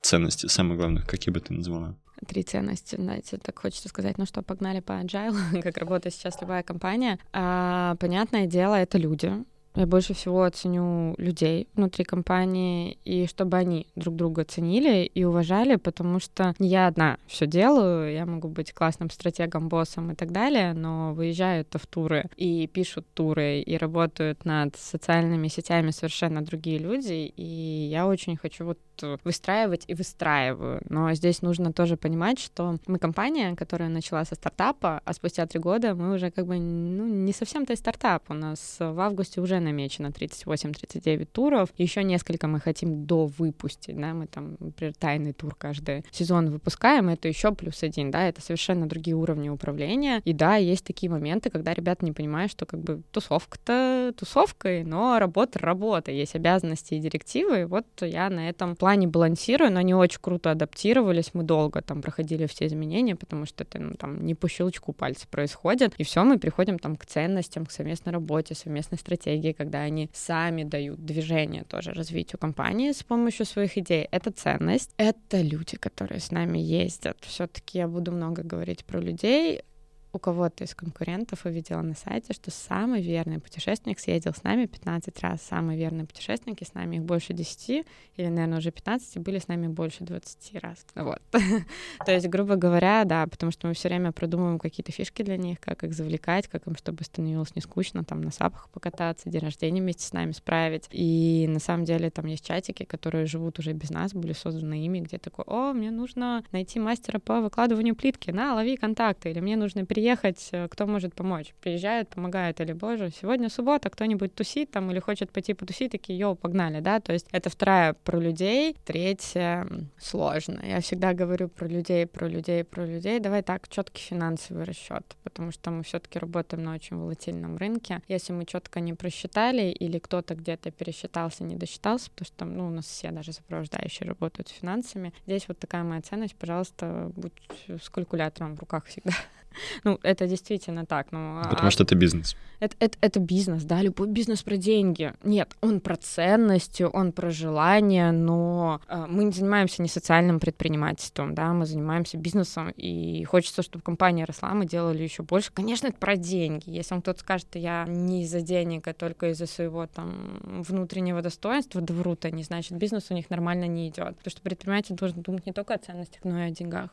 ценности, 0.00 0.46
самых 0.46 0.78
главных, 0.78 1.06
какие 1.06 1.34
бы 1.34 1.40
ты 1.40 1.52
назвала? 1.52 1.98
Три 2.26 2.42
ценности, 2.44 2.96
знаете, 2.96 3.36
так 3.36 3.58
хочется 3.58 3.88
сказать, 3.88 4.16
ну 4.16 4.24
что, 4.24 4.42
погнали 4.42 4.80
по 4.80 4.92
agile, 4.92 5.36
как 5.62 5.76
работает 5.76 6.14
сейчас 6.14 6.40
любая 6.40 6.62
компания. 6.62 7.18
А, 7.32 7.96
понятное 7.96 8.46
дело, 8.46 8.76
это 8.76 8.96
люди, 8.96 9.32
я 9.74 9.86
больше 9.86 10.14
всего 10.14 10.48
ценю 10.50 11.14
людей 11.18 11.68
внутри 11.74 12.04
компании, 12.04 12.98
и 13.04 13.26
чтобы 13.26 13.56
они 13.56 13.86
друг 13.96 14.16
друга 14.16 14.44
ценили 14.44 15.04
и 15.04 15.24
уважали, 15.24 15.76
потому 15.76 16.20
что 16.20 16.54
не 16.58 16.68
я 16.68 16.86
одна 16.86 17.18
все 17.26 17.46
делаю, 17.46 18.12
я 18.12 18.26
могу 18.26 18.48
быть 18.48 18.72
классным 18.72 19.10
стратегом, 19.10 19.68
боссом 19.68 20.12
и 20.12 20.14
так 20.14 20.30
далее, 20.30 20.74
но 20.74 21.14
выезжают 21.14 21.68
в 21.72 21.86
туры 21.86 22.26
и 22.36 22.66
пишут 22.66 23.06
туры, 23.14 23.60
и 23.60 23.76
работают 23.76 24.44
над 24.44 24.76
социальными 24.76 25.48
сетями 25.48 25.90
совершенно 25.90 26.42
другие 26.42 26.78
люди, 26.78 27.32
и 27.36 27.88
я 27.90 28.06
очень 28.06 28.36
хочу 28.36 28.64
вот 28.64 28.78
выстраивать 29.24 29.84
и 29.88 29.94
выстраиваю. 29.94 30.80
Но 30.88 31.12
здесь 31.14 31.42
нужно 31.42 31.72
тоже 31.72 31.96
понимать, 31.96 32.38
что 32.38 32.76
мы 32.86 32.98
компания, 32.98 33.54
которая 33.56 33.88
начала 33.88 34.24
со 34.24 34.34
стартапа, 34.34 35.00
а 35.04 35.12
спустя 35.12 35.46
три 35.46 35.60
года 35.60 35.94
мы 35.94 36.14
уже 36.14 36.30
как 36.30 36.46
бы 36.46 36.58
ну, 36.58 37.06
не 37.06 37.32
совсем-то 37.32 37.72
и 37.72 37.76
стартап. 37.76 38.24
У 38.28 38.34
нас 38.34 38.76
в 38.78 39.00
августе 39.00 39.40
уже 39.40 39.60
намечено 39.60 40.08
38-39 40.08 41.26
туров. 41.26 41.68
Еще 41.76 42.04
несколько 42.04 42.46
мы 42.46 42.60
хотим 42.60 43.04
до 43.06 43.26
выпустить, 43.26 43.96
да, 43.96 44.14
мы 44.14 44.26
там, 44.26 44.56
например, 44.60 44.94
тайный 44.98 45.32
тур 45.32 45.54
каждый 45.54 46.04
сезон 46.10 46.50
выпускаем, 46.50 47.08
это 47.08 47.28
еще 47.28 47.52
плюс 47.52 47.82
один, 47.82 48.10
да, 48.10 48.28
это 48.28 48.40
совершенно 48.40 48.86
другие 48.86 49.16
уровни 49.16 49.48
управления. 49.48 50.20
И 50.24 50.32
да, 50.32 50.56
есть 50.56 50.84
такие 50.84 51.10
моменты, 51.10 51.50
когда 51.50 51.74
ребята 51.74 52.04
не 52.04 52.12
понимают, 52.12 52.52
что 52.52 52.66
как 52.66 52.80
бы 52.80 53.02
тусовка-то 53.10 54.12
тусовкой, 54.16 54.84
но 54.84 55.18
работа 55.18 55.58
работа, 55.58 56.10
есть 56.10 56.34
обязанности 56.34 56.94
и 56.94 56.98
директивы, 56.98 57.66
вот 57.66 57.86
я 58.00 58.30
на 58.30 58.48
этом 58.48 58.76
плане 58.76 58.91
балансирую, 59.06 59.72
но 59.72 59.80
они 59.80 59.94
очень 59.94 60.20
круто 60.20 60.50
адаптировались, 60.50 61.34
мы 61.34 61.42
долго 61.42 61.82
там 61.82 62.02
проходили 62.02 62.46
все 62.46 62.66
изменения, 62.66 63.16
потому 63.16 63.46
что 63.46 63.64
это 63.64 63.78
ну, 63.78 63.94
там 63.94 64.24
не 64.24 64.34
по 64.34 64.48
щелчку 64.48 64.92
пальца 64.92 65.26
происходит, 65.28 65.94
и 65.98 66.04
все, 66.04 66.24
мы 66.24 66.38
приходим 66.38 66.78
там 66.78 66.96
к 66.96 67.06
ценностям, 67.06 67.66
к 67.66 67.70
совместной 67.70 68.12
работе, 68.12 68.54
совместной 68.54 68.98
стратегии, 68.98 69.52
когда 69.52 69.80
они 69.80 70.10
сами 70.12 70.64
дают 70.64 71.04
движение 71.04 71.64
тоже 71.64 71.92
развитию 71.92 72.38
компании 72.38 72.92
с 72.92 73.02
помощью 73.02 73.46
своих 73.46 73.76
идей. 73.78 74.08
Это 74.10 74.30
ценность. 74.30 74.90
Это 74.96 75.40
люди, 75.40 75.76
которые 75.76 76.20
с 76.20 76.30
нами 76.30 76.58
ездят. 76.58 77.18
Все-таки 77.20 77.78
я 77.78 77.88
буду 77.88 78.12
много 78.12 78.42
говорить 78.42 78.84
про 78.84 79.00
людей 79.00 79.62
у 80.12 80.18
кого-то 80.18 80.64
из 80.64 80.74
конкурентов 80.74 81.46
увидела 81.46 81.80
на 81.80 81.94
сайте, 81.94 82.34
что 82.34 82.50
самый 82.50 83.00
верный 83.00 83.40
путешественник 83.40 83.98
съездил 83.98 84.34
с 84.34 84.42
нами 84.42 84.66
15 84.66 85.18
раз. 85.20 85.40
Самые 85.42 85.78
верные 85.78 86.06
путешественники 86.06 86.64
с 86.64 86.74
нами 86.74 86.96
их 86.96 87.02
больше 87.02 87.32
10, 87.32 87.86
или, 88.16 88.26
наверное, 88.26 88.58
уже 88.58 88.70
15, 88.70 89.18
были 89.18 89.38
с 89.38 89.48
нами 89.48 89.68
больше 89.68 90.04
20 90.04 90.62
раз. 90.62 90.84
Вот. 90.94 91.20
То 92.04 92.12
есть, 92.12 92.28
грубо 92.28 92.56
говоря, 92.56 93.04
да, 93.04 93.26
потому 93.26 93.52
что 93.52 93.68
мы 93.68 93.74
все 93.74 93.88
время 93.88 94.12
продумываем 94.12 94.58
какие-то 94.58 94.92
фишки 94.92 95.22
для 95.22 95.38
них, 95.38 95.60
как 95.60 95.82
их 95.82 95.94
завлекать, 95.94 96.46
как 96.46 96.66
им, 96.66 96.76
чтобы 96.76 97.04
становилось 97.04 97.54
не 97.56 97.62
скучно, 97.62 98.04
там, 98.04 98.20
на 98.20 98.30
сапах 98.30 98.68
покататься, 98.68 99.30
день 99.30 99.40
рождения 99.40 99.80
вместе 99.80 100.06
с 100.06 100.12
нами 100.12 100.32
справить. 100.32 100.88
И 100.90 101.46
на 101.48 101.58
самом 101.58 101.86
деле 101.86 102.10
там 102.10 102.26
есть 102.26 102.46
чатики, 102.46 102.84
которые 102.84 103.24
живут 103.24 103.58
уже 103.58 103.72
без 103.72 103.88
нас, 103.88 104.12
были 104.12 104.34
созданы 104.34 104.84
ими, 104.84 105.00
где 105.00 105.16
такой, 105.16 105.46
о, 105.46 105.72
мне 105.72 105.90
нужно 105.90 106.44
найти 106.52 106.78
мастера 106.78 107.18
по 107.18 107.40
выкладыванию 107.40 107.96
плитки, 107.96 108.30
на, 108.30 108.54
лови 108.54 108.76
контакты, 108.76 109.30
или 109.30 109.40
мне 109.40 109.56
нужно 109.56 109.86
перейти 109.86 110.01
приехать, 110.02 110.48
э, 110.50 110.66
кто 110.68 110.86
может 110.86 111.14
помочь. 111.14 111.54
Приезжают, 111.60 112.08
помогают, 112.08 112.60
или, 112.60 112.72
боже, 112.72 113.10
сегодня 113.10 113.48
суббота, 113.48 113.88
кто-нибудь 113.88 114.34
тусит 114.34 114.70
там 114.72 114.90
или 114.90 114.98
хочет 114.98 115.30
пойти 115.30 115.54
потусить, 115.54 115.92
такие, 115.92 116.18
йоу, 116.18 116.34
погнали, 116.34 116.80
да, 116.80 116.98
то 116.98 117.12
есть 117.12 117.28
это 117.30 117.50
вторая 117.50 117.92
про 117.92 118.18
людей, 118.18 118.76
третья 118.84 119.64
сложно. 119.98 120.60
Я 120.64 120.80
всегда 120.80 121.14
говорю 121.14 121.48
про 121.48 121.68
людей, 121.68 122.06
про 122.06 122.28
людей, 122.28 122.64
про 122.64 122.84
людей. 122.84 123.20
Давай 123.20 123.42
так, 123.42 123.68
четкий 123.68 124.02
финансовый 124.02 124.64
расчет, 124.64 125.04
потому 125.22 125.52
что 125.52 125.70
мы 125.70 125.84
все-таки 125.84 126.18
работаем 126.18 126.64
на 126.64 126.74
очень 126.74 126.96
волатильном 126.96 127.56
рынке. 127.56 128.00
Если 128.08 128.32
мы 128.32 128.44
четко 128.44 128.80
не 128.80 128.94
просчитали 128.94 129.70
или 129.70 130.00
кто-то 130.00 130.34
где-то 130.34 130.72
пересчитался, 130.72 131.44
не 131.44 131.54
досчитался, 131.54 132.10
потому 132.10 132.26
что 132.26 132.44
ну, 132.44 132.66
у 132.66 132.70
нас 132.70 132.86
все 132.86 133.12
даже 133.12 133.32
сопровождающие 133.32 134.08
работают 134.08 134.48
с 134.48 134.52
финансами, 134.52 135.12
здесь 135.26 135.46
вот 135.46 135.60
такая 135.60 135.84
моя 135.84 136.02
ценность, 136.02 136.34
пожалуйста, 136.34 137.12
будь 137.14 137.32
с 137.68 137.88
калькулятором 137.88 138.56
в 138.56 138.60
руках 138.60 138.86
всегда. 138.86 139.12
Ну, 139.84 139.98
это 140.02 140.26
действительно 140.26 140.86
так. 140.86 141.08
Ну, 141.12 141.40
а 141.40 141.48
Потому 141.48 141.68
а... 141.68 141.70
что 141.70 141.82
это 141.84 141.94
бизнес. 141.94 142.36
Это, 142.60 142.76
это, 142.78 142.98
это 143.00 143.18
бизнес, 143.18 143.64
да, 143.64 143.82
любой 143.82 144.06
бизнес 144.06 144.42
про 144.42 144.56
деньги. 144.56 145.12
Нет, 145.24 145.56
он 145.60 145.80
про 145.80 145.96
ценности, 145.96 146.84
он 146.84 147.10
про 147.10 147.30
желание, 147.30 148.12
но 148.12 148.80
э, 148.86 149.06
мы 149.08 149.24
не 149.24 149.32
занимаемся 149.32 149.82
не 149.82 149.88
социальным 149.88 150.38
предпринимательством, 150.38 151.34
да, 151.34 151.52
мы 151.52 151.66
занимаемся 151.66 152.18
бизнесом, 152.18 152.70
и 152.76 153.24
хочется, 153.24 153.62
чтобы 153.62 153.82
компания 153.82 154.24
росла, 154.24 154.54
мы 154.54 154.64
делали 154.64 155.02
еще 155.02 155.24
больше. 155.24 155.50
Конечно, 155.52 155.88
это 155.88 155.96
про 155.98 156.16
деньги. 156.16 156.70
Если 156.70 156.94
вам 156.94 157.02
кто-то 157.02 157.18
скажет, 157.18 157.48
что 157.48 157.58
я 157.58 157.84
не 157.88 158.22
из-за 158.22 158.40
денег, 158.40 158.86
а 158.86 158.94
только 158.94 159.30
из-за 159.30 159.46
своего 159.46 159.86
там 159.88 160.40
внутреннего 160.42 161.20
достоинства, 161.20 161.80
да 161.80 161.92
врут 161.92 162.24
они, 162.24 162.44
значит, 162.44 162.78
бизнес 162.78 163.10
у 163.10 163.14
них 163.14 163.28
нормально 163.28 163.66
не 163.66 163.88
идет. 163.88 164.16
Потому 164.16 164.30
что 164.30 164.40
предприниматель 164.40 164.94
должен 164.94 165.22
думать 165.22 165.46
не 165.46 165.52
только 165.52 165.74
о 165.74 165.78
ценностях, 165.78 166.22
но 166.24 166.38
и 166.38 166.42
о 166.48 166.50
деньгах. 166.50 166.90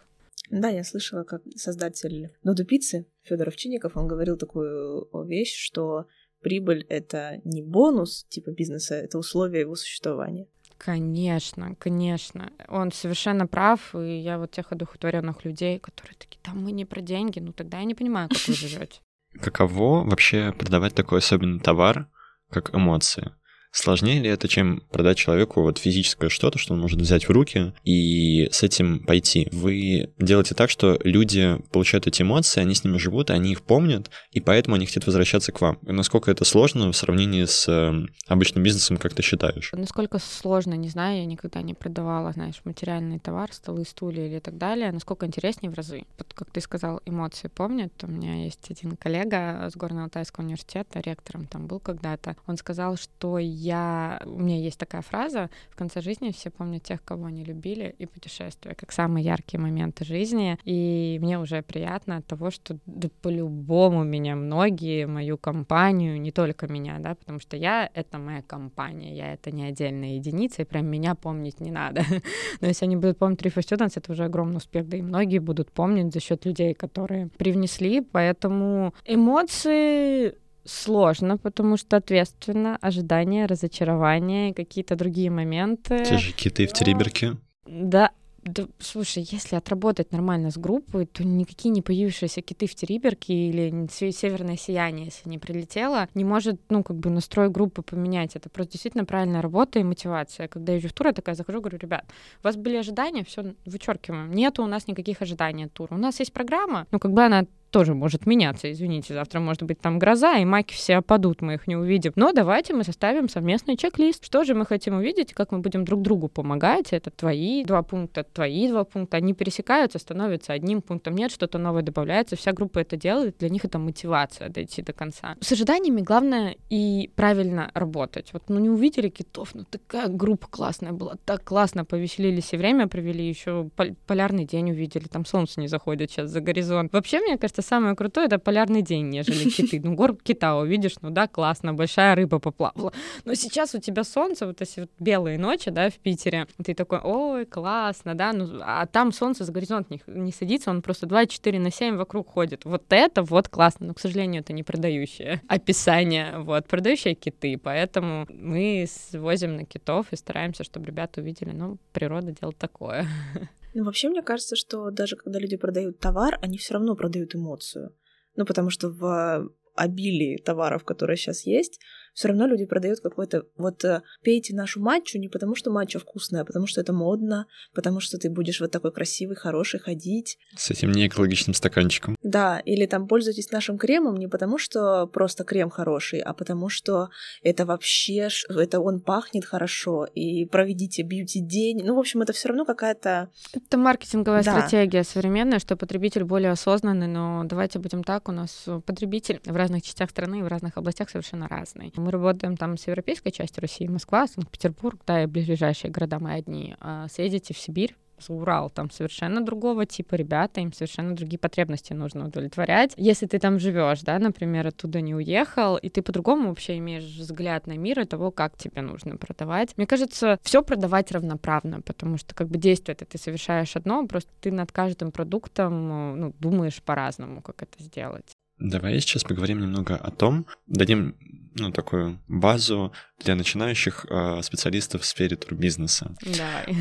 Да, 0.49 0.69
я 0.69 0.83
слышала, 0.83 1.23
как 1.23 1.41
создатель 1.55 2.31
Ноду 2.43 2.65
Пиццы 2.65 3.05
Федор 3.23 3.49
Овчинников, 3.49 3.95
он 3.95 4.07
говорил 4.07 4.37
такую 4.37 5.07
вещь, 5.25 5.55
что 5.55 6.07
прибыль— 6.41 6.85
это 6.89 7.41
не 7.43 7.61
бонус 7.61 8.25
типа 8.29 8.51
бизнеса, 8.51 8.95
это 8.95 9.17
условие 9.17 9.61
его 9.61 9.75
существования. 9.75 10.47
Конечно, 10.77 11.75
конечно. 11.75 12.53
Он 12.69 12.91
совершенно 12.91 13.47
прав, 13.47 13.93
и 13.95 14.19
я 14.19 14.39
вот 14.39 14.51
тех 14.51 14.71
одухотворенных 14.71 15.43
людей, 15.43 15.77
которые 15.77 16.15
такие, 16.17 16.39
там 16.41 16.63
мы 16.63 16.71
не 16.71 16.85
про 16.85 17.01
деньги, 17.01 17.39
ну 17.39 17.51
тогда 17.51 17.79
я 17.79 17.83
не 17.83 17.95
понимаю, 17.95 18.29
как 18.29 18.47
вы 18.47 18.53
живете. 18.53 19.01
Каково 19.41 20.05
вообще 20.05 20.53
продавать 20.57 20.95
такой 20.95 21.19
особенный 21.19 21.59
товар, 21.59 22.07
как 22.49 22.73
эмоции? 22.73 23.33
Сложнее 23.71 24.19
ли 24.19 24.29
это, 24.29 24.47
чем 24.47 24.81
продать 24.91 25.17
человеку 25.17 25.61
вот 25.61 25.77
физическое 25.77 26.29
что-то, 26.29 26.57
что 26.57 26.73
он 26.73 26.81
может 26.81 26.99
взять 26.99 27.27
в 27.27 27.31
руки 27.31 27.73
и 27.83 28.49
с 28.51 28.63
этим 28.63 28.99
пойти? 28.99 29.47
Вы 29.51 30.11
делаете 30.17 30.55
так, 30.55 30.69
что 30.69 30.99
люди 31.03 31.57
получают 31.71 32.07
эти 32.07 32.23
эмоции, 32.23 32.61
они 32.61 32.73
с 32.73 32.83
ними 32.83 32.97
живут, 32.97 33.29
они 33.29 33.51
их 33.51 33.61
помнят, 33.61 34.09
и 34.31 34.39
поэтому 34.39 34.75
они 34.75 34.85
хотят 34.85 35.05
возвращаться 35.05 35.51
к 35.51 35.61
вам. 35.61 35.77
Насколько 35.83 36.31
это 36.31 36.45
сложно 36.45 36.91
в 36.91 36.95
сравнении 36.95 37.45
с 37.45 37.67
э, 37.67 38.07
обычным 38.27 38.63
бизнесом, 38.63 38.97
как 38.97 39.13
ты 39.13 39.21
считаешь? 39.21 39.71
Насколько 39.73 40.19
сложно, 40.19 40.73
не 40.73 40.89
знаю, 40.89 41.19
я 41.19 41.25
никогда 41.25 41.61
не 41.61 41.73
продавала, 41.73 42.31
знаешь, 42.31 42.61
материальный 42.63 43.19
товар, 43.19 43.53
столы, 43.53 43.85
стулья 43.85 44.27
или 44.27 44.39
так 44.39 44.57
далее. 44.57 44.91
Насколько 44.91 45.25
интереснее 45.25 45.71
в 45.71 45.75
разы. 45.75 46.05
Вот, 46.17 46.33
как 46.33 46.51
ты 46.51 46.61
сказал, 46.61 47.01
эмоции 47.05 47.47
помнят. 47.47 47.93
У 48.03 48.07
меня 48.07 48.43
есть 48.43 48.69
один 48.71 48.95
коллега 48.97 49.69
с 49.71 49.75
Горно-Алтайского 49.75 50.41
университета, 50.41 51.01
ректором 51.01 51.45
там 51.45 51.67
был 51.67 51.79
когда-то. 51.79 52.35
Он 52.47 52.57
сказал, 52.57 52.97
что 52.97 53.37
я... 53.59 54.21
У 54.25 54.39
меня 54.39 54.57
есть 54.57 54.79
такая 54.79 55.01
фраза, 55.01 55.49
в 55.69 55.75
конце 55.75 56.01
жизни 56.01 56.31
все 56.31 56.49
помнят 56.49 56.83
тех, 56.83 57.03
кого 57.03 57.25
они 57.25 57.43
любили, 57.43 57.95
и 57.97 58.05
путешествия, 58.05 58.73
как 58.75 58.91
самые 58.91 59.25
яркие 59.25 59.61
моменты 59.61 60.05
жизни. 60.05 60.57
И 60.65 61.17
мне 61.21 61.39
уже 61.39 61.61
приятно 61.61 62.17
от 62.17 62.25
того, 62.25 62.51
что 62.51 62.77
да 62.85 63.09
по-любому 63.21 64.03
меня 64.03 64.35
многие, 64.35 65.05
мою 65.05 65.37
компанию, 65.37 66.19
не 66.19 66.31
только 66.31 66.67
меня, 66.67 66.99
да, 66.99 67.15
потому 67.15 67.39
что 67.39 67.57
я— 67.57 67.89
это 67.93 68.17
моя 68.17 68.41
компания, 68.41 69.15
я— 69.15 69.33
это 69.35 69.51
не 69.51 69.65
отдельная 69.65 70.15
единица, 70.15 70.61
и 70.61 70.65
прям 70.65 70.85
меня 70.87 71.15
помнить 71.15 71.59
не 71.59 71.71
надо. 71.71 72.03
Но 72.61 72.67
если 72.67 72.85
они 72.85 72.95
будут 72.95 73.17
помнить 73.17 73.41
Three 73.41 73.53
for 73.53 73.61
Students, 73.61 73.93
это 73.95 74.11
уже 74.11 74.25
огромный 74.25 74.57
успех, 74.57 74.87
да 74.87 74.97
и 74.97 75.01
многие 75.01 75.39
будут 75.39 75.71
помнить 75.71 76.13
за 76.13 76.19
счет 76.19 76.45
людей, 76.45 76.73
которые 76.73 77.27
привнесли, 77.27 78.01
поэтому 78.01 78.93
эмоции 79.05 80.35
сложно, 80.65 81.37
потому 81.37 81.77
что 81.77 81.97
ответственно, 81.97 82.77
ожидания, 82.81 83.45
разочарования, 83.45 84.53
какие-то 84.53 84.95
другие 84.95 85.29
моменты. 85.29 86.03
Те 86.05 86.17
же 86.17 86.31
киты 86.31 86.67
в 86.67 86.73
Териберке. 86.73 87.37
Да, 87.65 88.11
да, 88.43 88.67
слушай, 88.79 89.25
если 89.29 89.55
отработать 89.55 90.11
нормально 90.11 90.49
с 90.51 90.57
группой, 90.57 91.05
то 91.05 91.23
никакие 91.23 91.71
не 91.71 91.81
появившиеся 91.81 92.41
киты 92.41 92.67
в 92.67 92.75
Териберке 92.75 93.33
или 93.33 93.87
северное 94.11 94.57
сияние, 94.57 95.05
если 95.05 95.29
не 95.29 95.37
прилетело, 95.37 96.07
не 96.13 96.23
может, 96.23 96.59
ну, 96.69 96.83
как 96.83 96.97
бы 96.97 97.09
настрой 97.09 97.49
группы 97.49 97.81
поменять. 97.81 98.35
Это 98.35 98.49
просто 98.49 98.73
действительно 98.73 99.05
правильная 99.05 99.41
работа 99.41 99.79
и 99.79 99.83
мотивация. 99.83 100.47
Когда 100.47 100.73
я 100.73 100.79
иду 100.79 100.87
в 100.87 100.93
тур, 100.93 101.07
я 101.07 101.13
такая 101.13 101.35
захожу, 101.35 101.59
говорю, 101.59 101.77
ребят, 101.77 102.05
у 102.41 102.47
вас 102.47 102.55
были 102.55 102.77
ожидания, 102.77 103.23
все 103.23 103.53
вычеркиваем. 103.65 104.31
Нету 104.31 104.63
у 104.63 104.67
нас 104.67 104.87
никаких 104.87 105.21
ожиданий 105.21 105.65
от 105.65 105.73
тура. 105.73 105.95
У 105.95 105.97
нас 105.97 106.19
есть 106.19 106.33
программа, 106.33 106.87
ну, 106.91 106.99
как 106.99 107.11
бы 107.11 107.23
она 107.23 107.45
тоже 107.69 107.93
может 107.93 108.25
меняться, 108.25 108.71
извините, 108.71 109.13
завтра 109.13 109.39
может 109.39 109.63
быть 109.63 109.79
там 109.79 109.99
гроза, 109.99 110.37
и 110.37 110.45
маки 110.45 110.73
все 110.73 110.97
опадут, 110.97 111.41
мы 111.41 111.55
их 111.55 111.67
не 111.67 111.75
увидим. 111.75 112.13
Но 112.15 112.31
давайте 112.31 112.73
мы 112.73 112.83
составим 112.83 113.29
совместный 113.29 113.77
чек-лист. 113.77 114.25
Что 114.25 114.43
же 114.43 114.53
мы 114.53 114.65
хотим 114.65 114.95
увидеть, 114.95 115.33
как 115.33 115.51
мы 115.51 115.59
будем 115.59 115.85
друг 115.85 116.01
другу 116.01 116.27
помогать. 116.27 116.93
Это 116.93 117.11
твои 117.11 117.63
два 117.63 117.81
пункта, 117.81 118.23
твои 118.23 118.67
два 118.67 118.83
пункта. 118.83 119.17
Они 119.17 119.33
пересекаются, 119.33 119.99
становятся 119.99 120.53
одним 120.53 120.81
пунктом. 120.81 121.15
Нет, 121.15 121.31
что-то 121.31 121.57
новое 121.57 121.81
добавляется. 121.81 122.35
Вся 122.35 122.51
группа 122.51 122.79
это 122.79 122.97
делает, 122.97 123.37
для 123.37 123.49
них 123.49 123.65
это 123.65 123.79
мотивация 123.79 124.49
дойти 124.49 124.81
до 124.81 124.93
конца. 124.93 125.35
С 125.39 125.51
ожиданиями 125.51 126.01
главное 126.01 126.55
и 126.69 127.11
правильно 127.15 127.71
работать. 127.73 128.33
Вот, 128.33 128.43
ну, 128.49 128.59
не 128.59 128.69
увидели 128.69 129.09
китов, 129.09 129.53
ну, 129.53 129.63
такая 129.63 130.07
группа 130.07 130.47
классная 130.47 130.91
была, 130.91 131.15
так 131.25 131.43
классно 131.43 131.85
повеселились 131.85 132.53
и 132.53 132.57
время 132.57 132.87
провели, 132.87 133.27
еще 133.27 133.69
полярный 134.07 134.45
день 134.45 134.71
увидели, 134.71 135.05
там 135.05 135.25
солнце 135.25 135.59
не 135.59 135.67
заходит 135.67 136.11
сейчас 136.11 136.29
за 136.29 136.41
горизонт. 136.41 136.93
Вообще, 136.93 137.19
мне 137.19 137.37
кажется, 137.37 137.58
кажется, 137.59 137.75
самое 137.75 137.95
крутое— 137.95 138.27
это 138.27 138.39
полярный 138.39 138.81
день, 138.81 139.09
нежели 139.09 139.49
киты. 139.49 139.79
Ну, 139.83 139.95
горб 139.95 140.21
кита 140.23 140.55
увидишь, 140.55 140.95
ну 141.01 141.09
да, 141.09 141.27
классно, 141.27 141.73
большая 141.73 142.15
рыба 142.15 142.39
поплавала. 142.39 142.93
Но 143.25 143.35
сейчас 143.35 143.75
у 143.75 143.79
тебя 143.79 144.03
солнце, 144.03 144.45
вот 144.45 144.61
эти 144.61 144.81
вот 144.81 144.89
белые 144.99 145.37
ночи, 145.37 145.71
да, 145.71 145.89
в 145.89 145.95
Питере, 145.95 146.47
ты 146.63 146.73
такой, 146.73 146.99
ой, 146.99 147.45
классно, 147.45 148.15
да, 148.15 148.33
ну, 148.33 148.47
а 148.61 148.85
там 148.85 149.11
солнце 149.11 149.43
за 149.43 149.51
горизонт 149.51 149.89
не, 149.89 150.01
не 150.07 150.31
садится, 150.31 150.71
он 150.71 150.81
просто 150.81 151.05
24 151.05 151.59
на 151.59 151.71
7 151.71 151.95
вокруг 151.95 152.29
ходит. 152.29 152.65
Вот 152.65 152.83
это 152.89 153.23
вот 153.23 153.49
классно, 153.49 153.87
но, 153.87 153.93
к 153.93 153.99
сожалению, 153.99 154.41
это 154.41 154.53
не 154.53 154.63
продающее 154.63 155.41
описание, 155.47 156.39
вот, 156.39 156.67
продающие 156.67 157.15
киты, 157.15 157.57
поэтому 157.57 158.25
мы 158.29 158.85
свозим 158.87 159.55
на 159.55 159.65
китов 159.65 160.07
и 160.11 160.15
стараемся, 160.15 160.63
чтобы 160.63 160.85
ребята 160.85 161.21
увидели, 161.21 161.51
ну, 161.51 161.77
природа 161.91 162.31
делает 162.31 162.57
такое. 162.57 163.05
Ну, 163.79 163.85
вообще, 163.85 164.09
мне 164.09 164.21
кажется, 164.21 164.57
что 164.57 164.91
даже 164.91 165.15
когда 165.15 165.39
люди 165.39 165.55
продают 165.55 165.99
товар, 165.99 166.37
они 166.41 166.57
все 166.57 166.73
равно 166.73 166.97
продают 166.97 167.33
эмоцию. 167.33 167.95
Ну, 168.35 168.45
потому 168.45 168.69
что 168.69 168.89
в 168.89 169.49
обилии 169.73 170.35
товаров, 170.35 170.83
которые 170.83 171.15
сейчас 171.15 171.45
есть, 171.45 171.79
все 172.19 172.27
равно 172.27 172.47
люди 172.47 172.65
продают 172.65 172.99
какой-то 172.99 173.45
вот 173.55 173.85
э, 173.85 174.01
пейте 174.23 174.53
нашу 174.53 174.81
матчу 174.81 175.17
не 175.17 175.29
потому, 175.29 175.55
что 175.55 175.71
матча 175.71 175.99
вкусная, 175.99 176.41
а 176.41 176.45
потому 176.45 176.67
что 176.67 176.81
это 176.81 176.91
модно, 176.91 177.45
потому 177.73 178.01
что 178.01 178.17
ты 178.17 178.29
будешь 178.29 178.59
вот 178.59 178.71
такой 178.71 178.91
красивый, 178.91 179.37
хороший 179.37 179.79
ходить. 179.79 180.37
С 180.53 180.69
этим 180.69 180.91
неэкологичным 180.91 181.53
стаканчиком. 181.53 182.17
Да, 182.21 182.59
или 182.59 182.85
там 182.87 183.07
пользуйтесь 183.07 183.49
нашим 183.51 183.77
кремом 183.77 184.17
не 184.17 184.27
потому, 184.27 184.57
что 184.57 185.07
просто 185.07 185.45
крем 185.45 185.69
хороший, 185.69 186.19
а 186.19 186.33
потому 186.33 186.67
что 186.67 187.07
это 187.41 187.65
вообще, 187.65 188.27
это 188.49 188.81
он 188.81 188.99
пахнет 188.99 189.45
хорошо, 189.45 190.03
и 190.03 190.43
проведите 190.43 191.03
бьюти-день. 191.03 191.85
Ну, 191.85 191.95
в 191.95 191.99
общем, 191.99 192.21
это 192.21 192.33
все 192.33 192.49
равно 192.49 192.65
какая-то... 192.65 193.29
Это 193.53 193.77
маркетинговая 193.77 194.43
да. 194.43 194.51
стратегия 194.51 195.05
современная, 195.05 195.59
что 195.59 195.77
потребитель 195.77 196.25
более 196.25 196.51
осознанный, 196.51 197.07
но 197.07 197.45
давайте 197.45 197.79
будем 197.79 198.03
так, 198.03 198.27
у 198.27 198.33
нас 198.33 198.65
потребитель 198.85 199.39
в 199.45 199.55
разных 199.55 199.83
частях 199.83 200.09
страны 200.09 200.39
и 200.39 200.43
в 200.43 200.47
разных 200.47 200.75
областях 200.75 201.09
совершенно 201.09 201.47
разный. 201.47 201.93
Мы 201.95 202.08
работаем 202.11 202.57
там 202.57 202.77
с 202.77 202.87
европейской 202.87 203.31
частью 203.31 203.61
России, 203.61 203.87
Москва, 203.87 204.27
Санкт-Петербург, 204.27 204.99
да, 205.05 205.23
и 205.23 205.25
ближайшие 205.25 205.91
города 205.91 206.19
мы 206.19 206.33
одни. 206.33 206.75
А 206.79 207.07
съездите 207.07 207.53
в 207.53 207.57
Сибирь, 207.57 207.95
Урал, 208.27 208.69
там 208.69 208.91
совершенно 208.91 209.41
другого 209.41 209.85
типа 209.85 210.15
ребята, 210.15 210.59
им 210.59 210.73
совершенно 210.73 211.15
другие 211.15 211.39
потребности 211.39 211.93
нужно 211.93 212.25
удовлетворять. 212.25 212.93
Если 212.97 213.27
ты 213.27 213.39
там 213.39 213.59
живешь, 213.59 214.01
да, 214.01 214.19
например, 214.19 214.67
оттуда 214.67 214.99
не 214.99 215.15
уехал, 215.15 215.77
и 215.77 215.89
ты 215.89 216.01
по-другому 216.01 216.49
вообще 216.49 216.77
имеешь 216.79 217.03
взгляд 217.03 217.67
на 217.67 217.77
мир 217.77 218.01
и 218.01 218.05
того, 218.05 218.31
как 218.31 218.57
тебе 218.57 218.81
нужно 218.81 219.15
продавать. 219.15 219.77
Мне 219.77 219.87
кажется, 219.87 220.37
все 220.41 220.61
продавать 220.61 221.11
равноправно, 221.11 221.81
потому 221.81 222.17
что 222.17 222.35
как 222.35 222.49
бы 222.49 222.57
действие 222.57 222.93
это 222.93 223.05
ты 223.05 223.17
совершаешь 223.17 223.75
одно, 223.75 224.05
просто 224.05 224.31
ты 224.41 224.51
над 224.51 224.71
каждым 224.71 225.11
продуктом 225.11 226.19
ну, 226.19 226.35
думаешь 226.39 226.81
по-разному, 226.81 227.41
как 227.41 227.63
это 227.63 227.81
сделать. 227.81 228.25
Давай 228.57 228.99
сейчас 228.99 229.23
поговорим 229.23 229.61
немного 229.61 229.95
о 229.95 230.11
том, 230.11 230.45
дадим 230.67 231.15
ну, 231.59 231.71
такую 231.71 232.19
базу 232.27 232.93
для 233.23 233.35
начинающих 233.35 234.05
э, 234.09 234.41
специалистов 234.43 235.01
в 235.01 235.05
сфере 235.05 235.35
турбизнеса. 235.35 236.15
Давай. 236.21 236.75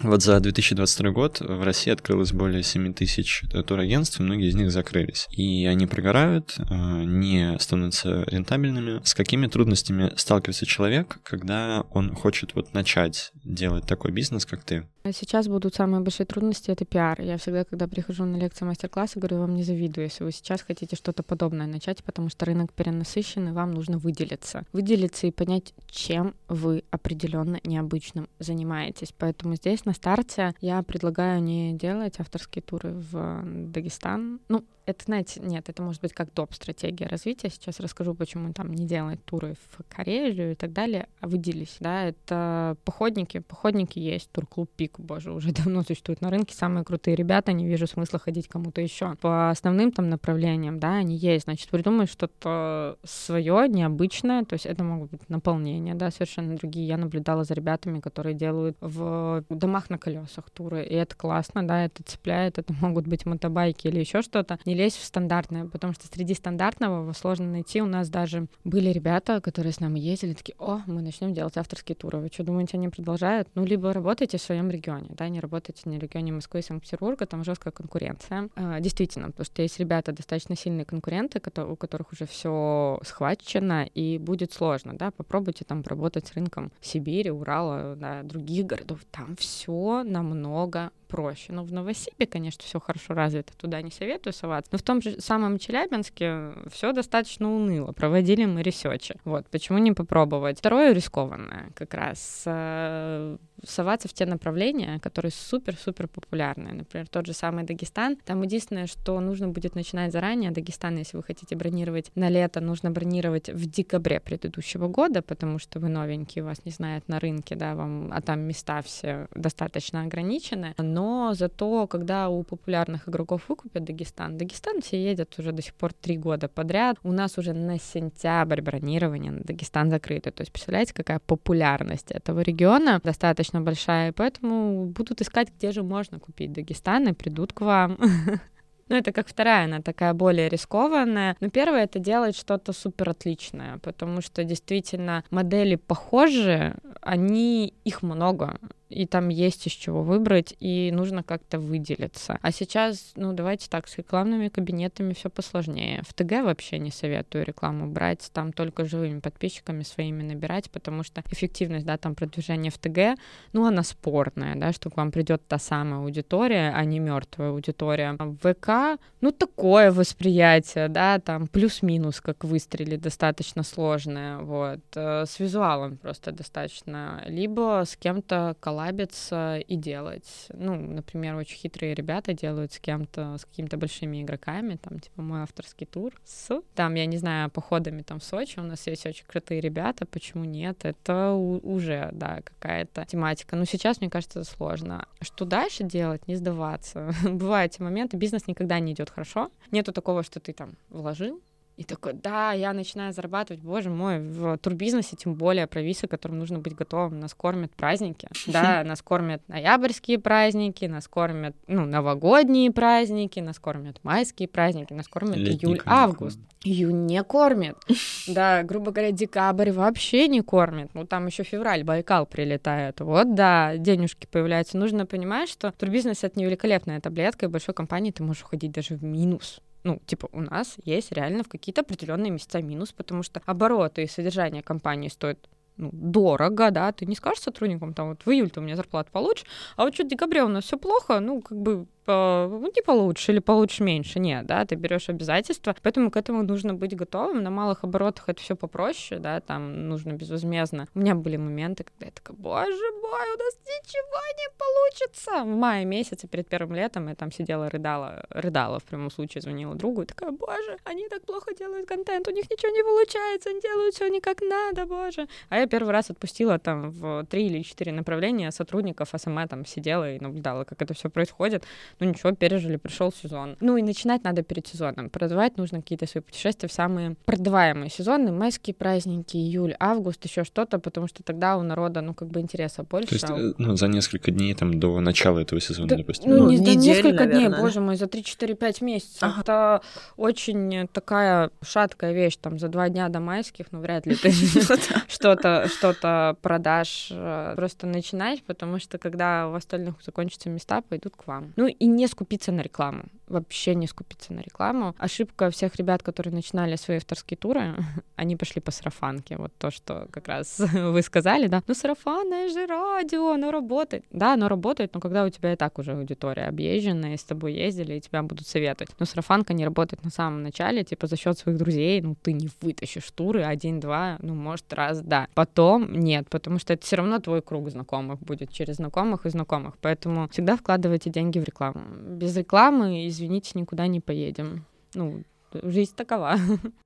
Вот 0.00 0.22
за 0.22 0.40
2022 0.40 1.10
год 1.10 1.40
в 1.40 1.62
России 1.62 1.92
открылось 1.92 2.32
более 2.32 2.62
7 2.62 2.92
тысяч 2.94 3.44
турагентств, 3.66 4.18
и 4.18 4.22
многие 4.22 4.48
из 4.48 4.54
них 4.54 4.70
закрылись. 4.70 5.28
И 5.30 5.66
они 5.66 5.86
прогорают, 5.86 6.56
э, 6.58 7.04
не 7.04 7.56
становятся 7.60 8.24
рентабельными. 8.26 9.00
С 9.04 9.14
какими 9.14 9.46
трудностями 9.46 10.12
сталкивается 10.16 10.66
человек, 10.66 11.18
когда 11.22 11.84
он 11.90 12.14
хочет 12.14 12.54
вот 12.54 12.74
начать 12.74 13.30
делать 13.44 13.86
такой 13.86 14.10
бизнес, 14.10 14.44
как 14.46 14.64
ты? 14.64 14.86
Сейчас 15.12 15.48
будут 15.48 15.74
самые 15.74 16.00
большие 16.00 16.24
трудности— 16.24 16.70
это 16.72 16.86
пиар. 16.86 17.20
Я 17.20 17.36
всегда, 17.36 17.64
когда 17.64 17.86
прихожу 17.86 18.24
на 18.24 18.36
лекции 18.36 18.64
мастер-классы, 18.64 19.18
говорю, 19.18 19.40
вам 19.40 19.54
не 19.54 19.62
завидую, 19.62 20.06
если 20.06 20.24
вы 20.24 20.32
сейчас 20.32 20.62
хотите 20.62 20.96
что-то 20.96 21.22
подобное 21.22 21.66
начать, 21.66 22.02
потому 22.02 22.30
что 22.30 22.46
рынок 22.46 22.72
перенасыщен, 22.72 23.48
и 23.48 23.52
вам 23.52 23.72
нужно 23.72 23.98
выделиться. 23.98 24.64
Выделиться 24.72 25.26
и 25.26 25.30
понять, 25.30 25.74
чем 25.90 26.34
вы 26.48 26.84
определенно 26.90 27.60
необычным 27.64 28.30
занимаетесь. 28.38 29.12
Поэтому 29.16 29.56
здесь 29.56 29.83
на 29.84 29.92
старте 29.94 30.54
я 30.60 30.82
предлагаю 30.82 31.42
не 31.42 31.74
делать 31.74 32.20
авторские 32.20 32.62
туры 32.62 32.92
в 32.92 33.42
Дагестан. 33.44 34.40
Ну, 34.48 34.64
это, 34.86 35.04
знаете, 35.04 35.40
нет, 35.40 35.68
это 35.68 35.82
может 35.82 36.02
быть 36.02 36.12
как 36.12 36.32
доп-стратегия 36.34 37.06
развития. 37.06 37.48
Сейчас 37.48 37.80
расскажу, 37.80 38.14
почему 38.14 38.52
там 38.52 38.72
не 38.72 38.86
делать 38.86 39.24
туры 39.24 39.54
в 39.70 39.82
Карелию 39.88 40.52
и 40.52 40.54
так 40.54 40.72
далее. 40.72 41.08
А 41.20 41.28
выделись, 41.28 41.76
да, 41.80 42.04
это 42.04 42.76
походники. 42.84 43.38
Походники 43.38 43.98
есть, 43.98 44.30
турклуб 44.30 44.70
Пик, 44.76 45.00
боже, 45.00 45.32
уже 45.32 45.52
давно 45.64 45.82
существует 45.82 46.20
на 46.20 46.30
рынке. 46.30 46.54
Самые 46.54 46.84
крутые 46.84 47.16
ребята, 47.16 47.52
не 47.52 47.66
вижу 47.66 47.86
смысла 47.86 48.18
ходить 48.18 48.48
кому-то 48.48 48.80
еще. 48.80 49.14
По 49.16 49.50
основным 49.50 49.90
там 49.90 50.10
направлениям, 50.10 50.78
да, 50.78 50.96
они 50.96 51.16
есть. 51.16 51.44
Значит, 51.44 51.70
придумай 51.70 52.06
что-то 52.06 52.98
свое, 53.04 53.68
необычное. 53.68 54.44
То 54.44 54.54
есть 54.54 54.66
это 54.66 54.84
могут 54.84 55.10
быть 55.10 55.28
наполнения, 55.30 55.94
да, 55.94 56.10
совершенно 56.10 56.56
другие. 56.56 56.86
Я 56.86 56.98
наблюдала 56.98 57.44
за 57.44 57.54
ребятами, 57.54 58.00
которые 58.00 58.34
делают 58.34 58.76
в 58.80 59.44
домах 59.48 59.88
на 59.88 59.98
колесах 59.98 60.50
туры. 60.50 60.84
И 60.84 60.94
это 60.94 61.16
классно, 61.16 61.66
да, 61.66 61.86
это 61.86 62.02
цепляет. 62.02 62.58
Это 62.58 62.74
могут 62.74 63.06
быть 63.06 63.24
мотобайки 63.24 63.86
или 63.86 64.00
еще 64.00 64.20
что-то 64.20 64.58
лезть 64.74 64.98
в 64.98 65.04
стандартное, 65.04 65.66
потому 65.66 65.92
что 65.92 66.06
среди 66.06 66.34
стандартного 66.34 67.02
его 67.02 67.12
сложно 67.12 67.46
найти. 67.46 67.80
У 67.80 67.86
нас 67.86 68.08
даже 68.08 68.46
были 68.64 68.90
ребята, 68.90 69.40
которые 69.40 69.72
с 69.72 69.80
нами 69.80 69.98
ездили, 69.98 70.34
такие, 70.34 70.54
о, 70.58 70.82
мы 70.86 71.02
начнем 71.02 71.32
делать 71.32 71.56
авторские 71.56 71.96
туры. 71.96 72.18
Вы 72.18 72.28
что, 72.32 72.44
думаете, 72.44 72.76
они 72.76 72.88
продолжают? 72.88 73.48
Ну, 73.54 73.64
либо 73.64 73.92
работаете 73.92 74.38
в 74.38 74.42
своем 74.42 74.70
регионе, 74.70 75.08
да, 75.10 75.28
не 75.28 75.40
работаете 75.40 75.88
на 75.88 75.98
регионе 75.98 76.32
Москвы 76.32 76.60
и 76.60 76.62
Санкт-Петербурга, 76.62 77.26
там 77.26 77.44
жесткая 77.44 77.72
конкуренция. 77.72 78.48
А, 78.56 78.80
действительно, 78.80 79.28
потому 79.28 79.44
что 79.44 79.62
есть 79.62 79.78
ребята 79.78 80.12
достаточно 80.12 80.56
сильные 80.56 80.84
конкуренты, 80.84 81.40
у 81.62 81.76
которых 81.76 82.12
уже 82.12 82.26
все 82.26 82.98
схвачено, 83.02 83.84
и 83.94 84.18
будет 84.18 84.52
сложно, 84.52 84.94
да, 84.94 85.10
попробуйте 85.10 85.64
там 85.64 85.82
работать 85.82 86.26
с 86.26 86.32
рынком 86.34 86.72
Сибири, 86.80 87.30
Урала, 87.30 87.96
да, 87.96 88.22
других 88.22 88.66
городов. 88.66 89.00
Там 89.10 89.36
все 89.36 90.02
намного 90.04 90.90
проще. 91.04 91.52
Но 91.52 91.64
в 91.64 91.72
Новосибе, 91.72 92.26
конечно, 92.26 92.62
все 92.64 92.80
хорошо 92.80 93.14
развито, 93.14 93.52
туда 93.56 93.82
не 93.82 93.90
советую 93.90 94.32
соваться. 94.32 94.70
Но 94.72 94.78
в 94.78 94.82
том 94.82 95.02
же 95.02 95.20
самом 95.20 95.58
Челябинске 95.58 96.52
все 96.70 96.92
достаточно 96.92 97.54
уныло. 97.54 97.92
Проводили 97.92 98.44
мы 98.44 98.62
ресечи. 98.62 99.16
Вот, 99.24 99.46
почему 99.48 99.78
не 99.78 99.92
попробовать? 99.92 100.58
Второе 100.58 100.92
рискованное 100.92 101.70
как 101.74 101.94
раз 101.94 102.42
э, 102.46 103.36
соваться 103.62 104.08
в 104.08 104.12
те 104.12 104.26
направления, 104.26 104.98
которые 105.00 105.32
супер-супер 105.32 106.08
популярные. 106.08 106.74
Например, 106.74 107.06
тот 107.08 107.26
же 107.26 107.32
самый 107.32 107.64
Дагестан. 107.64 108.16
Там 108.24 108.42
единственное, 108.42 108.86
что 108.86 109.18
нужно 109.20 109.48
будет 109.48 109.74
начинать 109.74 110.12
заранее. 110.12 110.50
Дагестан, 110.50 110.98
если 110.98 111.16
вы 111.16 111.22
хотите 111.22 111.56
бронировать 111.56 112.10
на 112.14 112.28
лето, 112.28 112.60
нужно 112.60 112.90
бронировать 112.90 113.48
в 113.48 113.66
декабре 113.66 114.20
предыдущего 114.20 114.88
года, 114.88 115.22
потому 115.22 115.58
что 115.58 115.80
вы 115.80 115.88
новенькие, 115.88 116.44
вас 116.44 116.64
не 116.64 116.72
знают 116.72 117.08
на 117.08 117.20
рынке, 117.20 117.54
да, 117.54 117.74
вам, 117.74 118.10
а 118.12 118.20
там 118.20 118.40
места 118.40 118.82
все 118.82 119.28
достаточно 119.34 120.02
ограничены. 120.02 120.74
Но 120.78 121.03
зато, 121.34 121.86
когда 121.86 122.28
у 122.28 122.42
популярных 122.42 123.08
игроков 123.08 123.42
выкупят 123.48 123.84
Дагестан, 123.84 124.38
Дагестан 124.38 124.80
все 124.80 125.10
едят 125.10 125.38
уже 125.38 125.52
до 125.52 125.62
сих 125.62 125.74
пор 125.74 125.92
три 125.92 126.16
года 126.16 126.48
подряд. 126.48 126.96
У 127.02 127.12
нас 127.12 127.38
уже 127.38 127.52
на 127.52 127.78
сентябрь 127.78 128.60
бронирование 128.60 129.32
на 129.32 129.40
Дагестан 129.40 129.90
закрыто. 129.90 130.30
То 130.30 130.42
есть, 130.42 130.52
представляете, 130.52 130.94
какая 130.94 131.18
популярность 131.18 132.10
этого 132.10 132.40
региона 132.40 133.00
достаточно 133.04 133.60
большая, 133.60 134.12
поэтому 134.12 134.86
будут 134.86 135.20
искать, 135.20 135.48
где 135.56 135.72
же 135.72 135.82
можно 135.82 136.18
купить 136.18 136.52
Дагестан, 136.52 137.08
и 137.08 137.12
придут 137.12 137.52
к 137.52 137.60
вам. 137.60 137.98
Ну, 138.88 138.96
это 138.96 139.12
как 139.12 139.28
вторая, 139.28 139.64
она 139.64 139.80
такая 139.80 140.12
более 140.12 140.48
рискованная. 140.48 141.36
Но 141.40 141.48
первое— 141.48 141.84
это 141.84 141.98
делать 141.98 142.36
что-то 142.36 142.72
супер 142.72 143.10
отличное, 143.10 143.78
потому 143.78 144.20
что 144.20 144.44
действительно 144.44 145.24
модели 145.30 145.76
похожи, 145.76 146.76
они, 147.00 147.72
их 147.84 148.02
много 148.02 148.58
и 148.88 149.06
там 149.06 149.28
есть 149.28 149.66
из 149.66 149.72
чего 149.72 150.02
выбрать, 150.02 150.54
и 150.60 150.90
нужно 150.92 151.22
как-то 151.22 151.58
выделиться. 151.58 152.38
А 152.42 152.52
сейчас, 152.52 153.12
ну, 153.16 153.32
давайте 153.32 153.68
так, 153.68 153.88
с 153.88 153.98
рекламными 153.98 154.48
кабинетами 154.48 155.14
все 155.14 155.30
посложнее. 155.30 156.02
В 156.06 156.14
ТГ 156.14 156.44
вообще 156.44 156.78
не 156.78 156.90
советую 156.90 157.44
рекламу 157.44 157.86
брать, 157.86 158.30
там 158.32 158.52
только 158.52 158.84
живыми 158.84 159.20
подписчиками 159.20 159.82
своими 159.82 160.22
набирать, 160.22 160.70
потому 160.70 161.02
что 161.02 161.22
эффективность, 161.30 161.86
да, 161.86 161.96
там 161.96 162.14
продвижения 162.14 162.70
в 162.70 162.78
ТГ, 162.78 163.18
ну, 163.52 163.66
она 163.66 163.82
спорная, 163.82 164.54
да, 164.56 164.72
что 164.72 164.90
к 164.90 164.96
вам 164.96 165.10
придет 165.10 165.46
та 165.48 165.58
самая 165.58 166.00
аудитория, 166.00 166.72
а 166.74 166.84
не 166.84 166.98
мертвая 166.98 167.50
аудитория. 167.50 168.16
А 168.18 168.24
в 168.26 168.36
ВК, 168.36 169.00
ну, 169.20 169.32
такое 169.32 169.90
восприятие, 169.90 170.88
да, 170.88 171.18
там 171.18 171.46
плюс-минус, 171.46 172.20
как 172.20 172.44
выстрелить, 172.44 173.00
достаточно 173.00 173.62
сложное, 173.62 174.38
вот. 174.38 174.80
Э, 174.94 175.24
с 175.26 175.40
визуалом 175.40 175.96
просто 175.96 176.32
достаточно. 176.32 177.22
Либо 177.26 177.82
с 177.86 177.96
кем-то 177.96 178.56
коллаборировать 178.60 178.73
расслабиться 178.74 179.58
и 179.58 179.76
делать. 179.76 180.48
Ну, 180.52 180.74
например, 180.74 181.36
очень 181.36 181.56
хитрые 181.56 181.94
ребята 181.94 182.32
делают 182.32 182.72
с 182.72 182.78
кем-то, 182.78 183.36
с 183.38 183.44
какими-то 183.44 183.76
большими 183.76 184.22
игроками, 184.22 184.76
там, 184.76 184.98
типа, 184.98 185.22
мой 185.22 185.42
авторский 185.42 185.86
тур 185.86 186.12
с, 186.24 186.60
там, 186.74 186.94
я 186.94 187.06
не 187.06 187.18
знаю, 187.18 187.50
походами 187.50 188.02
там 188.02 188.18
в 188.18 188.24
Сочи, 188.24 188.58
у 188.58 188.62
нас 188.62 188.86
есть 188.86 189.06
очень 189.06 189.24
крутые 189.26 189.60
ребята, 189.60 190.06
почему 190.06 190.44
нет? 190.44 190.84
Это 190.84 191.32
уже, 191.32 192.10
да, 192.12 192.40
какая-то 192.44 193.04
тематика. 193.06 193.56
Но 193.56 193.64
сейчас, 193.64 194.00
мне 194.00 194.10
кажется, 194.10 194.44
сложно. 194.44 195.06
Что 195.20 195.44
дальше 195.44 195.84
делать? 195.84 196.26
Не 196.28 196.36
сдаваться. 196.36 197.12
Бывают 197.24 197.72
эти 197.72 197.82
моменты, 197.82 198.16
бизнес 198.16 198.46
никогда 198.46 198.78
не 198.80 198.92
идет 198.92 199.10
хорошо. 199.10 199.50
Нету 199.70 199.92
такого, 199.92 200.22
что 200.22 200.40
ты 200.40 200.52
там 200.52 200.74
вложил, 200.90 201.40
и 201.76 201.82
такой, 201.82 202.12
да, 202.12 202.52
я 202.52 202.72
начинаю 202.72 203.12
зарабатывать, 203.12 203.60
боже 203.60 203.90
мой, 203.90 204.20
в 204.20 204.56
турбизнесе, 204.58 205.16
тем 205.16 205.34
более 205.34 205.66
про 205.66 205.82
висы, 205.82 206.06
которым 206.06 206.38
нужно 206.38 206.60
быть 206.60 206.74
готовым. 206.74 207.18
Нас 207.18 207.34
кормят 207.34 207.72
праздники, 207.74 208.28
да, 208.46 208.84
нас 208.84 209.02
кормят 209.02 209.42
ноябрьские 209.48 210.20
праздники, 210.20 210.84
нас 210.84 211.08
кормят, 211.08 211.56
ну, 211.66 211.84
новогодние 211.84 212.70
праздники, 212.70 213.40
нас 213.40 213.58
кормят 213.58 213.98
майские 214.04 214.46
праздники, 214.46 214.92
нас 214.92 215.08
кормят 215.08 215.36
июль-август. 215.36 216.38
Июнь 216.62 217.06
не 217.06 217.22
кормит. 217.22 217.76
Да, 218.26 218.62
грубо 218.62 218.90
говоря, 218.90 219.12
декабрь 219.12 219.70
вообще 219.70 220.28
не 220.28 220.40
кормит. 220.40 220.90
Ну, 220.94 221.04
там 221.04 221.26
еще 221.26 221.42
февраль, 221.42 221.84
Байкал 221.84 222.26
прилетает. 222.26 223.00
Вот, 223.00 223.34
да, 223.34 223.76
денежки 223.76 224.26
появляются. 224.26 224.78
Нужно 224.78 225.04
понимать, 225.04 225.50
что 225.50 225.72
турбизнес— 225.72 226.18
это 226.24 226.38
не 226.38 226.46
великолепная 226.46 227.00
таблетка, 227.00 227.46
и 227.46 227.48
большой 227.48 227.74
компании 227.74 228.12
ты 228.12 228.22
можешь 228.22 228.42
уходить 228.42 228.72
даже 228.72 228.94
в 228.94 229.04
минус 229.04 229.60
ну, 229.84 230.00
типа, 230.06 230.28
у 230.32 230.40
нас 230.40 230.76
есть 230.84 231.12
реально 231.12 231.44
в 231.44 231.48
какие-то 231.48 231.82
определенные 231.82 232.30
месяца 232.30 232.60
минус, 232.62 232.92
потому 232.92 233.22
что 233.22 233.40
обороты 233.46 234.02
и 234.02 234.06
содержание 234.06 234.62
компании 234.62 235.08
стоят 235.08 235.38
ну, 235.76 235.90
дорого, 235.92 236.70
да, 236.70 236.92
ты 236.92 237.04
не 237.04 237.16
скажешь 237.16 237.42
сотрудникам, 237.42 237.94
там, 237.94 238.10
вот 238.10 238.24
в 238.24 238.30
июль 238.30 238.50
ты 238.50 238.60
у 238.60 238.62
меня 238.62 238.76
зарплату 238.76 239.10
получишь, 239.12 239.46
а 239.76 239.84
вот 239.84 239.94
что 239.94 240.04
в 240.04 240.08
декабре 240.08 240.42
у 240.44 240.48
нас 240.48 240.64
все 240.64 240.78
плохо, 240.78 241.20
ну, 241.20 241.42
как 241.42 241.58
бы 241.58 241.86
ну, 242.06 242.70
не 242.74 242.82
получше 242.82 243.32
или 243.32 243.38
получше 243.38 243.82
меньше. 243.82 244.18
Нет, 244.18 244.46
да, 244.46 244.64
ты 244.64 244.74
берешь 244.74 245.08
обязательства. 245.08 245.74
Поэтому 245.82 246.10
к 246.10 246.16
этому 246.16 246.42
нужно 246.42 246.74
быть 246.74 246.96
готовым. 246.96 247.42
На 247.42 247.50
малых 247.50 247.84
оборотах 247.84 248.28
это 248.28 248.40
все 248.40 248.56
попроще, 248.56 249.20
да, 249.20 249.40
там 249.40 249.88
нужно 249.88 250.12
безвозмездно. 250.12 250.86
У 250.94 250.98
меня 250.98 251.14
были 251.14 251.36
моменты, 251.36 251.84
когда 251.84 252.06
я 252.06 252.12
такая, 252.12 252.36
боже 252.36 252.90
мой, 253.02 253.34
у 253.34 253.38
нас 253.38 253.54
ничего 253.64 254.20
не 254.38 254.48
получится. 254.58 255.44
В 255.44 255.56
мае 255.56 255.84
месяце 255.84 256.26
перед 256.28 256.48
первым 256.48 256.74
летом 256.74 257.08
я 257.08 257.14
там 257.14 257.32
сидела, 257.32 257.68
рыдала, 257.70 258.24
рыдала 258.30 258.78
в 258.78 258.84
прямом 258.84 259.10
случае, 259.10 259.42
звонила 259.42 259.74
другу 259.74 260.02
и 260.02 260.06
такая, 260.06 260.30
боже, 260.30 260.78
они 260.84 261.08
так 261.08 261.22
плохо 261.22 261.54
делают 261.54 261.88
контент, 261.88 262.28
у 262.28 262.30
них 262.30 262.50
ничего 262.50 262.72
не 262.72 262.82
получается, 262.82 263.50
они 263.50 263.60
делают 263.60 263.94
все 263.94 264.08
не 264.08 264.20
как 264.20 264.40
надо, 264.42 264.86
боже. 264.86 265.26
А 265.48 265.58
я 265.58 265.66
первый 265.66 265.90
раз 265.90 266.10
отпустила 266.10 266.58
там 266.58 266.90
в 266.90 267.24
три 267.26 267.46
или 267.46 267.62
четыре 267.62 267.92
направления 267.92 268.50
сотрудников, 268.50 269.10
а 269.12 269.18
сама 269.18 269.46
там 269.46 269.64
сидела 269.66 270.10
и 270.12 270.18
наблюдала, 270.20 270.64
как 270.64 270.82
это 270.82 270.94
все 270.94 271.10
происходит. 271.10 271.64
Ну 272.00 272.08
ничего, 272.08 272.32
пережили, 272.32 272.76
пришел 272.76 273.12
сезон. 273.12 273.56
Ну 273.60 273.76
и 273.76 273.82
начинать 273.82 274.24
надо 274.24 274.42
перед 274.42 274.66
сезоном. 274.66 275.10
Продавать 275.10 275.56
нужно 275.56 275.80
какие-то 275.80 276.06
свои 276.06 276.22
путешествия 276.22 276.68
в 276.68 276.72
самые 276.72 277.16
продаваемые 277.24 277.90
сезоны, 277.90 278.32
майские 278.32 278.74
праздники, 278.74 279.36
июль, 279.36 279.74
август, 279.78 280.24
еще 280.24 280.44
что-то, 280.44 280.78
потому 280.78 281.08
что 281.08 281.22
тогда 281.22 281.56
у 281.56 281.62
народа, 281.62 282.00
ну, 282.00 282.14
как 282.14 282.28
бы 282.28 282.40
интереса 282.40 282.82
больше. 282.82 283.08
То 283.08 283.14
есть, 283.14 283.30
а... 283.30 283.54
ну, 283.58 283.76
за 283.76 283.88
несколько 283.88 284.30
дней 284.30 284.54
там 284.54 284.78
до 284.78 285.00
начала 285.00 285.40
этого 285.40 285.60
сезона, 285.60 285.88
да, 285.88 285.96
допустим. 285.96 286.30
Ну, 286.30 286.50
не 286.50 286.56
за 286.56 286.74
несколько 286.74 287.24
наверное, 287.24 287.48
дней, 287.48 287.60
боже 287.60 287.80
мой, 287.80 287.96
за 287.96 288.06
3-4-5 288.06 288.84
месяцев. 288.84 289.22
Ага. 289.22 289.40
Это 289.40 289.80
очень 290.16 290.88
такая 290.88 291.50
шаткая 291.62 292.12
вещь, 292.12 292.36
там, 292.40 292.58
за 292.58 292.68
два 292.68 292.88
дня 292.88 293.08
до 293.08 293.20
майских, 293.20 293.66
ну, 293.72 293.80
вряд 293.80 294.06
ли 294.06 294.16
ты 294.16 294.30
что-то 295.08 295.68
что-то 295.68 296.36
продашь. 296.42 297.08
Э, 297.10 297.54
просто 297.56 297.86
начинать, 297.86 298.42
потому 298.42 298.78
что 298.78 298.98
когда 298.98 299.48
у 299.48 299.54
остальных 299.54 299.94
закончатся 300.02 300.48
места, 300.48 300.82
пойдут 300.82 301.16
к 301.16 301.26
вам. 301.26 301.52
Ну, 301.56 301.66
и 301.66 301.83
и 301.84 301.86
не 301.86 302.08
скупиться 302.08 302.52
на 302.52 302.62
рекламу. 302.62 303.02
Вообще 303.26 303.74
не 303.74 303.86
скупиться 303.86 304.32
на 304.32 304.40
рекламу. 304.40 304.94
Ошибка 304.98 305.50
всех 305.50 305.76
ребят, 305.76 306.02
которые 306.02 306.34
начинали 306.34 306.76
свои 306.76 306.98
авторские 306.98 307.36
туры, 307.38 307.74
они 308.16 308.36
пошли 308.36 308.60
по 308.60 308.70
сарафанке. 308.70 309.36
Вот 309.36 309.52
то, 309.58 309.70
что 309.70 310.08
как 310.10 310.28
раз 310.28 310.58
вы 310.72 311.02
сказали, 311.02 311.46
да. 311.46 311.62
Ну, 311.66 311.74
сарафанное 311.74 312.48
же 312.48 312.66
радио, 312.66 313.32
оно 313.32 313.50
работает. 313.50 314.04
Да, 314.10 314.34
оно 314.34 314.48
работает, 314.48 314.94
но 314.94 315.00
когда 315.00 315.24
у 315.24 315.30
тебя 315.30 315.52
и 315.52 315.56
так 315.56 315.78
уже 315.78 315.92
аудитория 315.92 316.44
объезженная, 316.44 317.14
и 317.14 317.16
с 317.16 317.24
тобой 317.24 317.54
ездили, 317.54 317.94
и 317.94 318.00
тебя 318.00 318.22
будут 318.22 318.46
советовать. 318.46 318.94
Но 318.98 319.06
сарафанка 319.06 319.54
не 319.54 319.64
работает 319.64 320.04
на 320.04 320.10
самом 320.10 320.42
начале, 320.42 320.84
типа 320.84 321.06
за 321.06 321.16
счет 321.16 321.38
своих 321.38 321.58
друзей, 321.58 322.00
ну, 322.00 322.16
ты 322.22 322.32
не 322.32 322.48
вытащишь 322.60 323.10
туры 323.10 323.42
один-два, 323.42 324.18
ну, 324.20 324.34
может, 324.34 324.72
раз, 324.72 325.00
да. 325.00 325.28
Потом 325.34 325.92
нет, 325.92 326.28
потому 326.28 326.58
что 326.58 326.72
это 326.72 326.84
все 326.84 326.96
равно 326.96 327.18
твой 327.18 327.42
круг 327.42 327.70
знакомых 327.70 328.20
будет 328.20 328.50
через 328.52 328.76
знакомых 328.76 329.26
и 329.26 329.30
знакомых. 329.30 329.74
Поэтому 329.80 330.28
всегда 330.28 330.56
вкладывайте 330.56 331.10
деньги 331.10 331.38
в 331.38 331.44
рекламу. 331.44 331.80
Без 332.08 332.36
рекламы, 332.36 333.06
извините, 333.14 333.52
никуда 333.54 333.86
не 333.86 334.00
поедем. 334.00 334.66
ну, 334.94 335.22
жизнь 335.62 335.94
такова. 335.96 336.36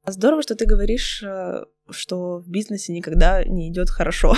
Здорово, 0.06 0.42
что 0.42 0.54
ты 0.54 0.66
говоришь, 0.66 1.22
э, 1.22 1.64
что 1.90 2.38
в 2.38 2.48
бизнесе 2.48 2.92
никогда 2.92 3.42
не 3.44 3.70
идет 3.70 3.88
хорошо. 3.90 4.34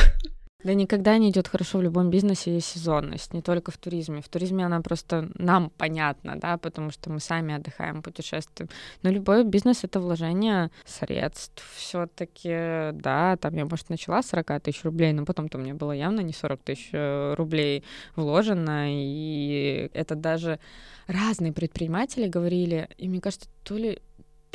Да 0.63 0.75
никогда 0.75 1.17
не 1.19 1.31
идет 1.31 1.49
хорошо 1.49 1.79
в 1.79 1.83
любом 1.83 2.11
бизнесе 2.11 2.55
есть 2.55 2.69
сезонность, 2.69 3.33
не 3.33 3.43
только 3.43 3.71
в 3.71 3.79
туризме. 3.79 4.21
В 4.21 4.29
туризме 4.29 4.67
она 4.67 4.81
просто 4.81 5.31
нам 5.35 5.71
понятна, 5.71 6.37
да, 6.37 6.59
потому 6.59 6.91
что 6.91 7.11
мы 7.11 7.21
сами 7.21 7.55
отдыхаем, 7.55 8.03
путешествуем. 8.03 8.69
Но 9.03 9.11
любой 9.11 9.45
бизнес— 9.45 9.81
это 9.85 10.01
вложение 10.01 10.71
средств 10.85 11.65
все 11.77 12.07
таки 12.07 12.93
да, 12.93 13.37
там 13.37 13.55
я, 13.57 13.65
может, 13.65 13.89
начала 13.89 14.23
с 14.23 14.29
40 14.29 14.63
тысяч 14.63 14.85
рублей, 14.85 15.13
но 15.13 15.25
потом-то 15.25 15.59
у 15.59 15.61
меня 15.61 15.75
было 15.75 15.93
явно 15.93 16.21
не 16.21 16.33
40 16.33 16.63
тысяч 16.63 16.91
э, 16.93 17.35
рублей 17.35 17.85
вложено, 18.17 18.87
и 18.89 19.91
это 19.95 20.15
даже 20.15 20.59
разные 21.07 21.53
предприниматели 21.53 22.29
говорили, 22.29 22.89
и 22.99 23.09
мне 23.09 23.21
кажется, 23.21 23.49
то 23.65 23.77
ли 23.77 24.01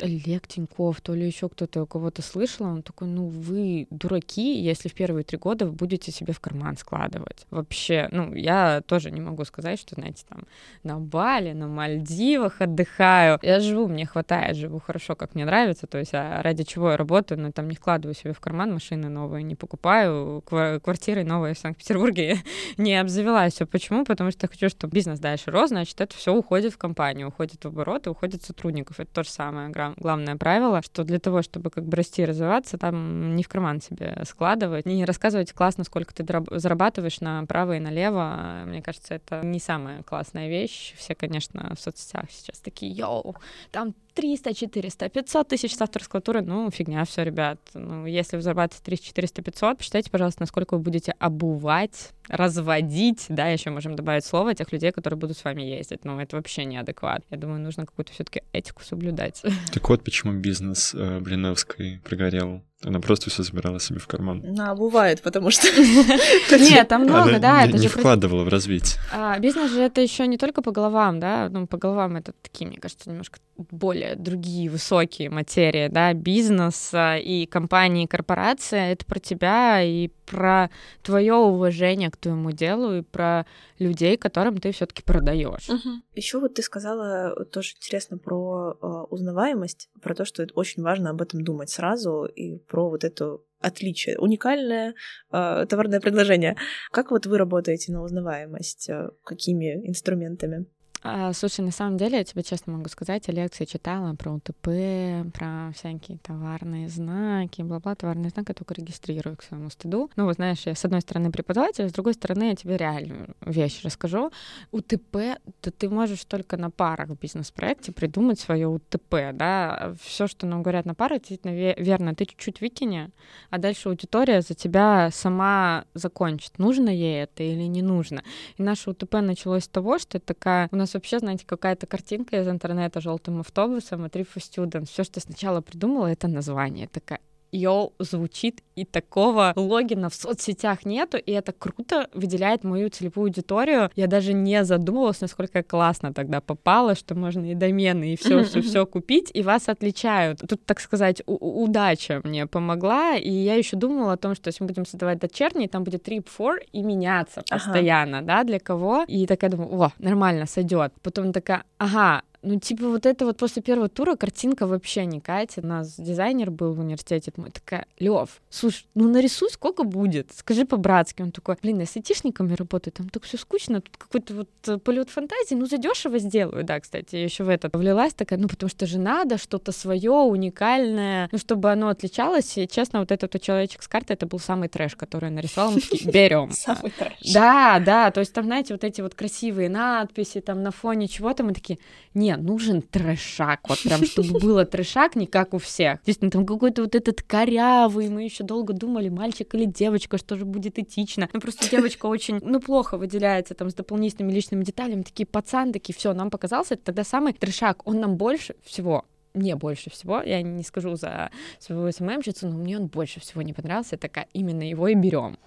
Олег 0.02 0.46
Тиньков, 0.46 1.00
то 1.00 1.14
ли 1.14 1.26
еще 1.26 1.48
кто-то 1.48 1.82
у 1.82 1.86
кого-то 1.86 2.22
слышал, 2.22 2.66
он 2.66 2.82
такой, 2.82 3.08
ну 3.08 3.28
вы 3.28 3.86
дураки, 3.90 4.60
если 4.60 4.88
в 4.88 4.94
первые 4.94 5.24
три 5.24 5.38
года 5.38 5.66
вы 5.66 5.72
будете 5.72 6.12
себе 6.12 6.32
в 6.32 6.40
карман 6.40 6.76
складывать. 6.76 7.46
Вообще, 7.50 8.08
ну 8.12 8.34
я 8.34 8.82
тоже 8.86 9.10
не 9.10 9.20
могу 9.20 9.44
сказать, 9.44 9.78
что, 9.78 9.94
знаете, 9.94 10.24
там 10.28 10.44
на 10.82 10.98
Бали, 10.98 11.52
на 11.52 11.68
Мальдивах 11.68 12.60
отдыхаю. 12.60 13.38
Я 13.42 13.60
живу, 13.60 13.88
мне 13.88 14.06
хватает, 14.06 14.56
живу 14.56 14.80
хорошо, 14.80 15.14
как 15.14 15.34
мне 15.34 15.44
нравится, 15.44 15.86
то 15.86 15.98
есть 15.98 16.14
а 16.14 16.42
ради 16.42 16.64
чего 16.64 16.90
я 16.90 16.96
работаю, 16.96 17.40
но 17.40 17.52
там 17.52 17.68
не 17.68 17.76
вкладываю 17.76 18.14
себе 18.14 18.32
в 18.32 18.40
карман 18.40 18.72
машины 18.72 19.08
новые, 19.08 19.42
не 19.42 19.54
покупаю, 19.54 20.42
квартиры 20.46 21.24
новые 21.24 21.54
в 21.54 21.58
Санкт-Петербурге 21.58 22.38
не 22.76 22.94
обзавелась. 23.00 23.54
Все 23.54 23.66
почему? 23.66 24.04
Потому 24.04 24.30
что 24.30 24.44
я 24.44 24.48
хочу, 24.48 24.68
чтобы 24.68 24.94
бизнес 24.94 25.18
дальше 25.18 25.50
рос, 25.50 25.70
значит, 25.70 26.00
это 26.00 26.16
все 26.16 26.34
уходит 26.34 26.72
в 26.72 26.78
компанию, 26.78 27.28
уходит 27.28 27.64
в 27.64 27.68
обороты, 27.68 28.10
уходит 28.10 28.42
сотрудников. 28.42 29.00
Это 29.00 29.10
то 29.12 29.22
же 29.22 29.30
самое 29.30 29.68
главное 29.96 30.36
правило, 30.36 30.82
что 30.82 31.04
для 31.04 31.18
того, 31.18 31.42
чтобы 31.42 31.70
как 31.70 31.84
бы 31.84 31.96
расти 31.96 32.22
и 32.22 32.24
развиваться, 32.24 32.78
там 32.78 33.34
не 33.36 33.42
в 33.42 33.48
карман 33.48 33.80
себе 33.80 34.22
складывать, 34.24 34.86
не 34.86 35.04
рассказывать 35.04 35.52
классно, 35.52 35.84
сколько 35.84 36.14
ты 36.14 36.24
зарабатываешь 36.50 37.20
направо 37.20 37.76
и 37.76 37.80
налево. 37.80 38.62
Мне 38.66 38.82
кажется, 38.82 39.14
это 39.14 39.42
не 39.44 39.60
самая 39.60 40.02
классная 40.02 40.48
вещь. 40.48 40.94
Все, 40.96 41.14
конечно, 41.14 41.72
в 41.74 41.80
соцсетях 41.80 42.24
сейчас 42.30 42.58
такие, 42.60 42.92
йоу, 42.92 43.36
там 43.70 43.94
300, 44.16 44.54
400, 44.54 45.08
500 45.10 45.48
тысяч 45.48 45.76
с 45.76 45.80
авторского 45.82 46.22
тура, 46.22 46.40
ну, 46.40 46.70
фигня 46.70 47.04
все, 47.04 47.22
ребят. 47.22 47.60
Ну, 47.74 48.06
если 48.06 48.36
вы 48.36 48.42
зарабатываете 48.42 48.82
300, 48.82 49.06
400, 49.06 49.42
500, 49.42 49.78
посчитайте, 49.78 50.10
пожалуйста, 50.10 50.42
насколько 50.42 50.74
вы 50.74 50.82
будете 50.82 51.12
обувать, 51.18 52.12
разводить, 52.28 53.26
да, 53.28 53.48
еще 53.48 53.68
можем 53.70 53.94
добавить 53.94 54.24
слово 54.24 54.54
тех 54.54 54.72
людей, 54.72 54.90
которые 54.90 55.18
будут 55.18 55.36
с 55.36 55.44
вами 55.44 55.62
ездить. 55.62 56.04
Ну, 56.04 56.18
это 56.18 56.36
вообще 56.36 56.64
неадекват. 56.64 57.24
Я 57.30 57.36
думаю, 57.36 57.60
нужно 57.60 57.84
какую-то 57.84 58.12
все-таки 58.12 58.42
этику 58.52 58.82
соблюдать. 58.82 59.42
Так 59.72 59.88
вот, 59.90 60.02
почему 60.02 60.32
бизнес 60.32 60.94
э, 60.94 61.20
Блиновской 61.20 62.00
прогорел. 62.02 62.62
Она 62.86 63.00
просто 63.00 63.30
все 63.30 63.42
забирала 63.42 63.80
себе 63.80 63.98
в 63.98 64.06
карман. 64.06 64.42
Ну, 64.44 64.76
бывает, 64.76 65.20
потому 65.20 65.50
что... 65.50 65.66
Нет, 66.56 66.86
там 66.86 67.02
много, 67.02 67.40
да. 67.40 67.64
это 67.64 67.76
не 67.76 67.88
вкладывала 67.88 68.44
в 68.44 68.48
развитие. 68.48 69.00
А, 69.12 69.38
бизнес 69.40 69.72
же 69.72 69.82
это 69.82 70.00
еще 70.00 70.26
не 70.28 70.38
только 70.38 70.62
по 70.62 70.70
головам, 70.70 71.18
да. 71.18 71.48
Ну, 71.50 71.66
по 71.66 71.78
головам 71.78 72.14
это 72.14 72.32
такие, 72.42 72.68
мне 72.68 72.78
кажется, 72.78 73.10
немножко 73.10 73.40
более 73.56 74.14
другие 74.14 74.70
высокие 74.70 75.30
материи, 75.30 75.88
да. 75.88 76.14
Бизнес 76.14 76.92
и 76.94 77.48
компании, 77.50 78.06
корпорация— 78.06 78.92
это 78.92 79.04
про 79.04 79.18
тебя 79.18 79.82
и 79.82 80.08
про 80.26 80.70
твое 81.02 81.34
уважение 81.34 82.10
к 82.10 82.16
твоему 82.16 82.50
делу 82.50 82.96
и 82.96 83.02
про 83.02 83.46
людей, 83.78 84.16
которым 84.16 84.58
ты 84.58 84.72
все-таки 84.72 85.02
продаешь. 85.02 85.68
Угу. 85.68 86.02
Еще 86.14 86.40
вот 86.40 86.54
ты 86.54 86.62
сказала 86.62 87.44
тоже 87.46 87.74
интересно 87.76 88.18
про 88.18 88.76
э, 88.80 88.86
узнаваемость, 89.10 89.88
про 90.02 90.14
то, 90.14 90.24
что 90.24 90.42
это 90.42 90.52
очень 90.54 90.82
важно 90.82 91.10
об 91.10 91.22
этом 91.22 91.42
думать 91.42 91.70
сразу 91.70 92.24
и 92.24 92.58
про 92.58 92.75
вот 92.82 93.04
это 93.04 93.38
отличие, 93.60 94.18
уникальное 94.18 94.94
э, 95.32 95.66
товарное 95.68 96.00
предложение. 96.00 96.56
Как 96.90 97.10
вот 97.10 97.26
вы 97.26 97.38
работаете 97.38 97.92
на 97.92 98.02
узнаваемость? 98.02 98.88
Э, 98.88 99.10
какими 99.24 99.88
инструментами? 99.88 100.66
А, 101.08 101.32
слушай, 101.32 101.60
на 101.60 101.70
самом 101.70 101.98
деле, 101.98 102.18
я 102.18 102.24
тебе 102.24 102.42
честно 102.42 102.72
могу 102.72 102.88
сказать, 102.88 103.28
я 103.28 103.34
лекции 103.34 103.64
читала 103.64 104.14
про 104.14 104.32
УТП, 104.32 105.30
про 105.32 105.70
всякие 105.72 106.18
товарные 106.18 106.88
знаки, 106.88 107.62
бла-бла, 107.62 107.94
товарные 107.94 108.30
знаки 108.30 108.48
я 108.50 108.54
только 108.54 108.74
регистрирую 108.74 109.36
к 109.36 109.44
своему 109.44 109.70
стыду. 109.70 110.10
Ну, 110.16 110.24
вот 110.24 110.34
знаешь, 110.34 110.66
я 110.66 110.74
с 110.74 110.84
одной 110.84 111.02
стороны 111.02 111.30
преподаватель, 111.30 111.84
а 111.84 111.88
с 111.88 111.92
другой 111.92 112.14
стороны 112.14 112.48
я 112.50 112.56
тебе 112.56 112.76
реальную 112.76 113.36
вещь 113.40 113.82
расскажу. 113.84 114.32
УТП, 114.72 115.38
то 115.60 115.70
ты 115.70 115.88
можешь 115.88 116.24
только 116.24 116.56
на 116.56 116.70
парах 116.70 117.10
в 117.10 117.18
бизнес-проекте 117.20 117.92
придумать 117.92 118.40
свое 118.40 118.66
УТП, 118.66 119.32
да. 119.32 119.94
Все, 120.02 120.26
что 120.26 120.46
нам 120.46 120.64
говорят 120.64 120.86
на 120.86 120.96
парах, 120.96 121.20
действительно 121.20 121.52
верно. 121.52 122.16
Ты 122.16 122.24
чуть-чуть 122.26 122.60
выкини, 122.60 123.10
а 123.50 123.58
дальше 123.58 123.90
аудитория 123.90 124.40
за 124.40 124.54
тебя 124.54 125.10
сама 125.12 125.84
закончит, 125.94 126.58
нужно 126.58 126.88
ей 126.88 127.22
это 127.22 127.44
или 127.44 127.62
не 127.62 127.82
нужно. 127.82 128.24
И 128.56 128.62
наше 128.62 128.90
УТП 128.90 129.14
началось 129.20 129.64
с 129.64 129.68
того, 129.68 130.00
что 130.00 130.18
это 130.18 130.26
такая 130.26 130.68
у 130.72 130.76
нас 130.76 130.95
вообще, 130.96 131.18
знаете, 131.18 131.44
какая-то 131.46 131.86
картинка 131.86 132.40
из 132.40 132.48
интернета 132.48 133.00
желтым 133.00 133.40
автобусом 133.40 134.04
и 134.06 134.08
for 134.08 134.36
Students. 134.36 134.86
Все, 134.86 135.04
что 135.04 135.20
сначала 135.20 135.60
придумала, 135.60 136.06
это 136.06 136.28
название. 136.28 136.88
Такая, 136.88 137.20
йоу, 137.52 137.92
звучит, 137.98 138.62
и 138.76 138.84
такого 138.84 139.52
логина 139.56 140.10
в 140.10 140.14
соцсетях 140.14 140.84
нету, 140.84 141.16
и 141.16 141.32
это 141.32 141.52
круто 141.52 142.08
выделяет 142.12 142.62
мою 142.62 142.90
целевую 142.90 143.26
аудиторию. 143.26 143.90
Я 143.96 144.06
даже 144.06 144.34
не 144.34 144.64
задумывалась, 144.64 145.20
насколько 145.20 145.62
классно 145.62 146.12
тогда 146.12 146.40
попало, 146.40 146.94
что 146.94 147.14
можно 147.14 147.50
и 147.50 147.54
домены, 147.54 148.12
и 148.12 148.16
все, 148.16 148.44
все, 148.44 148.60
все 148.60 148.86
купить, 148.86 149.30
и 149.32 149.42
вас 149.42 149.68
отличают. 149.68 150.40
Тут, 150.46 150.64
так 150.64 150.80
сказать, 150.80 151.22
удача 151.26 152.20
мне 152.24 152.46
помогла, 152.46 153.16
и 153.16 153.30
я 153.30 153.54
еще 153.54 153.76
думала 153.76 154.12
о 154.12 154.16
том, 154.16 154.34
что 154.34 154.48
если 154.48 154.62
мы 154.62 154.68
будем 154.68 154.84
создавать 154.84 155.18
дочерний, 155.18 155.68
там 155.68 155.84
будет 155.84 156.06
trip 156.06 156.26
for 156.38 156.56
и 156.72 156.82
меняться 156.82 157.42
постоянно, 157.48 158.18
ага. 158.18 158.26
да, 158.26 158.44
для 158.44 158.60
кого. 158.60 159.04
И 159.08 159.26
такая 159.26 159.50
думаю, 159.50 159.80
о, 159.80 159.92
нормально, 159.98 160.46
сойдет. 160.46 160.92
Потом 161.02 161.32
такая, 161.32 161.64
ага, 161.78 162.22
ну, 162.46 162.60
типа, 162.60 162.88
вот 162.88 163.06
это 163.06 163.26
вот 163.26 163.36
после 163.36 163.60
первого 163.60 163.88
тура 163.88 164.14
картинка 164.14 164.68
вообще 164.68 165.04
не 165.04 165.20
катит. 165.20 165.64
У 165.64 165.66
нас 165.66 165.96
дизайнер 165.98 166.52
был 166.52 166.74
в 166.74 166.80
университете. 166.80 167.32
Мы 167.36 167.50
такая, 167.50 167.86
Лев, 167.98 168.40
слушай, 168.50 168.86
ну 168.94 169.08
нарисуй, 169.08 169.50
сколько 169.50 169.82
будет. 169.82 170.30
Скажи 170.32 170.64
по-братски. 170.64 171.22
Он 171.22 171.32
такой, 171.32 171.56
блин, 171.60 171.80
я 171.80 171.86
с 171.86 171.96
айтишниками 171.96 172.54
работаю, 172.54 172.92
там 172.92 173.08
так 173.08 173.24
все 173.24 173.36
скучно, 173.36 173.80
тут 173.80 173.96
какой-то 173.96 174.34
вот 174.34 174.48
э, 174.68 174.78
полет 174.78 175.10
фантазии, 175.10 175.56
ну 175.56 175.66
задешево 175.66 176.18
сделаю. 176.20 176.62
Да, 176.62 176.78
кстати, 176.78 177.16
я 177.16 177.24
еще 177.24 177.42
в 177.42 177.48
это 177.48 177.68
влилась 177.76 178.14
такая, 178.14 178.38
ну 178.38 178.46
потому 178.46 178.70
что 178.70 178.86
же 178.86 179.00
надо 179.00 179.38
что-то 179.38 179.72
свое, 179.72 180.12
уникальное, 180.12 181.28
ну 181.32 181.38
чтобы 181.38 181.72
оно 181.72 181.88
отличалось. 181.88 182.56
И 182.58 182.68
честно, 182.68 183.00
вот 183.00 183.10
этот 183.10 183.34
вот 183.34 183.42
человечек 183.42 183.82
с 183.82 183.88
карты, 183.88 184.12
это 184.12 184.26
был 184.26 184.38
самый 184.38 184.68
трэш, 184.68 184.94
который 184.94 185.30
я 185.30 185.30
нарисовала. 185.30 185.72
Мы 185.72 185.80
такие, 185.80 186.12
берем. 186.12 186.52
Самый 186.52 186.92
трэш. 186.92 187.32
Да, 187.34 187.80
да, 187.80 188.12
то 188.12 188.20
есть 188.20 188.32
там, 188.32 188.44
знаете, 188.44 188.72
вот 188.72 188.84
эти 188.84 189.00
вот 189.00 189.16
красивые 189.16 189.68
надписи 189.68 190.40
там 190.40 190.62
на 190.62 190.70
фоне 190.70 191.08
чего-то, 191.08 191.42
мы 191.42 191.52
такие, 191.52 191.80
нет, 192.14 192.35
нужен 192.36 192.82
трешак, 192.82 193.68
вот 193.68 193.82
прям, 193.82 194.04
чтобы 194.04 194.38
было 194.38 194.64
трешак, 194.64 195.16
не 195.16 195.26
как 195.26 195.54
у 195.54 195.58
всех. 195.58 196.00
Действительно, 196.04 196.30
там 196.30 196.46
какой-то 196.46 196.82
вот 196.82 196.94
этот 196.94 197.22
корявый, 197.22 198.08
мы 198.08 198.24
еще 198.24 198.44
долго 198.44 198.72
думали, 198.72 199.08
мальчик 199.08 199.54
или 199.54 199.64
девочка, 199.64 200.18
что 200.18 200.36
же 200.36 200.44
будет 200.44 200.78
этично. 200.78 201.28
Ну, 201.32 201.40
просто 201.40 201.68
девочка 201.70 202.06
очень, 202.06 202.40
ну, 202.42 202.60
плохо 202.60 202.96
выделяется 202.96 203.54
там 203.54 203.70
с 203.70 203.74
дополнительными 203.74 204.32
личными 204.32 204.64
деталями, 204.64 205.02
такие 205.02 205.26
пацан, 205.26 205.72
такие, 205.72 205.94
все, 205.94 206.12
нам 206.12 206.30
показался 206.30 206.74
это 206.74 206.84
тогда 206.84 207.04
самый 207.04 207.32
трешак, 207.32 207.86
он 207.86 208.00
нам 208.00 208.16
больше 208.16 208.54
всего 208.64 209.04
мне 209.36 209.54
больше 209.54 209.90
всего, 209.90 210.22
я 210.22 210.42
не 210.42 210.64
скажу 210.64 210.96
за 210.96 211.30
своего 211.58 211.90
СММщицу, 211.90 212.48
но 212.48 212.56
мне 212.56 212.78
он 212.78 212.86
больше 212.86 213.20
всего 213.20 213.42
не 213.42 213.52
понравился, 213.52 213.96
такая, 213.96 214.26
именно 214.32 214.68
его 214.68 214.88
и 214.88 214.94
берем. 214.94 215.38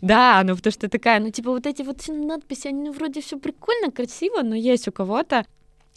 Да, 0.00 0.42
ну 0.44 0.56
потому 0.56 0.72
что 0.72 0.88
такая, 0.88 1.20
ну 1.20 1.30
типа 1.30 1.50
вот 1.50 1.66
эти 1.66 1.82
вот 1.82 2.02
надписи, 2.08 2.68
они 2.68 2.88
ну, 2.88 2.92
вроде 2.92 3.20
все 3.20 3.38
прикольно, 3.38 3.90
красиво, 3.90 4.42
но 4.42 4.54
есть 4.54 4.88
у 4.88 4.92
кого-то 4.92 5.44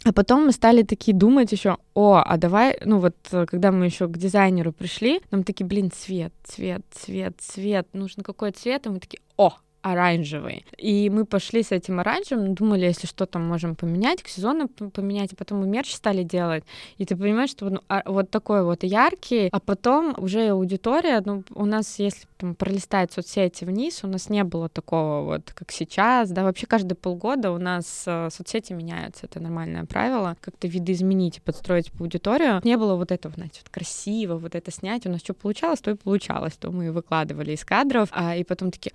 а 0.04 0.12
потом 0.12 0.46
мы 0.46 0.52
стали 0.52 0.82
такие 0.82 1.14
думать 1.14 1.52
еще, 1.52 1.76
о, 1.94 2.22
а 2.24 2.36
давай, 2.38 2.78
ну 2.84 2.98
вот, 2.98 3.16
когда 3.46 3.70
мы 3.70 3.84
еще 3.84 4.08
к 4.08 4.16
дизайнеру 4.16 4.72
пришли, 4.72 5.20
нам 5.30 5.44
такие, 5.44 5.66
блин, 5.66 5.90
цвет, 5.90 6.32
цвет, 6.42 6.82
цвет, 6.90 7.34
цвет, 7.38 7.88
нужен 7.92 8.22
какой 8.22 8.52
цвет, 8.52 8.86
и 8.86 8.88
мы 8.88 8.98
такие, 8.98 9.20
о, 9.36 9.54
оранжевый. 9.82 10.64
И 10.76 11.10
мы 11.10 11.24
пошли 11.24 11.62
с 11.62 11.72
этим 11.72 12.00
оранжевым, 12.00 12.54
думали, 12.54 12.84
если 12.86 13.06
что 13.06 13.26
там 13.26 13.46
можем 13.46 13.76
поменять, 13.76 14.22
к 14.22 14.28
сезону 14.28 14.68
поменять, 14.68 15.32
а 15.32 15.36
потом 15.36 15.60
мы 15.60 15.66
мерч 15.66 15.94
стали 15.94 16.22
делать. 16.22 16.64
И 16.98 17.04
ты 17.04 17.16
понимаешь, 17.16 17.50
что 17.50 17.70
ну, 17.70 17.80
а, 17.88 18.02
вот 18.04 18.30
такой 18.30 18.62
вот 18.64 18.82
яркий, 18.82 19.48
а 19.50 19.60
потом 19.60 20.14
уже 20.18 20.48
аудитория, 20.48 21.22
ну, 21.24 21.44
у 21.54 21.64
нас, 21.64 21.98
если 21.98 22.26
там 22.36 22.54
пролистать 22.54 23.12
соцсети 23.12 23.64
вниз, 23.64 24.00
у 24.02 24.06
нас 24.06 24.28
не 24.28 24.44
было 24.44 24.68
такого 24.68 25.24
вот, 25.24 25.52
как 25.54 25.70
сейчас, 25.70 26.30
да, 26.30 26.44
вообще 26.44 26.66
каждые 26.66 26.96
полгода 26.96 27.50
у 27.50 27.58
нас 27.58 28.04
э, 28.06 28.28
соцсети 28.30 28.72
меняются, 28.72 29.26
это 29.26 29.40
нормальное 29.40 29.84
правило, 29.84 30.36
как-то 30.40 30.68
видоизменить 30.68 31.38
и 31.38 31.40
подстроить 31.40 31.92
по 31.92 32.04
аудиторию. 32.04 32.60
Не 32.64 32.76
было 32.76 32.96
вот 32.96 33.12
этого, 33.12 33.34
знаете, 33.34 33.60
вот 33.62 33.70
красиво, 33.70 34.36
вот 34.36 34.54
это 34.54 34.70
снять, 34.70 35.06
у 35.06 35.10
нас 35.10 35.20
что 35.20 35.34
получалось, 35.34 35.80
то 35.80 35.90
и 35.90 35.94
получалось, 35.94 36.54
то 36.54 36.70
мы 36.70 36.92
выкладывали 36.92 37.52
из 37.52 37.64
кадров, 37.64 38.08
а, 38.12 38.36
и 38.36 38.44
потом 38.44 38.70
такие, 38.70 38.92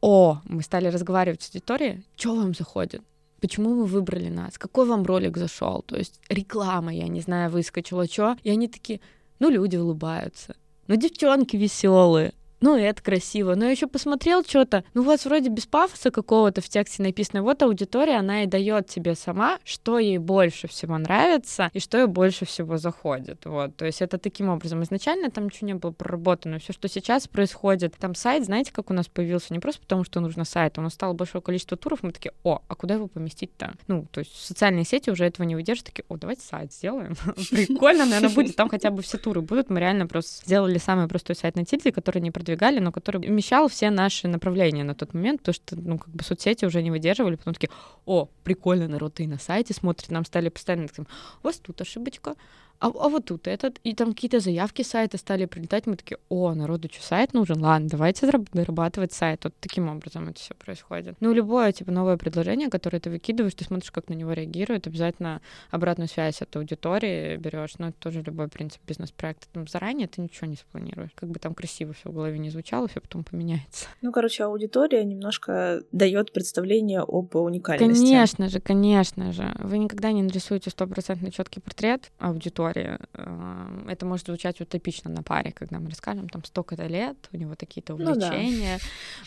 о, 0.00 0.40
мы 0.44 0.62
стали 0.62 0.88
разговаривать 0.88 1.42
с 1.42 1.48
аудиторией, 1.48 2.04
что 2.16 2.34
вам 2.34 2.54
заходит? 2.54 3.02
почему 3.40 3.74
вы 3.74 3.84
выбрали 3.84 4.28
нас, 4.28 4.58
какой 4.58 4.86
вам 4.86 5.04
ролик 5.04 5.36
зашел, 5.36 5.82
то 5.82 5.96
есть 5.96 6.20
реклама, 6.28 6.92
я 6.92 7.08
не 7.08 7.20
знаю, 7.20 7.50
выскочила, 7.50 8.06
что, 8.06 8.36
и 8.42 8.50
они 8.50 8.68
такие, 8.68 9.00
ну, 9.38 9.50
люди 9.50 9.76
улыбаются, 9.76 10.56
ну, 10.86 10.96
девчонки 10.96 11.56
веселые, 11.56 12.32
ну, 12.66 12.76
это 12.76 13.00
красиво. 13.00 13.54
Но 13.54 13.66
я 13.66 13.70
еще 13.70 13.86
посмотрел 13.86 14.42
что-то, 14.42 14.82
ну, 14.92 15.02
у 15.02 15.04
вас 15.04 15.24
вроде 15.24 15.50
без 15.50 15.66
пафоса 15.66 16.10
какого-то 16.10 16.60
в 16.60 16.68
тексте 16.68 17.00
написано. 17.00 17.44
Вот 17.44 17.62
аудитория, 17.62 18.16
она 18.16 18.42
и 18.42 18.46
дает 18.46 18.88
тебе 18.88 19.14
сама, 19.14 19.60
что 19.62 20.00
ей 20.00 20.18
больше 20.18 20.66
всего 20.66 20.98
нравится 20.98 21.70
и 21.74 21.78
что 21.78 21.98
ей 21.98 22.06
больше 22.06 22.44
всего 22.44 22.76
заходит. 22.76 23.44
Вот, 23.44 23.76
то 23.76 23.86
есть 23.86 24.02
это 24.02 24.18
таким 24.18 24.48
образом. 24.48 24.82
Изначально 24.82 25.30
там 25.30 25.44
ничего 25.44 25.68
не 25.68 25.74
было 25.74 25.92
проработано. 25.92 26.58
Все, 26.58 26.72
что 26.72 26.88
сейчас 26.88 27.28
происходит, 27.28 27.94
там 28.00 28.16
сайт, 28.16 28.44
знаете, 28.44 28.72
как 28.72 28.90
у 28.90 28.94
нас 28.94 29.06
появился? 29.06 29.52
Не 29.52 29.60
просто 29.60 29.82
потому, 29.82 30.02
что 30.02 30.18
нужно 30.18 30.44
сайт, 30.44 30.76
у 30.76 30.80
нас 30.80 30.94
стало 30.94 31.12
большое 31.12 31.42
количество 31.42 31.76
туров, 31.76 32.02
мы 32.02 32.10
такие, 32.10 32.32
о, 32.42 32.62
а 32.66 32.74
куда 32.74 32.94
его 32.94 33.06
поместить-то? 33.06 33.74
Ну, 33.86 34.06
то 34.10 34.18
есть 34.18 34.34
социальные 34.34 34.84
сети 34.84 35.08
уже 35.10 35.24
этого 35.24 35.46
не 35.46 35.54
выдержат, 35.54 35.86
такие, 35.86 36.04
о, 36.08 36.16
давайте 36.16 36.42
сайт 36.42 36.72
сделаем. 36.72 37.14
Прикольно, 37.50 38.06
наверное, 38.06 38.34
будет. 38.34 38.56
Там 38.56 38.68
хотя 38.68 38.90
бы 38.90 39.02
все 39.02 39.18
туры 39.18 39.40
будут. 39.40 39.70
Мы 39.70 39.78
реально 39.78 40.08
просто 40.08 40.44
сделали 40.44 40.78
самый 40.78 41.06
простой 41.06 41.36
сайт 41.36 41.54
на 41.54 41.64
Тильде, 41.64 41.92
который 41.92 42.20
не 42.20 42.32
продвигали, 42.56 42.80
но 42.80 42.92
который 42.92 43.20
вмещал 43.20 43.68
все 43.68 43.90
наши 43.90 44.28
направления 44.28 44.84
на 44.84 44.94
тот 44.94 45.14
момент, 45.14 45.40
потому 45.40 45.54
что, 45.54 45.76
ну, 45.76 45.98
как 45.98 46.08
бы 46.08 46.24
соцсети 46.24 46.64
уже 46.64 46.82
не 46.82 46.90
выдерживали, 46.90 47.36
потом 47.36 47.54
такие, 47.54 47.70
о, 48.06 48.28
прикольно, 48.44 48.88
народ 48.88 49.20
и 49.20 49.26
на 49.26 49.38
сайте 49.38 49.74
смотрит, 49.74 50.10
нам 50.10 50.24
стали 50.24 50.48
постоянно, 50.48 50.88
у 50.98 51.46
вас 51.46 51.58
тут 51.58 51.80
ошибочка, 51.80 52.34
а, 52.78 52.88
а 52.88 53.08
вот 53.08 53.24
тут 53.26 53.48
этот, 53.48 53.78
и 53.84 53.94
там 53.94 54.12
какие-то 54.12 54.40
заявки 54.40 54.82
сайта 54.82 55.18
стали 55.18 55.46
прилетать, 55.46 55.86
мы 55.86 55.96
такие, 55.96 56.18
о, 56.28 56.54
народу 56.54 56.88
что, 56.92 57.02
сайт 57.02 57.32
нужен? 57.32 57.62
Ладно, 57.62 57.88
давайте 57.88 58.30
дорабатывать 58.52 59.12
сайт. 59.12 59.44
Вот 59.44 59.54
таким 59.60 59.88
образом 59.88 60.28
это 60.28 60.38
все 60.38 60.54
происходит. 60.54 61.16
Ну, 61.20 61.32
любое, 61.32 61.72
типа, 61.72 61.90
новое 61.90 62.16
предложение, 62.16 62.68
которое 62.68 63.00
ты 63.00 63.10
выкидываешь, 63.10 63.54
ты 63.54 63.64
смотришь, 63.64 63.90
как 63.90 64.08
на 64.08 64.14
него 64.14 64.32
реагирует, 64.32 64.86
обязательно 64.86 65.40
обратную 65.70 66.08
связь 66.08 66.42
от 66.42 66.54
аудитории 66.56 67.36
берешь, 67.36 67.74
ну, 67.78 67.88
это 67.88 67.98
тоже 67.98 68.22
любой 68.22 68.48
принцип 68.48 68.80
бизнес-проекта. 68.86 69.46
Там 69.52 69.66
заранее 69.66 70.08
ты 70.08 70.20
ничего 70.20 70.46
не 70.46 70.56
спланируешь. 70.56 71.10
Как 71.14 71.30
бы 71.30 71.38
там 71.38 71.54
красиво 71.54 71.92
все 71.92 72.10
в 72.10 72.14
голове 72.14 72.38
не 72.38 72.50
звучало, 72.50 72.88
все 72.88 73.00
потом 73.00 73.24
поменяется. 73.24 73.86
Ну, 74.02 74.12
короче, 74.12 74.44
аудитория 74.44 75.04
немножко 75.04 75.82
дает 75.92 76.32
представление 76.32 77.00
об 77.00 77.34
уникальности. 77.36 78.02
Конечно 78.02 78.48
же, 78.48 78.60
конечно 78.60 79.32
же. 79.32 79.54
Вы 79.58 79.78
никогда 79.78 80.12
не 80.12 80.22
нарисуете 80.22 80.70
стопроцентно 80.70 81.30
четкий 81.30 81.60
портрет 81.60 82.10
аудитории, 82.18 82.65
истории. 82.70 82.98
Э, 83.14 83.88
это 83.88 84.06
может 84.06 84.26
звучать 84.26 84.60
утопично 84.60 85.10
на 85.10 85.22
паре, 85.22 85.52
когда 85.52 85.78
мы 85.78 85.90
расскажем, 85.90 86.28
там 86.28 86.44
столько-то 86.44 86.86
лет, 86.86 87.16
у 87.32 87.36
него 87.36 87.54
такие-то 87.54 87.94
увлечения. 87.94 88.78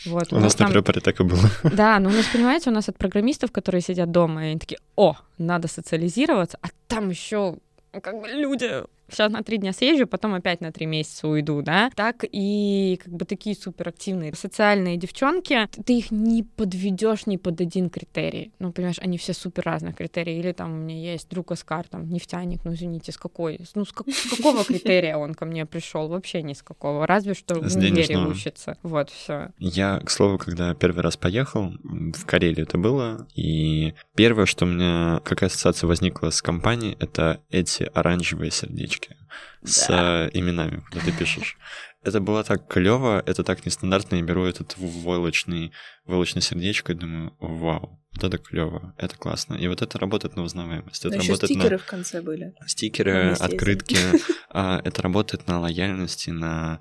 Ну, 0.06 0.12
да. 0.12 0.18
вот, 0.18 0.32
у, 0.32 0.36
у 0.36 0.40
нас 0.40 0.54
там... 0.54 0.72
на 0.72 0.82
паре 0.82 1.00
так 1.00 1.20
и 1.20 1.24
было. 1.24 1.50
Да, 1.72 1.98
но 1.98 2.10
у 2.10 2.12
нас, 2.12 2.26
понимаете, 2.26 2.70
у 2.70 2.72
нас 2.72 2.88
от 2.88 2.98
программистов, 2.98 3.52
которые 3.52 3.80
сидят 3.80 4.10
дома, 4.10 4.44
и 4.44 4.50
они 4.50 4.58
такие, 4.58 4.80
о, 4.96 5.16
надо 5.38 5.68
социализироваться, 5.68 6.58
а 6.62 6.68
там 6.88 7.10
еще 7.10 7.56
как 8.02 8.20
бы 8.20 8.28
люди 8.28 8.84
сейчас 9.12 9.32
на 9.32 9.42
три 9.42 9.58
дня 9.58 9.72
съезжу, 9.72 10.06
потом 10.06 10.34
опять 10.34 10.60
на 10.60 10.72
три 10.72 10.86
месяца 10.86 11.28
уйду, 11.28 11.62
да, 11.62 11.90
так 11.94 12.24
и 12.30 12.98
как 13.02 13.12
бы 13.12 13.24
такие 13.24 13.56
суперактивные 13.56 14.34
социальные 14.34 14.96
девчонки, 14.96 15.68
ты 15.84 15.98
их 15.98 16.10
не 16.10 16.42
подведешь 16.42 17.26
ни 17.26 17.36
под 17.36 17.60
один 17.60 17.90
критерий, 17.90 18.52
ну, 18.58 18.72
понимаешь, 18.72 18.98
они 19.00 19.18
все 19.18 19.32
супер 19.32 19.64
разных 19.64 19.96
критерий, 19.96 20.38
или 20.38 20.52
там 20.52 20.72
у 20.72 20.76
меня 20.76 21.12
есть 21.12 21.28
друг 21.28 21.52
Оскар, 21.52 21.86
там, 21.88 22.08
нефтяник, 22.08 22.64
ну, 22.64 22.74
извините, 22.74 23.12
с 23.12 23.16
какой, 23.16 23.60
ну, 23.74 23.84
с, 23.84 23.92
как, 23.92 24.08
с 24.08 24.36
какого 24.36 24.64
критерия 24.64 25.16
он 25.16 25.34
ко 25.34 25.44
мне 25.44 25.66
пришел, 25.66 26.08
вообще 26.08 26.42
ни 26.42 26.52
с 26.52 26.62
какого, 26.62 27.06
разве 27.06 27.34
что 27.34 27.56
в 27.56 27.76
универе 27.76 28.18
учится, 28.18 28.76
вот, 28.82 29.10
все. 29.10 29.50
Я, 29.58 30.00
к 30.00 30.10
слову, 30.10 30.38
когда 30.38 30.74
первый 30.74 31.00
раз 31.00 31.16
поехал, 31.16 31.72
в 31.82 32.24
Карелию 32.26 32.66
это 32.66 32.78
было, 32.78 33.26
и 33.34 33.94
первое, 34.14 34.46
что 34.46 34.64
у 34.64 34.68
меня, 34.68 35.20
какая 35.24 35.46
ассоциация 35.48 35.88
возникла 35.88 36.30
с 36.30 36.42
компанией, 36.42 36.96
это 37.00 37.40
эти 37.50 37.90
оранжевые 37.94 38.50
сердечки 38.50 38.99
таблички 39.00 39.16
с 39.64 39.88
да. 39.88 40.28
именами, 40.32 40.82
куда 40.88 41.04
ты 41.04 41.12
пишешь. 41.12 41.56
Это 42.02 42.20
было 42.20 42.42
так 42.44 42.66
клево, 42.66 43.22
это 43.26 43.44
так 43.44 43.66
нестандартно. 43.66 44.16
Я 44.16 44.22
беру 44.22 44.46
этот 44.46 44.74
войлочный, 44.78 45.70
войлочное 46.06 46.40
сердечко 46.40 46.92
и 46.92 46.94
думаю, 46.94 47.36
вау, 47.38 48.00
вот 48.14 48.24
это 48.24 48.38
клево, 48.38 48.94
это 48.96 49.14
классно. 49.18 49.56
И 49.56 49.68
вот 49.68 49.82
это 49.82 49.98
работает 49.98 50.34
на 50.34 50.42
узнаваемость. 50.42 51.04
Это 51.04 51.16
Но 51.16 51.22
работает 51.22 51.50
стикеры 51.50 51.76
на... 51.76 51.78
в 51.78 51.84
конце 51.84 52.22
были. 52.22 52.54
Стикеры, 52.66 53.32
открытки. 53.38 53.98
А, 54.52 54.80
это 54.82 55.02
работает 55.02 55.46
на 55.46 55.60
лояльности, 55.60 56.30
на 56.30 56.80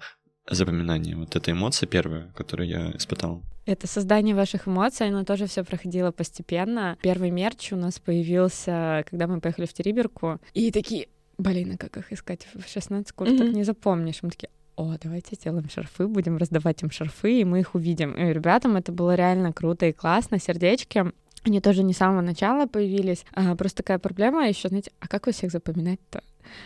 запоминание. 0.50 1.16
Вот 1.16 1.36
эта 1.36 1.52
эмоция 1.52 1.86
первая, 1.86 2.32
которую 2.32 2.68
я 2.68 2.92
испытал. 2.98 3.44
Это 3.66 3.86
создание 3.86 4.34
ваших 4.34 4.68
эмоций, 4.68 5.08
оно 5.08 5.24
тоже 5.24 5.46
все 5.46 5.64
проходило 5.64 6.12
постепенно. 6.12 6.98
Первый 7.04 7.30
мерч 7.30 7.72
у 7.72 7.76
нас 7.76 8.00
появился, 8.00 9.06
когда 9.08 9.28
мы 9.28 9.42
поехали 9.42 9.68
в 9.68 9.74
Териберку. 9.74 10.40
И 10.56 10.72
такие, 10.72 11.10
Блин, 11.40 11.72
а 11.74 11.78
как 11.78 11.98
их 11.98 12.12
искать? 12.12 12.48
В 12.54 12.68
16 12.68 13.12
курсах 13.14 13.40
mm-hmm. 13.40 13.54
не 13.54 13.64
запомнишь. 13.64 14.20
Мы 14.22 14.30
такие, 14.30 14.50
о, 14.76 14.96
давайте 15.02 15.36
сделаем 15.36 15.70
шарфы, 15.70 16.06
будем 16.08 16.36
раздавать 16.36 16.84
им 16.84 16.92
шарфы, 16.92 17.40
и 17.40 17.46
мы 17.46 17.62
их 17.62 17.76
увидим. 17.76 18.12
И 18.12 18.34
ребятам 18.34 18.76
это 18.76 18.92
было 18.92 19.16
реально 19.16 19.54
круто 19.54 19.86
и 19.86 19.94
классно. 19.94 20.38
Сердечки 20.38 21.06
они 21.46 21.62
тоже 21.62 21.84
не 21.84 21.94
с 21.94 21.98
самого 21.98 22.20
начала 22.20 22.66
появились. 22.68 23.24
А, 23.34 23.56
просто 23.56 23.78
такая 23.78 24.00
проблема 24.00 24.50
еще, 24.50 24.68
знаете, 24.68 24.92
а 25.00 25.08
как 25.08 25.28
вы 25.28 25.32
всех 25.32 25.52
запоминать-то? 25.52 26.22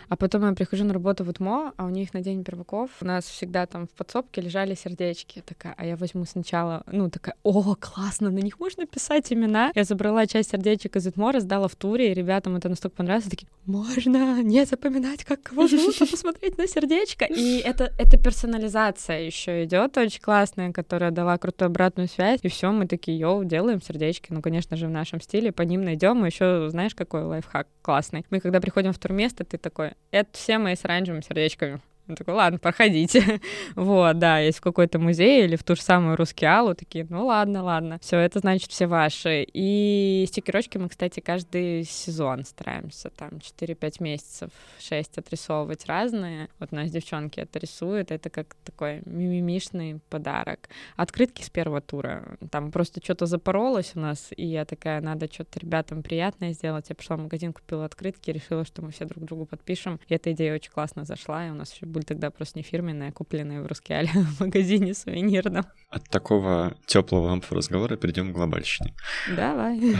А 0.08 0.16
потом 0.16 0.46
я 0.46 0.52
прихожу 0.52 0.84
на 0.84 0.92
работу 0.92 1.24
в 1.24 1.28
УТМО, 1.28 1.74
а 1.76 1.84
у 1.84 1.88
них 1.90 2.14
на 2.14 2.20
День 2.20 2.44
перваков 2.44 2.90
у 3.00 3.04
нас 3.04 3.24
всегда 3.24 3.66
там 3.66 3.86
в 3.86 3.90
подсобке 3.90 4.40
лежали 4.40 4.74
сердечки. 4.74 5.42
Такая, 5.46 5.74
а 5.76 5.84
я 5.84 5.96
возьму 5.96 6.24
сначала, 6.24 6.82
ну, 6.90 7.10
такая, 7.10 7.36
о, 7.42 7.74
классно, 7.74 8.30
на 8.30 8.38
них 8.38 8.60
можно 8.60 8.86
писать 8.86 9.32
имена. 9.32 9.72
Я 9.74 9.84
забрала 9.84 10.26
часть 10.26 10.50
сердечек 10.50 10.96
из 10.96 11.06
УТМО, 11.06 11.32
раздала 11.32 11.68
в 11.68 11.76
туре, 11.76 12.10
и 12.10 12.14
ребятам 12.14 12.56
это 12.56 12.68
настолько 12.68 12.96
понравилось, 12.96 13.30
такие, 13.30 13.48
можно 13.66 14.42
не 14.42 14.64
запоминать, 14.64 15.24
как 15.24 15.42
кого 15.42 15.68
зовут, 15.68 15.94
а 16.00 16.06
посмотреть 16.06 16.58
на 16.58 16.66
сердечко. 16.66 17.24
И 17.24 17.58
это, 17.58 17.92
это 17.98 18.18
персонализация 18.18 19.20
еще 19.20 19.64
идет 19.64 19.96
очень 19.96 20.20
классная, 20.20 20.72
которая 20.72 21.10
дала 21.10 21.36
крутую 21.38 21.66
обратную 21.66 22.08
связь. 22.08 22.40
И 22.42 22.48
все, 22.48 22.70
мы 22.70 22.86
такие, 22.86 23.18
йоу, 23.18 23.44
делаем 23.44 23.80
сердечки. 23.80 24.32
Ну, 24.32 24.42
конечно 24.42 24.76
же, 24.76 24.86
в 24.86 24.90
нашем 24.90 25.20
стиле, 25.20 25.52
по 25.52 25.62
ним 25.62 25.82
найдем. 25.82 26.24
И 26.24 26.28
еще, 26.28 26.68
знаешь, 26.70 26.94
какой 26.94 27.22
лайфхак 27.24 27.68
классный. 27.82 28.24
Мы 28.30 28.40
когда 28.40 28.60
приходим 28.60 28.92
в 28.92 28.98
турместо, 28.98 29.44
ты 29.44 29.58
такой, 29.74 29.92
это 30.12 30.30
все 30.32 30.58
мои 30.58 30.76
с 30.76 30.84
оранжевыми 30.84 31.20
сердечками. 31.20 31.80
Он 32.06 32.16
такой, 32.16 32.34
ладно, 32.34 32.58
проходите. 32.58 33.40
вот, 33.76 34.18
да, 34.18 34.38
есть 34.38 34.58
в 34.58 34.60
какой-то 34.60 34.98
музей 34.98 35.44
или 35.44 35.56
в 35.56 35.64
ту 35.64 35.74
же 35.74 35.80
самую 35.80 36.16
Русский 36.16 36.44
Аллу, 36.44 36.74
такие, 36.74 37.06
ну 37.08 37.26
ладно, 37.26 37.62
ладно, 37.62 37.98
все, 38.02 38.18
это 38.18 38.40
значит 38.40 38.70
все 38.70 38.86
ваши. 38.86 39.46
И 39.54 40.26
стикерочки 40.28 40.76
мы, 40.76 40.90
кстати, 40.90 41.20
каждый 41.20 41.84
сезон 41.84 42.44
стараемся, 42.44 43.08
там, 43.10 43.30
4-5 43.58 44.02
месяцев, 44.02 44.50
6 44.80 45.18
отрисовывать 45.18 45.86
разные. 45.86 46.50
Вот 46.58 46.70
у 46.72 46.76
нас 46.76 46.90
девчонки 46.90 47.40
это 47.40 47.58
рисуют, 47.58 48.10
это 48.10 48.28
как 48.28 48.54
такой 48.64 49.00
мимимишный 49.06 50.00
подарок. 50.10 50.68
Открытки 50.96 51.42
с 51.42 51.48
первого 51.48 51.80
тура, 51.80 52.36
там 52.50 52.70
просто 52.70 53.00
что-то 53.02 53.24
запоролось 53.24 53.92
у 53.94 54.00
нас, 54.00 54.28
и 54.36 54.44
я 54.44 54.66
такая, 54.66 55.00
надо 55.00 55.32
что-то 55.32 55.58
ребятам 55.58 56.02
приятное 56.02 56.52
сделать. 56.52 56.86
Я 56.90 56.94
пришла 56.94 57.16
в 57.16 57.20
магазин, 57.20 57.54
купила 57.54 57.86
открытки, 57.86 58.30
решила, 58.30 58.66
что 58.66 58.82
мы 58.82 58.90
все 58.90 59.06
друг 59.06 59.24
другу 59.24 59.46
подпишем. 59.46 59.98
И 60.06 60.14
эта 60.14 60.32
идея 60.32 60.54
очень 60.54 60.70
классно 60.70 61.04
зашла, 61.04 61.46
и 61.46 61.50
у 61.50 61.54
нас 61.54 61.72
еще 61.72 61.86
были 61.94 62.04
тогда 62.04 62.30
просто 62.30 62.58
не 62.58 62.62
фирменные, 62.62 63.08
а 63.08 63.12
купленные 63.12 63.62
в 63.62 63.66
Рускеале 63.66 64.10
в 64.14 64.40
магазине 64.40 64.94
сувенирном. 64.94 65.64
От 65.88 66.08
такого 66.10 66.76
теплого 66.86 67.26
лампового 67.26 67.56
разговора 67.56 67.96
перейдем 67.96 68.32
к 68.32 68.34
глобальщине. 68.34 68.94
Давай. 69.34 69.96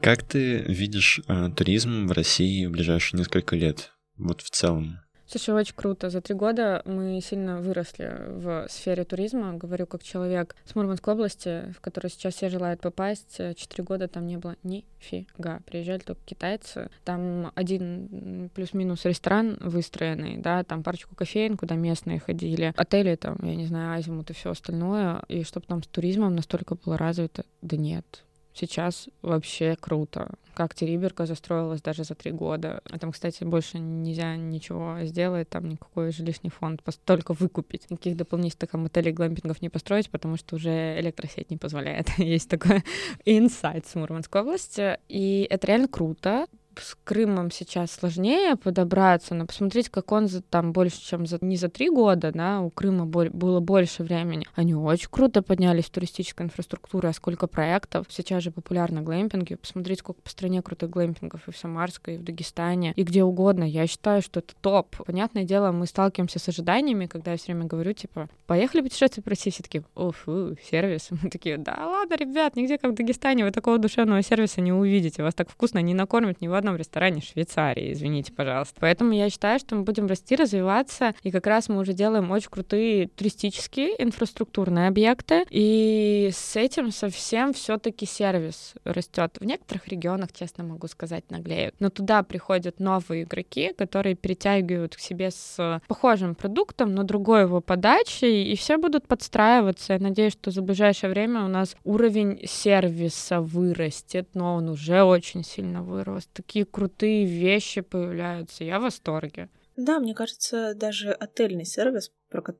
Как 0.00 0.22
ты 0.22 0.58
видишь 0.58 1.20
э, 1.28 1.50
туризм 1.56 2.06
в 2.06 2.12
России 2.12 2.66
в 2.66 2.72
ближайшие 2.72 3.18
несколько 3.18 3.56
лет? 3.56 3.92
Вот 4.18 4.42
в 4.42 4.50
целом. 4.50 4.98
Слушай, 5.26 5.54
очень 5.54 5.74
круто. 5.74 6.10
За 6.10 6.20
три 6.20 6.34
года 6.34 6.82
мы 6.84 7.20
сильно 7.20 7.60
выросли 7.60 8.12
в 8.28 8.66
сфере 8.68 9.04
туризма. 9.04 9.54
Говорю, 9.54 9.86
как 9.86 10.02
человек 10.02 10.54
с 10.64 10.74
Мурманской 10.74 11.14
области, 11.14 11.72
в 11.72 11.80
которой 11.80 12.08
сейчас 12.08 12.34
все 12.34 12.48
желают 12.48 12.80
попасть. 12.80 13.40
Четыре 13.56 13.84
года 13.84 14.08
там 14.08 14.26
не 14.26 14.36
было 14.36 14.56
нифига. 14.62 15.60
Приезжали 15.64 16.00
только 16.00 16.20
китайцы. 16.24 16.90
Там 17.04 17.52
один 17.54 18.50
плюс-минус 18.54 19.04
ресторан 19.04 19.56
выстроенный, 19.60 20.36
да, 20.36 20.64
там 20.64 20.82
парочку 20.82 21.14
кофеин, 21.14 21.56
куда 21.56 21.76
местные 21.76 22.20
ходили. 22.20 22.74
Отели 22.76 23.16
там, 23.16 23.38
я 23.42 23.56
не 23.56 23.66
знаю, 23.66 23.98
азимут 23.98 24.30
и 24.30 24.34
все 24.34 24.50
остальное. 24.50 25.22
И 25.28 25.44
чтобы 25.44 25.66
там 25.66 25.82
с 25.82 25.86
туризмом 25.86 26.36
настолько 26.36 26.74
было 26.74 26.98
развито, 26.98 27.44
да 27.62 27.76
нет 27.76 28.24
сейчас 28.54 29.08
вообще 29.22 29.76
круто. 29.80 30.30
Как 30.54 30.74
Териберка 30.74 31.24
застроилась 31.24 31.80
даже 31.80 32.04
за 32.04 32.14
три 32.14 32.30
года. 32.30 32.82
А 32.90 32.98
там, 32.98 33.12
кстати, 33.12 33.42
больше 33.44 33.78
нельзя 33.78 34.36
ничего 34.36 34.98
сделать, 35.04 35.48
там 35.48 35.68
никакой 35.68 36.12
жилищный 36.12 36.50
фонд, 36.50 36.82
только 37.04 37.32
выкупить. 37.32 37.90
Никаких 37.90 38.16
дополнительных 38.16 38.70
там 38.70 38.84
отелей, 38.84 39.12
глэмпингов 39.12 39.62
не 39.62 39.70
построить, 39.70 40.10
потому 40.10 40.36
что 40.36 40.56
уже 40.56 41.00
электросеть 41.00 41.50
не 41.50 41.56
позволяет. 41.56 42.08
Есть 42.18 42.50
такой 42.50 42.84
инсайт 43.24 43.86
с 43.86 43.94
Мурманской 43.94 44.42
области. 44.42 44.98
И 45.08 45.46
это 45.48 45.66
реально 45.66 45.88
круто 45.88 46.46
с 46.80 46.96
Крымом 47.04 47.50
сейчас 47.50 47.92
сложнее 47.92 48.56
подобраться, 48.56 49.34
но 49.34 49.46
посмотреть, 49.46 49.88
как 49.88 50.12
он 50.12 50.28
за, 50.28 50.42
там 50.42 50.72
больше, 50.72 51.00
чем 51.00 51.26
за, 51.26 51.38
не 51.40 51.56
за 51.56 51.68
три 51.68 51.90
года, 51.90 52.32
да, 52.32 52.60
у 52.60 52.70
Крыма 52.70 53.06
бол, 53.06 53.26
было 53.30 53.60
больше 53.60 54.02
времени. 54.02 54.46
Они 54.54 54.74
очень 54.74 55.08
круто 55.10 55.42
поднялись 55.42 55.86
в 55.86 55.90
туристической 55.90 56.46
инфраструктуре, 56.46 57.08
а 57.08 57.12
сколько 57.12 57.46
проектов. 57.46 58.06
Сейчас 58.08 58.42
же 58.42 58.50
популярны 58.50 59.02
глэмпинги. 59.02 59.54
Посмотреть, 59.54 60.00
сколько 60.00 60.22
по 60.22 60.30
стране 60.30 60.62
крутых 60.62 60.90
глэмпингов 60.90 61.48
и 61.48 61.52
в 61.52 61.56
Самарской, 61.56 62.14
и 62.14 62.18
в 62.18 62.24
Дагестане, 62.24 62.92
и 62.96 63.02
где 63.02 63.24
угодно. 63.24 63.64
Я 63.64 63.86
считаю, 63.86 64.22
что 64.22 64.40
это 64.40 64.54
топ. 64.60 64.96
Понятное 65.04 65.44
дело, 65.44 65.72
мы 65.72 65.86
сталкиваемся 65.86 66.38
с 66.38 66.48
ожиданиями, 66.48 67.06
когда 67.06 67.32
я 67.32 67.36
все 67.36 67.52
время 67.52 67.66
говорю, 67.66 67.92
типа, 67.92 68.28
поехали 68.46 68.82
путешествовать 68.82 69.24
по 69.24 69.30
России, 69.30 69.50
все 69.50 69.62
такие, 69.62 69.84
уфу, 69.94 70.56
сервис. 70.70 71.08
Мы 71.22 71.30
такие, 71.30 71.58
да 71.58 71.86
ладно, 71.86 72.14
ребят, 72.14 72.56
нигде 72.56 72.78
как 72.78 72.92
в 72.92 72.94
Дагестане 72.94 73.44
вы 73.44 73.50
такого 73.50 73.78
душевного 73.78 74.22
сервиса 74.22 74.60
не 74.60 74.72
увидите. 74.72 75.22
Вас 75.22 75.34
так 75.34 75.50
вкусно 75.50 75.78
не 75.78 75.94
накормят 75.94 76.40
ни 76.40 76.48
в 76.48 76.54
одном 76.62 76.76
ресторане 76.76 77.20
Швейцарии, 77.20 77.92
извините, 77.92 78.32
пожалуйста. 78.32 78.76
Поэтому 78.80 79.12
я 79.12 79.28
считаю, 79.28 79.58
что 79.58 79.74
мы 79.74 79.82
будем 79.82 80.06
расти, 80.06 80.36
развиваться, 80.36 81.14
и 81.22 81.30
как 81.30 81.46
раз 81.46 81.68
мы 81.68 81.78
уже 81.78 81.92
делаем 81.92 82.30
очень 82.30 82.50
крутые 82.50 83.08
туристические 83.08 84.00
инфраструктурные 84.02 84.88
объекты, 84.88 85.44
и 85.50 86.30
с 86.32 86.56
этим 86.56 86.92
совсем 86.92 87.52
все 87.52 87.78
таки 87.78 88.06
сервис 88.06 88.74
растет. 88.84 89.36
В 89.40 89.44
некоторых 89.44 89.88
регионах, 89.88 90.32
честно 90.32 90.62
могу 90.62 90.86
сказать, 90.86 91.30
наглеют. 91.30 91.74
Но 91.80 91.90
туда 91.90 92.22
приходят 92.22 92.78
новые 92.78 93.24
игроки, 93.24 93.72
которые 93.76 94.14
перетягивают 94.14 94.94
к 94.94 95.00
себе 95.00 95.30
с 95.30 95.80
похожим 95.88 96.34
продуктом, 96.34 96.94
но 96.94 97.02
другой 97.02 97.42
его 97.42 97.60
подачей, 97.60 98.44
и 98.44 98.56
все 98.56 98.78
будут 98.78 99.08
подстраиваться. 99.08 99.94
Я 99.94 99.98
надеюсь, 99.98 100.32
что 100.34 100.52
за 100.52 100.62
ближайшее 100.62 101.10
время 101.10 101.44
у 101.44 101.48
нас 101.48 101.74
уровень 101.82 102.40
сервиса 102.46 103.40
вырастет, 103.40 104.28
но 104.34 104.54
он 104.54 104.68
уже 104.68 105.02
очень 105.02 105.42
сильно 105.42 105.82
вырос. 105.82 106.28
Такие 106.32 106.51
крутые 106.60 107.24
вещи 107.24 107.80
появляются. 107.80 108.64
Я 108.64 108.78
в 108.78 108.82
восторге. 108.82 109.48
Да, 109.76 109.98
мне 110.00 110.14
кажется, 110.14 110.74
даже 110.74 111.12
отельный 111.12 111.64
сервис, 111.64 112.12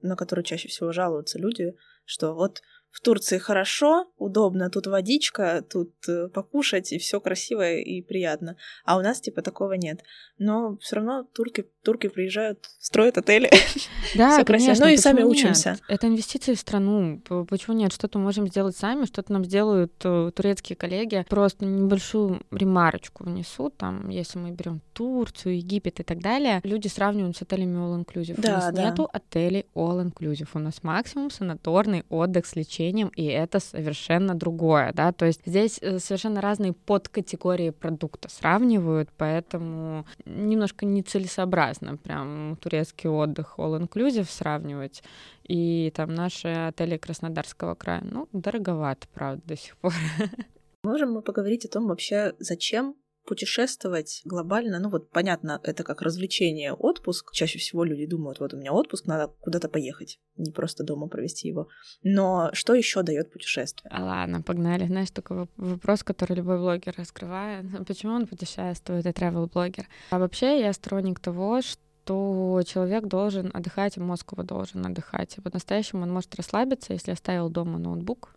на 0.03 0.17
который 0.17 0.45
чаще 0.45 0.69
всего 0.69 0.93
жалуются 0.93 1.39
люди, 1.39 1.77
что 2.05 2.35
вот 2.35 2.63
в 2.91 3.01
Турции 3.01 3.39
хорошо, 3.39 4.13
удобно, 4.19 4.71
тут 4.71 4.87
водичка, 4.87 5.65
тут 5.69 5.95
э, 6.09 6.29
покушать, 6.29 6.93
и 6.93 6.99
все 6.99 7.21
красиво 7.21 7.73
и 7.73 8.03
приятно. 8.03 8.57
А 8.85 8.99
у 8.99 9.01
нас 9.01 9.21
типа 9.21 9.41
такого 9.41 9.73
нет. 9.73 10.03
Но 10.37 10.77
все 10.77 10.97
равно 10.97 11.25
турки, 11.25 11.71
турки 11.83 12.09
приезжают, 12.09 12.59
строят 12.79 13.19
отели. 13.19 13.51
Да, 14.15 14.45
конечно. 14.45 14.85
Ну 14.85 14.93
и 14.93 14.99
сами 14.99 15.23
учимся. 15.23 15.79
Это 15.89 16.07
инвестиции 16.07 16.53
в 16.55 16.59
страну. 16.59 17.23
Почему 17.49 17.75
нет? 17.75 17.95
Что-то 17.95 18.19
можем 18.19 18.47
сделать 18.47 18.77
сами, 18.77 19.07
что-то 19.07 19.33
нам 19.33 19.43
сделают 19.45 19.93
э, 20.05 20.31
турецкие 20.35 20.77
коллеги. 20.77 21.25
Просто 21.31 21.65
небольшую 21.65 22.43
ремарочку 22.51 23.25
внесу. 23.25 23.71
Там, 23.71 24.11
если 24.11 24.39
мы 24.39 24.51
берем 24.51 24.83
Турцию, 24.93 25.57
Египет 25.57 26.01
и 26.01 26.03
так 26.03 26.21
далее, 26.21 26.61
люди 26.63 26.89
сравнивают 26.89 27.39
с 27.39 27.43
отелями 27.43 27.79
All 27.79 28.05
Inclusive. 28.05 28.39
Да, 28.39 28.49
у 28.49 28.53
нас 28.53 28.75
да. 28.75 28.91
нету 28.91 29.09
отелей 29.11 29.65
All 29.75 30.05
Inclusive. 30.05 30.49
У 30.53 30.59
нас 30.59 30.83
максимум 30.83 31.31
санаторный 31.31 32.05
отдых 32.11 32.45
с 32.45 32.55
лечением 32.55 32.73
лечением, 32.83 33.09
и 33.09 33.25
это 33.25 33.61
совершенно 33.61 34.35
другое, 34.35 34.93
да, 34.95 35.13
то 35.13 35.27
есть 35.27 35.41
здесь 35.47 35.79
э, 35.83 35.99
совершенно 35.99 36.41
разные 36.41 36.73
подкатегории 36.73 37.71
продукта 37.71 38.29
сравнивают, 38.31 39.11
поэтому 39.17 40.07
немножко 40.25 40.87
нецелесообразно 40.87 41.72
прям 41.81 42.57
турецкий 42.61 43.09
отдых 43.11 43.55
all-inclusive 43.59 44.27
сравнивать 44.29 45.03
и 45.45 45.93
там 45.95 46.15
наши 46.15 46.49
отели 46.49 46.97
Краснодарского 46.97 47.75
края, 47.75 48.03
ну, 48.05 48.29
дороговато, 48.33 49.07
правда, 49.13 49.43
до 49.47 49.57
сих 49.57 49.77
пор. 49.77 49.93
Можем 50.83 51.13
мы 51.13 51.23
поговорить 51.23 51.65
о 51.65 51.69
том 51.69 51.87
вообще, 51.87 52.35
зачем 52.39 52.97
путешествовать 53.25 54.23
глобально, 54.25 54.79
ну 54.79 54.91
вот 54.91 55.11
понятно, 55.11 55.61
это 55.63 55.85
как 55.85 56.03
развлечение, 56.03 56.73
отпуск. 56.73 57.33
Чаще 57.33 57.59
всего 57.59 57.85
люди 57.85 58.07
думают, 58.07 58.41
вот 58.41 58.55
у 58.55 58.57
меня 58.57 58.73
отпуск, 58.73 59.07
надо 59.07 59.33
куда-то 59.41 59.69
поехать, 59.69 60.19
не 60.37 60.51
просто 60.51 60.85
дома 60.85 61.09
провести 61.09 61.49
его. 61.49 61.69
Но 62.03 62.51
что 62.53 62.75
еще 62.75 63.03
дает 63.03 63.33
путешествие? 63.33 63.91
А 63.93 64.05
ладно, 64.05 64.43
погнали. 64.43 64.87
Знаешь, 64.87 65.11
такой 65.11 65.49
вопрос, 65.57 66.03
который 66.03 66.37
любой 66.37 66.59
блогер 66.59 66.95
раскрывает. 66.97 67.67
Почему 67.87 68.15
он 68.15 68.27
путешествует 68.27 69.07
и 69.07 69.11
travel 69.11 69.51
блогер? 69.51 69.87
А 70.11 70.19
вообще 70.19 70.61
я 70.61 70.73
сторонник 70.73 71.21
того, 71.21 71.63
что 71.63 71.81
то 72.05 72.63
человек 72.67 73.07
должен 73.07 73.51
отдыхать, 73.55 73.97
мозг 73.97 74.33
его 74.33 74.43
должен 74.43 74.85
отдыхать. 74.85 75.39
И 75.39 75.41
по-настоящему 75.41 76.03
он 76.03 76.11
может 76.11 76.35
расслабиться, 76.35 76.93
если 76.93 77.13
оставил 77.13 77.49
дома 77.49 77.79
ноутбук, 77.79 78.35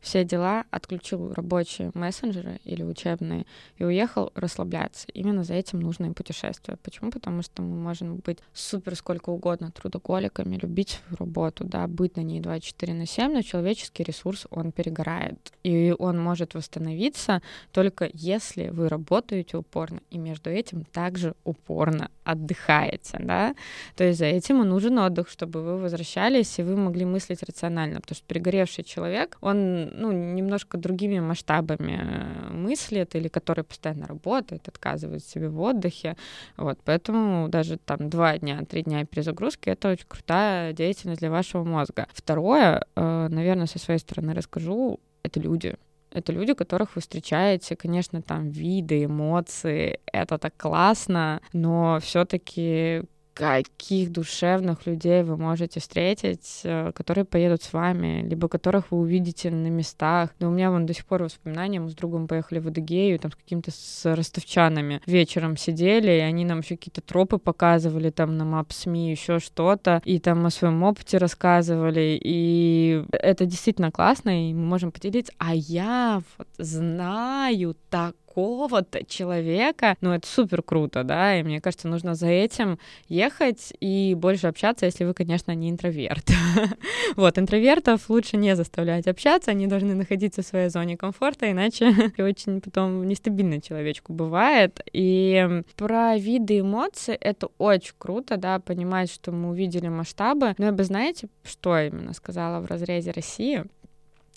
все 0.00 0.24
дела, 0.24 0.64
отключил 0.70 1.32
рабочие 1.32 1.90
мессенджеры 1.94 2.60
или 2.64 2.82
учебные 2.82 3.46
и 3.76 3.84
уехал 3.84 4.32
расслабляться. 4.34 5.06
Именно 5.12 5.44
за 5.44 5.54
этим 5.54 5.80
нужно 5.80 6.06
и 6.06 6.12
путешествие. 6.12 6.78
Почему? 6.82 7.10
Потому 7.10 7.42
что 7.42 7.62
мы 7.62 7.76
можем 7.76 8.16
быть 8.16 8.38
супер 8.52 8.94
сколько 8.96 9.30
угодно 9.30 9.70
трудоголиками, 9.70 10.56
любить 10.56 11.00
свою 11.00 11.16
работу, 11.18 11.64
да, 11.64 11.86
быть 11.86 12.16
на 12.16 12.20
ней 12.20 12.40
24 12.40 12.94
на 12.94 13.06
7, 13.06 13.32
но 13.32 13.42
человеческий 13.42 14.02
ресурс, 14.02 14.46
он 14.50 14.72
перегорает. 14.72 15.52
И 15.62 15.94
он 15.98 16.20
может 16.20 16.54
восстановиться 16.54 17.42
только 17.72 18.08
если 18.12 18.68
вы 18.68 18.88
работаете 18.88 19.56
упорно, 19.56 20.00
и 20.10 20.18
между 20.18 20.50
этим 20.50 20.84
также 20.84 21.34
упорно 21.44 22.10
отдыхаете, 22.24 23.18
да. 23.20 23.54
То 23.96 24.04
есть 24.04 24.18
за 24.18 24.26
этим 24.26 24.62
и 24.62 24.66
нужен 24.66 24.98
отдых, 24.98 25.28
чтобы 25.28 25.62
вы 25.62 25.78
возвращались, 25.78 26.58
и 26.58 26.62
вы 26.62 26.76
могли 26.76 27.04
мыслить 27.04 27.42
рационально, 27.42 28.00
потому 28.00 28.16
что 28.16 28.26
перегоревший 28.26 28.84
человек, 28.84 29.38
он 29.40 29.87
ну, 29.92 30.12
немножко 30.12 30.78
другими 30.78 31.20
масштабами 31.20 32.00
э, 32.00 32.52
мыслит 32.52 33.14
или 33.14 33.28
который 33.28 33.64
постоянно 33.64 34.06
работает, 34.06 34.68
отказывает 34.68 35.24
себе 35.24 35.48
в 35.48 35.60
отдыхе. 35.60 36.16
Вот, 36.56 36.78
поэтому 36.84 37.48
даже 37.48 37.78
там 37.78 38.08
два 38.10 38.38
дня, 38.38 38.62
три 38.68 38.82
дня 38.82 39.04
перезагрузки— 39.04 39.68
это 39.70 39.90
очень 39.90 40.06
крутая 40.06 40.72
деятельность 40.72 41.20
для 41.20 41.30
вашего 41.30 41.64
мозга. 41.64 42.06
Второе, 42.12 42.84
э, 42.96 43.28
наверное, 43.30 43.66
со 43.66 43.78
своей 43.78 44.00
стороны 44.00 44.34
расскажу, 44.34 45.00
это 45.22 45.40
люди. 45.40 45.74
Это 46.10 46.32
люди, 46.32 46.54
которых 46.54 46.96
вы 46.96 47.02
встречаете, 47.02 47.76
конечно, 47.76 48.22
там 48.22 48.48
виды, 48.48 49.04
эмоции, 49.04 50.00
это 50.06 50.38
так 50.38 50.56
классно, 50.56 51.42
но 51.52 51.98
все-таки 52.00 53.02
каких 53.38 54.10
душевных 54.10 54.84
людей 54.86 55.22
вы 55.22 55.36
можете 55.36 55.78
встретить, 55.78 56.60
э, 56.64 56.90
которые 56.92 57.24
поедут 57.24 57.62
с 57.62 57.72
вами, 57.72 58.26
либо 58.28 58.48
которых 58.48 58.90
вы 58.90 58.98
увидите 58.98 59.50
на 59.50 59.68
местах. 59.68 60.30
Да 60.40 60.48
у 60.48 60.50
меня 60.50 60.72
вон 60.72 60.86
до 60.86 60.92
сих 60.92 61.06
пор 61.06 61.22
воспоминания, 61.22 61.78
мы 61.78 61.88
с 61.88 61.94
другом 61.94 62.26
поехали 62.26 62.58
в 62.58 62.66
Адыгею, 62.66 63.18
там 63.20 63.30
с 63.30 63.36
какими-то 63.36 63.70
с 63.70 64.16
ростовчанами 64.16 65.00
вечером 65.06 65.56
сидели, 65.56 66.10
и 66.10 66.18
они 66.18 66.44
нам 66.44 66.60
еще 66.60 66.76
какие-то 66.76 67.00
тропы 67.00 67.38
показывали, 67.38 68.10
там 68.10 68.36
на 68.36 68.44
мап 68.44 68.72
СМИ, 68.72 69.12
еще 69.12 69.38
что-то, 69.38 70.02
и 70.04 70.18
там 70.18 70.44
о 70.44 70.50
своем 70.50 70.82
опыте 70.82 71.18
рассказывали, 71.18 72.18
и 72.20 73.04
это 73.12 73.46
действительно 73.46 73.92
классно, 73.92 74.50
и 74.50 74.52
мы 74.52 74.66
можем 74.66 74.90
поделиться. 74.90 75.32
А 75.38 75.54
я 75.54 76.22
вот 76.38 76.48
знаю 76.58 77.76
так 77.88 78.16
какого-то 78.38 79.04
человека, 79.04 79.96
ну, 80.00 80.12
это 80.12 80.28
супер 80.28 80.62
круто, 80.62 81.02
да, 81.02 81.36
и 81.36 81.42
мне 81.42 81.60
кажется, 81.60 81.88
нужно 81.88 82.14
за 82.14 82.28
этим 82.28 82.78
ехать 83.08 83.72
и 83.80 84.14
больше 84.14 84.46
общаться, 84.46 84.86
если 84.86 85.04
вы, 85.04 85.12
конечно, 85.12 85.52
не 85.56 85.70
интроверт. 85.70 86.30
вот, 87.16 87.36
интровертов 87.36 88.08
лучше 88.08 88.36
не 88.36 88.54
заставлять 88.54 89.08
общаться, 89.08 89.50
они 89.50 89.66
должны 89.66 89.96
находиться 89.96 90.42
в 90.42 90.46
своей 90.46 90.68
зоне 90.68 90.96
комфорта, 90.96 91.50
иначе 91.50 91.92
очень 92.18 92.60
потом 92.60 93.08
нестабильно 93.08 93.60
человечку 93.60 94.12
бывает. 94.12 94.82
И 94.92 95.64
про 95.74 96.16
виды 96.16 96.60
эмоций 96.60 97.16
это 97.16 97.48
очень 97.58 97.94
круто, 97.98 98.36
да, 98.36 98.60
понимать, 98.60 99.10
что 99.10 99.32
мы 99.32 99.50
увидели 99.50 99.88
масштабы. 99.88 100.54
Но 100.58 100.66
я 100.66 100.72
бы, 100.72 100.84
знаете, 100.84 101.28
что 101.42 101.76
именно 101.76 102.12
сказала 102.12 102.60
в 102.60 102.66
разрезе 102.66 103.10
России? 103.10 103.64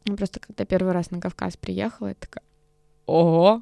Просто 0.05 0.39
когда 0.39 0.65
первый 0.65 0.91
раз 0.91 1.11
на 1.11 1.21
Кавказ 1.21 1.55
приехала, 1.55 2.07
я 2.07 2.15
такая, 2.15 2.43
ого, 3.05 3.61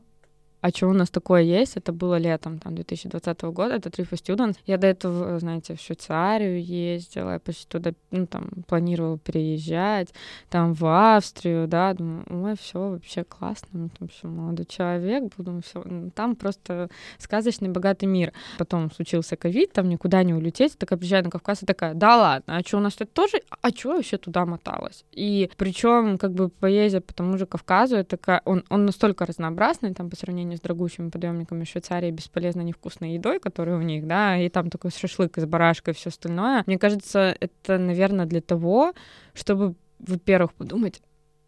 а 0.61 0.69
что 0.69 0.87
у 0.87 0.93
нас 0.93 1.09
такое 1.09 1.41
есть? 1.41 1.77
Это 1.77 1.93
было 1.93 2.17
летом 2.17 2.59
там, 2.59 2.75
2020 2.75 3.41
года, 3.43 3.75
это 3.75 3.89
Trip 3.89 4.09
Students. 4.11 4.57
Я 4.65 4.77
до 4.77 4.87
этого, 4.87 5.39
знаете, 5.39 5.75
в 5.75 5.81
Швейцарию 5.81 6.63
ездила, 6.63 7.31
я 7.31 7.39
почти 7.39 7.65
туда, 7.67 7.93
ну, 8.11 8.27
там, 8.27 8.49
планировала 8.67 9.17
переезжать, 9.17 10.09
там, 10.49 10.73
в 10.73 10.85
Австрию, 10.85 11.67
да, 11.67 11.93
думаю, 11.93 12.25
ой, 12.29 12.55
все 12.57 12.89
вообще 12.89 13.23
классно, 13.23 13.67
ну, 13.71 13.89
там 13.97 14.07
все 14.09 14.27
молодой 14.27 14.65
человек, 14.65 15.33
буду, 15.37 15.61
все, 15.65 15.83
там 16.13 16.35
просто 16.35 16.89
сказочный 17.17 17.69
богатый 17.69 18.05
мир. 18.05 18.33
Потом 18.57 18.91
случился 18.91 19.37
ковид, 19.37 19.71
там 19.71 19.87
никуда 19.87 20.23
не 20.23 20.33
улететь, 20.33 20.77
такая 20.77 20.99
приезжаю 20.99 21.23
на 21.23 21.29
Кавказ 21.29 21.63
и 21.63 21.65
такая, 21.65 21.93
да 21.93 22.17
ладно, 22.17 22.57
а 22.57 22.61
что 22.61 22.77
у 22.77 22.81
нас 22.81 22.95
тут 22.95 23.13
тоже, 23.13 23.41
а 23.61 23.69
что 23.69 23.93
вообще 23.93 24.17
туда 24.17 24.45
моталась? 24.45 25.05
И 25.13 25.49
причем, 25.55 26.17
как 26.17 26.33
бы, 26.33 26.49
поездя 26.49 26.99
по 26.99 27.13
тому 27.13 27.37
же 27.37 27.45
Кавказу, 27.45 27.95
это 27.95 28.17
такая, 28.17 28.41
он, 28.45 28.63
он 28.69 28.85
настолько 28.85 29.25
разнообразный, 29.25 29.93
там, 29.93 30.09
по 30.09 30.15
сравнению 30.15 30.48
сравнению 30.49 30.57
с 30.57 30.61
дорогущими 30.61 31.09
подъемниками 31.09 31.63
Швейцарии 31.63 32.11
бесполезно 32.11 32.61
невкусной 32.61 33.13
едой, 33.13 33.39
которая 33.39 33.77
у 33.77 33.81
них, 33.81 34.07
да, 34.07 34.37
и 34.37 34.49
там 34.49 34.69
такой 34.69 34.91
шашлык 34.91 35.37
из 35.37 35.45
барашка 35.45 35.91
и 35.91 35.93
все 35.93 36.09
остальное. 36.09 36.63
Мне 36.65 36.77
кажется, 36.77 37.35
это, 37.39 37.77
наверное, 37.77 38.25
для 38.25 38.41
того, 38.41 38.93
чтобы, 39.33 39.75
во-первых, 39.99 40.53
подумать, 40.53 41.01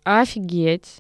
офигеть, 0.04 1.00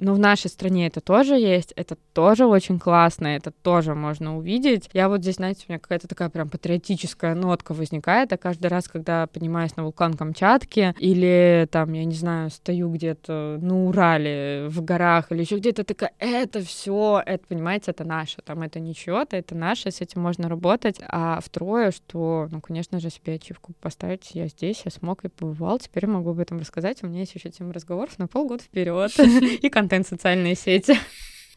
но 0.00 0.14
в 0.14 0.18
нашей 0.18 0.48
стране 0.48 0.86
это 0.86 1.00
тоже 1.00 1.34
есть, 1.34 1.72
это 1.76 1.96
тоже 2.12 2.46
очень 2.46 2.78
классно, 2.78 3.28
это 3.28 3.50
тоже 3.50 3.94
можно 3.94 4.36
увидеть. 4.36 4.88
Я 4.92 5.08
вот 5.08 5.22
здесь, 5.22 5.36
знаете, 5.36 5.64
у 5.68 5.72
меня 5.72 5.78
какая-то 5.78 6.08
такая 6.08 6.28
прям 6.28 6.48
патриотическая 6.48 7.34
нотка 7.34 7.74
возникает, 7.74 8.32
а 8.32 8.36
каждый 8.36 8.68
раз, 8.68 8.88
когда 8.88 9.26
поднимаюсь 9.26 9.76
на 9.76 9.84
вулкан 9.84 10.14
Камчатки 10.14 10.94
или 10.98 11.68
там, 11.70 11.92
я 11.92 12.04
не 12.04 12.14
знаю, 12.14 12.50
стою 12.50 12.90
где-то 12.90 13.58
на 13.60 13.86
Урале, 13.86 14.68
в 14.68 14.82
горах 14.82 15.32
или 15.32 15.40
еще 15.40 15.56
где-то, 15.58 15.84
такая, 15.84 16.12
это 16.18 16.60
все, 16.60 17.22
это, 17.24 17.44
понимаете, 17.46 17.90
это 17.90 18.04
наше, 18.04 18.42
там 18.42 18.62
это 18.62 18.80
не 18.80 18.94
чье-то, 18.94 19.36
это 19.36 19.54
наше, 19.54 19.90
с 19.90 20.00
этим 20.00 20.22
можно 20.22 20.48
работать. 20.48 21.00
А 21.06 21.40
второе, 21.40 21.90
что, 21.90 22.48
ну, 22.50 22.60
конечно 22.60 23.00
же, 23.00 23.10
себе 23.10 23.34
ачивку 23.34 23.72
поставить, 23.80 24.30
я 24.34 24.46
здесь, 24.46 24.82
я 24.84 24.90
смог 24.90 25.24
и 25.24 25.28
побывал, 25.28 25.78
теперь 25.78 26.06
могу 26.06 26.30
об 26.30 26.40
этом 26.40 26.58
рассказать, 26.58 27.02
у 27.02 27.06
меня 27.06 27.20
есть 27.20 27.34
еще 27.34 27.50
тема 27.50 27.72
разговоров 27.72 28.18
на 28.18 28.26
полгода 28.26 28.62
вперед 28.62 29.12
и 29.18 29.68
контент 29.88 30.06
социальные 30.06 30.54
сети. 30.54 30.94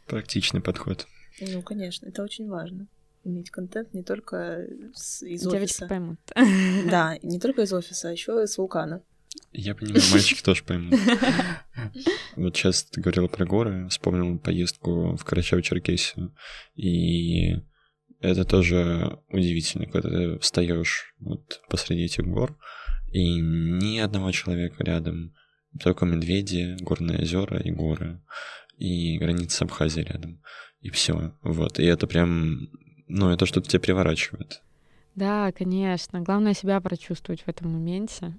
Практичный 0.07 0.61
подход. 0.61 1.05
Ну, 1.41 1.61
конечно, 1.61 2.07
это 2.07 2.23
очень 2.23 2.47
важно. 2.47 2.87
Иметь 3.23 3.51
контент 3.51 3.93
не 3.93 4.03
только 4.03 4.65
с, 4.93 5.21
из 5.21 5.41
Девочки 5.41 5.63
офиса. 5.63 5.87
поймут. 5.87 6.19
Да, 6.89 7.17
не 7.21 7.39
только 7.39 7.63
из 7.63 7.73
офиса, 7.73 8.09
а 8.09 8.11
еще 8.11 8.41
и 8.41 8.47
с 8.47 8.57
вулкана. 8.57 9.03
Я 9.51 9.75
понимаю, 9.75 10.01
мальчики 10.11 10.41
тоже 10.41 10.63
поймут. 10.63 10.99
Вот 12.35 12.55
сейчас 12.55 12.83
ты 12.83 13.01
говорила 13.01 13.27
про 13.27 13.45
горы, 13.45 13.87
вспомнил 13.89 14.39
поездку 14.39 15.15
в 15.15 15.25
Карачаево-Черкесию, 15.25 16.31
и 16.75 17.57
это 18.21 18.45
тоже 18.45 19.19
удивительно, 19.29 19.87
когда 19.87 20.09
ты 20.09 20.39
встаешь 20.39 21.13
вот 21.19 21.61
посреди 21.69 22.05
этих 22.05 22.25
гор, 22.25 22.57
и 23.11 23.35
ни 23.41 23.99
одного 23.99 24.31
человека 24.31 24.83
рядом, 24.83 25.33
только 25.79 26.05
медведи, 26.05 26.77
горные 26.81 27.21
озера 27.21 27.59
и 27.59 27.71
горы, 27.71 28.21
и 28.77 29.17
граница 29.17 29.65
Абхазии 29.65 30.01
рядом, 30.01 30.41
и 30.81 30.89
все. 30.89 31.33
Вот, 31.41 31.79
и 31.79 31.83
это 31.85 32.07
прям, 32.07 32.69
ну, 33.07 33.29
это 33.29 33.45
что-то 33.45 33.69
тебя 33.69 33.79
переворачивает. 33.79 34.61
Да, 35.15 35.51
конечно. 35.51 36.21
Главное 36.21 36.53
себя 36.53 36.79
прочувствовать 36.79 37.41
в 37.41 37.47
этом 37.47 37.71
моменте. 37.71 38.33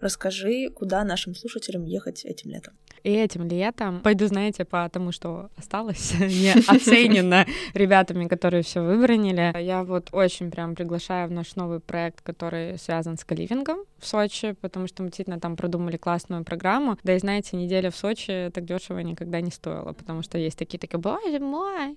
Расскажи, 0.00 0.68
куда 0.74 1.04
нашим 1.04 1.34
слушателям 1.34 1.84
ехать 1.84 2.24
этим 2.24 2.50
летом? 2.50 2.74
И 3.02 3.10
этим 3.12 3.46
летом 3.46 4.00
пойду, 4.00 4.26
знаете, 4.26 4.64
по 4.64 4.88
тому, 4.88 5.12
что 5.12 5.48
осталось, 5.56 6.12
не 6.18 6.52
оценено 6.52 7.46
ребятами, 7.72 8.26
которые 8.26 8.62
все 8.62 8.80
выбронили. 8.82 9.54
Я 9.62 9.84
вот 9.84 10.08
очень 10.12 10.50
прям 10.50 10.74
приглашаю 10.74 11.28
в 11.28 11.30
наш 11.30 11.54
новый 11.54 11.78
проект, 11.80 12.20
который 12.22 12.78
связан 12.78 13.16
с 13.16 13.24
каливингом 13.24 13.78
в 13.98 14.06
Сочи, 14.06 14.56
потому 14.60 14.88
что 14.88 15.02
мы 15.02 15.08
действительно 15.08 15.38
там 15.40 15.56
продумали 15.56 15.96
классную 15.96 16.44
программу. 16.44 16.98
Да 17.04 17.14
и 17.14 17.18
знаете, 17.18 17.56
неделя 17.56 17.90
в 17.90 17.96
Сочи 17.96 18.50
так 18.52 18.64
дешево 18.64 18.98
никогда 18.98 19.40
не 19.40 19.50
стоила, 19.50 19.92
потому 19.92 20.22
что 20.22 20.36
есть 20.36 20.58
такие 20.58 20.78
такие, 20.78 20.98
боже 20.98 21.38
мой, 21.38 21.96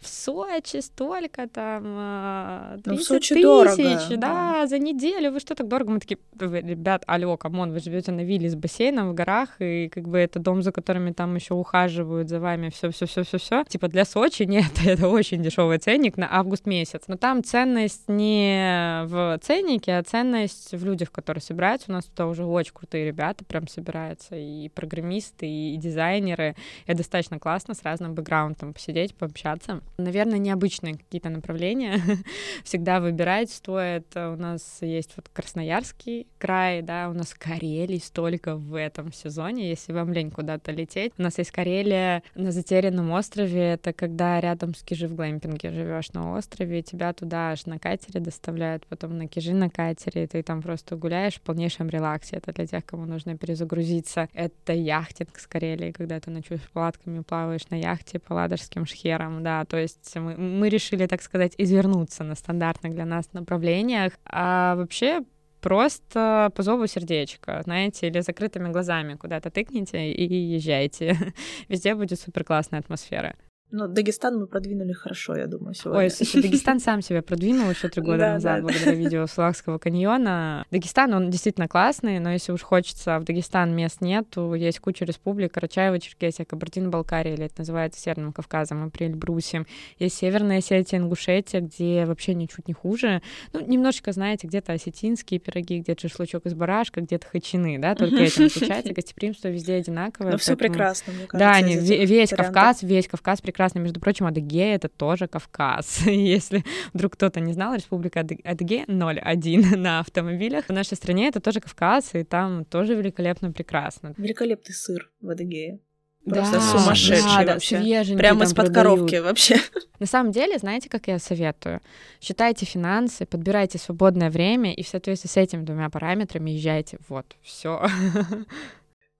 в 0.00 0.08
Сочи 0.08 0.80
столько 0.80 1.48
там 1.48 2.80
30 2.82 2.86
Ну, 2.86 2.96
в 2.96 3.02
Сочи 3.02 3.34
тысяч, 3.34 4.08
да, 4.16 4.16
да. 4.62 4.66
за 4.66 4.78
неделю, 4.78 5.32
вы 5.32 5.40
что 5.40 5.54
так 5.54 5.68
дорого? 5.68 5.90
Мы 5.92 6.00
такие, 6.00 6.18
«Вы, 6.32 6.60
ребят, 6.60 7.04
алло, 7.06 7.35
come 7.36 7.57
on, 7.57 7.72
вы 7.72 7.80
живете 7.80 8.12
на 8.12 8.22
вилле 8.22 8.50
с 8.50 8.54
бассейном 8.54 9.10
в 9.10 9.14
горах, 9.14 9.56
и 9.60 9.88
как 9.88 10.08
бы 10.08 10.18
это 10.18 10.38
дом, 10.38 10.62
за 10.62 10.72
которыми 10.72 11.12
там 11.12 11.34
еще 11.34 11.54
ухаживают 11.54 12.28
за 12.28 12.40
вами, 12.40 12.70
все, 12.70 12.90
все, 12.90 13.06
все, 13.06 13.22
все, 13.22 13.38
все. 13.38 13.64
Типа 13.64 13.88
для 13.88 14.04
Сочи 14.04 14.42
нет, 14.46 14.72
это 14.84 15.08
очень 15.08 15.42
дешевый 15.42 15.78
ценник 15.78 16.16
на 16.16 16.28
август 16.32 16.66
месяц. 16.66 17.02
Но 17.06 17.16
там 17.16 17.42
ценность 17.42 18.08
не 18.08 19.04
в 19.06 19.38
ценнике, 19.42 19.96
а 19.96 20.02
ценность 20.02 20.72
в 20.72 20.84
людях, 20.84 21.10
которые 21.12 21.42
собираются. 21.42 21.90
У 21.90 21.92
нас 21.92 22.04
туда 22.04 22.26
уже 22.26 22.44
очень 22.44 22.72
крутые 22.72 23.06
ребята 23.06 23.44
прям 23.44 23.68
собираются, 23.68 24.36
и 24.36 24.68
программисты, 24.68 25.46
и 25.46 25.76
дизайнеры. 25.76 26.56
Это 26.86 26.98
достаточно 26.98 27.38
классно 27.38 27.74
с 27.74 27.82
разным 27.82 28.14
бэкграундом 28.14 28.72
посидеть, 28.72 29.14
пообщаться. 29.14 29.80
Наверное, 29.98 30.38
необычные 30.38 30.94
какие-то 30.94 31.28
направления 31.28 32.00
всегда 32.64 33.00
выбирать 33.00 33.50
стоит. 33.50 34.06
У 34.14 34.36
нас 34.36 34.78
есть 34.80 35.12
вот 35.16 35.28
Красноярский 35.28 36.26
край, 36.38 36.82
да, 36.82 37.08
у 37.08 37.12
нас 37.12 37.25
Карелий 37.34 38.00
столько 38.00 38.56
в 38.56 38.74
этом 38.74 39.12
сезоне, 39.12 39.68
если 39.68 39.92
вам 39.92 40.12
лень 40.12 40.30
куда-то 40.30 40.72
лететь. 40.72 41.12
У 41.18 41.22
нас 41.22 41.38
есть 41.38 41.50
Карелия 41.50 42.22
на 42.34 42.52
затерянном 42.52 43.10
острове, 43.12 43.72
это 43.72 43.92
когда 43.92 44.40
рядом 44.40 44.74
с 44.74 44.82
Кижи 44.82 45.08
в 45.08 45.14
глэмпинге 45.14 45.70
живешь 45.70 46.12
на 46.12 46.32
острове, 46.32 46.82
тебя 46.82 47.12
туда 47.12 47.50
аж 47.50 47.66
на 47.66 47.78
катере 47.78 48.20
доставляют, 48.20 48.86
потом 48.86 49.16
на 49.18 49.28
Кижи 49.28 49.52
на 49.52 49.70
катере, 49.70 50.24
и 50.24 50.26
ты 50.26 50.42
там 50.42 50.62
просто 50.62 50.96
гуляешь 50.96 51.34
в 51.34 51.40
полнейшем 51.40 51.88
релаксе. 51.88 52.36
Это 52.36 52.52
для 52.52 52.66
тех, 52.66 52.84
кому 52.84 53.06
нужно 53.06 53.36
перезагрузиться. 53.36 54.28
Это 54.32 54.72
яхтинг 54.72 55.38
с 55.38 55.46
Карелии, 55.46 55.92
когда 55.92 56.20
ты 56.20 56.30
ночуешь 56.30 56.68
палатками, 56.72 57.20
плаваешь 57.20 57.68
на 57.70 57.76
яхте 57.76 58.18
по 58.18 58.34
ладожским 58.34 58.86
шхерам, 58.86 59.42
да, 59.42 59.64
то 59.64 59.76
есть 59.76 60.14
мы, 60.16 60.36
мы 60.36 60.68
решили, 60.68 61.06
так 61.06 61.22
сказать, 61.22 61.54
извернуться 61.58 62.24
на 62.24 62.34
стандартных 62.34 62.94
для 62.94 63.04
нас 63.04 63.32
направлениях. 63.32 64.12
А 64.24 64.74
вообще 64.76 65.22
просто 65.60 66.50
по 66.54 66.62
зову 66.62 66.86
сердечка, 66.86 67.62
знаете, 67.64 68.08
или 68.08 68.20
закрытыми 68.20 68.68
глазами 68.68 69.14
куда-то 69.14 69.50
тыкните 69.50 70.12
и 70.12 70.34
езжайте. 70.34 71.16
Везде 71.68 71.94
будет 71.94 72.20
супер 72.20 72.44
классная 72.44 72.80
атмосфера. 72.80 73.36
Ну, 73.72 73.88
Дагестан 73.88 74.38
мы 74.38 74.46
продвинули 74.46 74.92
хорошо, 74.92 75.34
я 75.36 75.48
думаю, 75.48 75.74
сегодня. 75.74 76.04
Ой, 76.04 76.10
слушай, 76.10 76.40
Дагестан 76.40 76.78
сам 76.78 77.02
себя 77.02 77.20
продвинул 77.20 77.68
еще 77.68 77.88
три 77.88 78.00
года 78.00 78.18
Да, 78.18 78.32
назад 78.34 78.60
да, 78.60 78.60
да. 78.60 78.62
благодаря 78.62 78.94
видео 78.94 79.26
Сулакского 79.26 79.78
каньона. 79.78 80.64
Дагестан, 80.70 81.12
он 81.12 81.30
действительно 81.30 81.66
классный, 81.66 82.20
но 82.20 82.30
если 82.30 82.52
уж 82.52 82.62
хочется, 82.62 83.18
в 83.18 83.24
Дагестан 83.24 83.74
мест 83.74 84.00
нету, 84.00 84.54
есть 84.54 84.78
куча 84.78 85.04
республик, 85.04 85.52
Карачаево, 85.52 85.98
Черкесия, 85.98 86.44
Кабардино-Балкария, 86.44 87.34
или 87.34 87.46
это 87.46 87.54
называется 87.58 88.00
Северным 88.00 88.32
Кавказом, 88.32 88.86
и 88.86 88.90
при 88.90 89.06
Эльбрусе. 89.06 89.66
Есть 89.98 90.16
Северная 90.18 90.58
Осетия, 90.58 91.00
Ингушетия, 91.00 91.60
где 91.60 92.04
вообще 92.04 92.34
ничуть 92.34 92.68
не 92.68 92.74
хуже. 92.74 93.20
Ну, 93.52 93.66
немножечко, 93.66 94.12
знаете, 94.12 94.46
где-то 94.46 94.74
осетинские 94.74 95.40
пироги, 95.40 95.80
где-то 95.80 96.02
шашлычок 96.08 96.46
из 96.46 96.54
барашка, 96.54 97.00
где-то 97.00 97.26
хачины, 97.26 97.80
да, 97.80 97.96
только 97.96 98.16
этим 98.16 98.46
отличается. 98.46 98.92
Гостеприимство 98.94 99.48
везде 99.48 99.74
одинаковое. 99.74 100.32
Но 100.32 100.38
все 100.38 100.56
прекрасно, 100.56 101.12
мне 101.12 101.26
кажется. 101.26 101.38
да, 101.38 102.04
весь. 102.04 102.30
Кавказ, 102.30 102.82
весь 102.84 103.08
Кавказ 103.08 103.40
прекрасный. 103.56 103.80
Между 103.80 104.00
прочим, 104.00 104.26
Адыгея— 104.26 104.74
это 104.76 104.88
тоже 104.90 105.28
Кавказ. 105.28 106.02
Если 106.06 106.62
вдруг 106.92 107.14
кто-то 107.14 107.40
не 107.40 107.54
знал, 107.54 107.74
Республика 107.74 108.20
Ады- 108.20 108.42
Адыгея 108.44 108.84
0,1 108.84 109.76
на 109.76 110.00
автомобилях. 110.00 110.66
В 110.66 110.72
нашей 110.72 110.96
стране 110.96 111.28
это 111.28 111.40
тоже 111.40 111.60
Кавказ, 111.60 112.14
и 112.14 112.22
там 112.22 112.66
тоже 112.66 112.94
великолепно 112.94 113.52
прекрасно. 113.52 114.12
Великолепный 114.18 114.74
сыр 114.74 115.10
в 115.22 115.30
Адыгее. 115.30 115.78
Да, 116.26 116.40
Просто 116.42 116.60
сумасшедший 116.60 117.24
да, 117.24 117.44
да, 117.44 117.52
вообще. 117.54 117.78
свеженький 117.80 118.18
Прямо 118.18 118.44
из-под 118.44 118.66
продают. 118.66 118.98
коробки 118.98 119.14
вообще. 119.16 119.56
На 120.00 120.06
самом 120.06 120.32
деле, 120.32 120.58
знаете, 120.58 120.90
как 120.90 121.06
я 121.08 121.18
советую? 121.18 121.80
Считайте 122.20 122.66
финансы, 122.66 123.24
подбирайте 123.24 123.78
свободное 123.78 124.28
время, 124.30 124.74
и 124.74 124.82
в 124.82 124.88
соответствии 124.88 125.28
с 125.28 125.36
этими 125.36 125.62
двумя 125.62 125.88
параметрами 125.88 126.50
езжайте. 126.50 126.98
Вот, 127.08 127.36
все. 127.42 127.88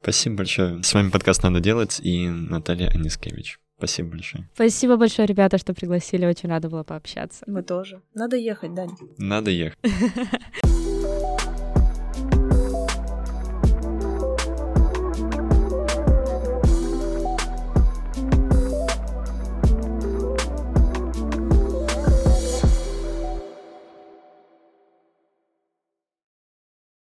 Спасибо 0.02 0.36
большое. 0.36 0.82
С 0.82 0.92
вами 0.94 1.10
подкаст 1.10 1.42
«Надо 1.42 1.60
делать» 1.60 2.00
и 2.02 2.28
Наталья 2.28 2.88
Анискевич. 2.88 3.58
Спасибо 3.78 4.10
большое. 4.10 4.48
Спасибо 4.54 4.96
большое, 4.96 5.26
ребята, 5.26 5.58
что 5.58 5.74
пригласили. 5.74 6.24
Очень 6.26 6.48
рада 6.48 6.68
была 6.68 6.82
пообщаться. 6.84 7.44
Мы 7.46 7.62
тоже. 7.62 8.00
Надо 8.14 8.36
ехать, 8.36 8.74
Дань. 8.74 8.90
Надо 9.18 9.50
ехать. 9.50 9.78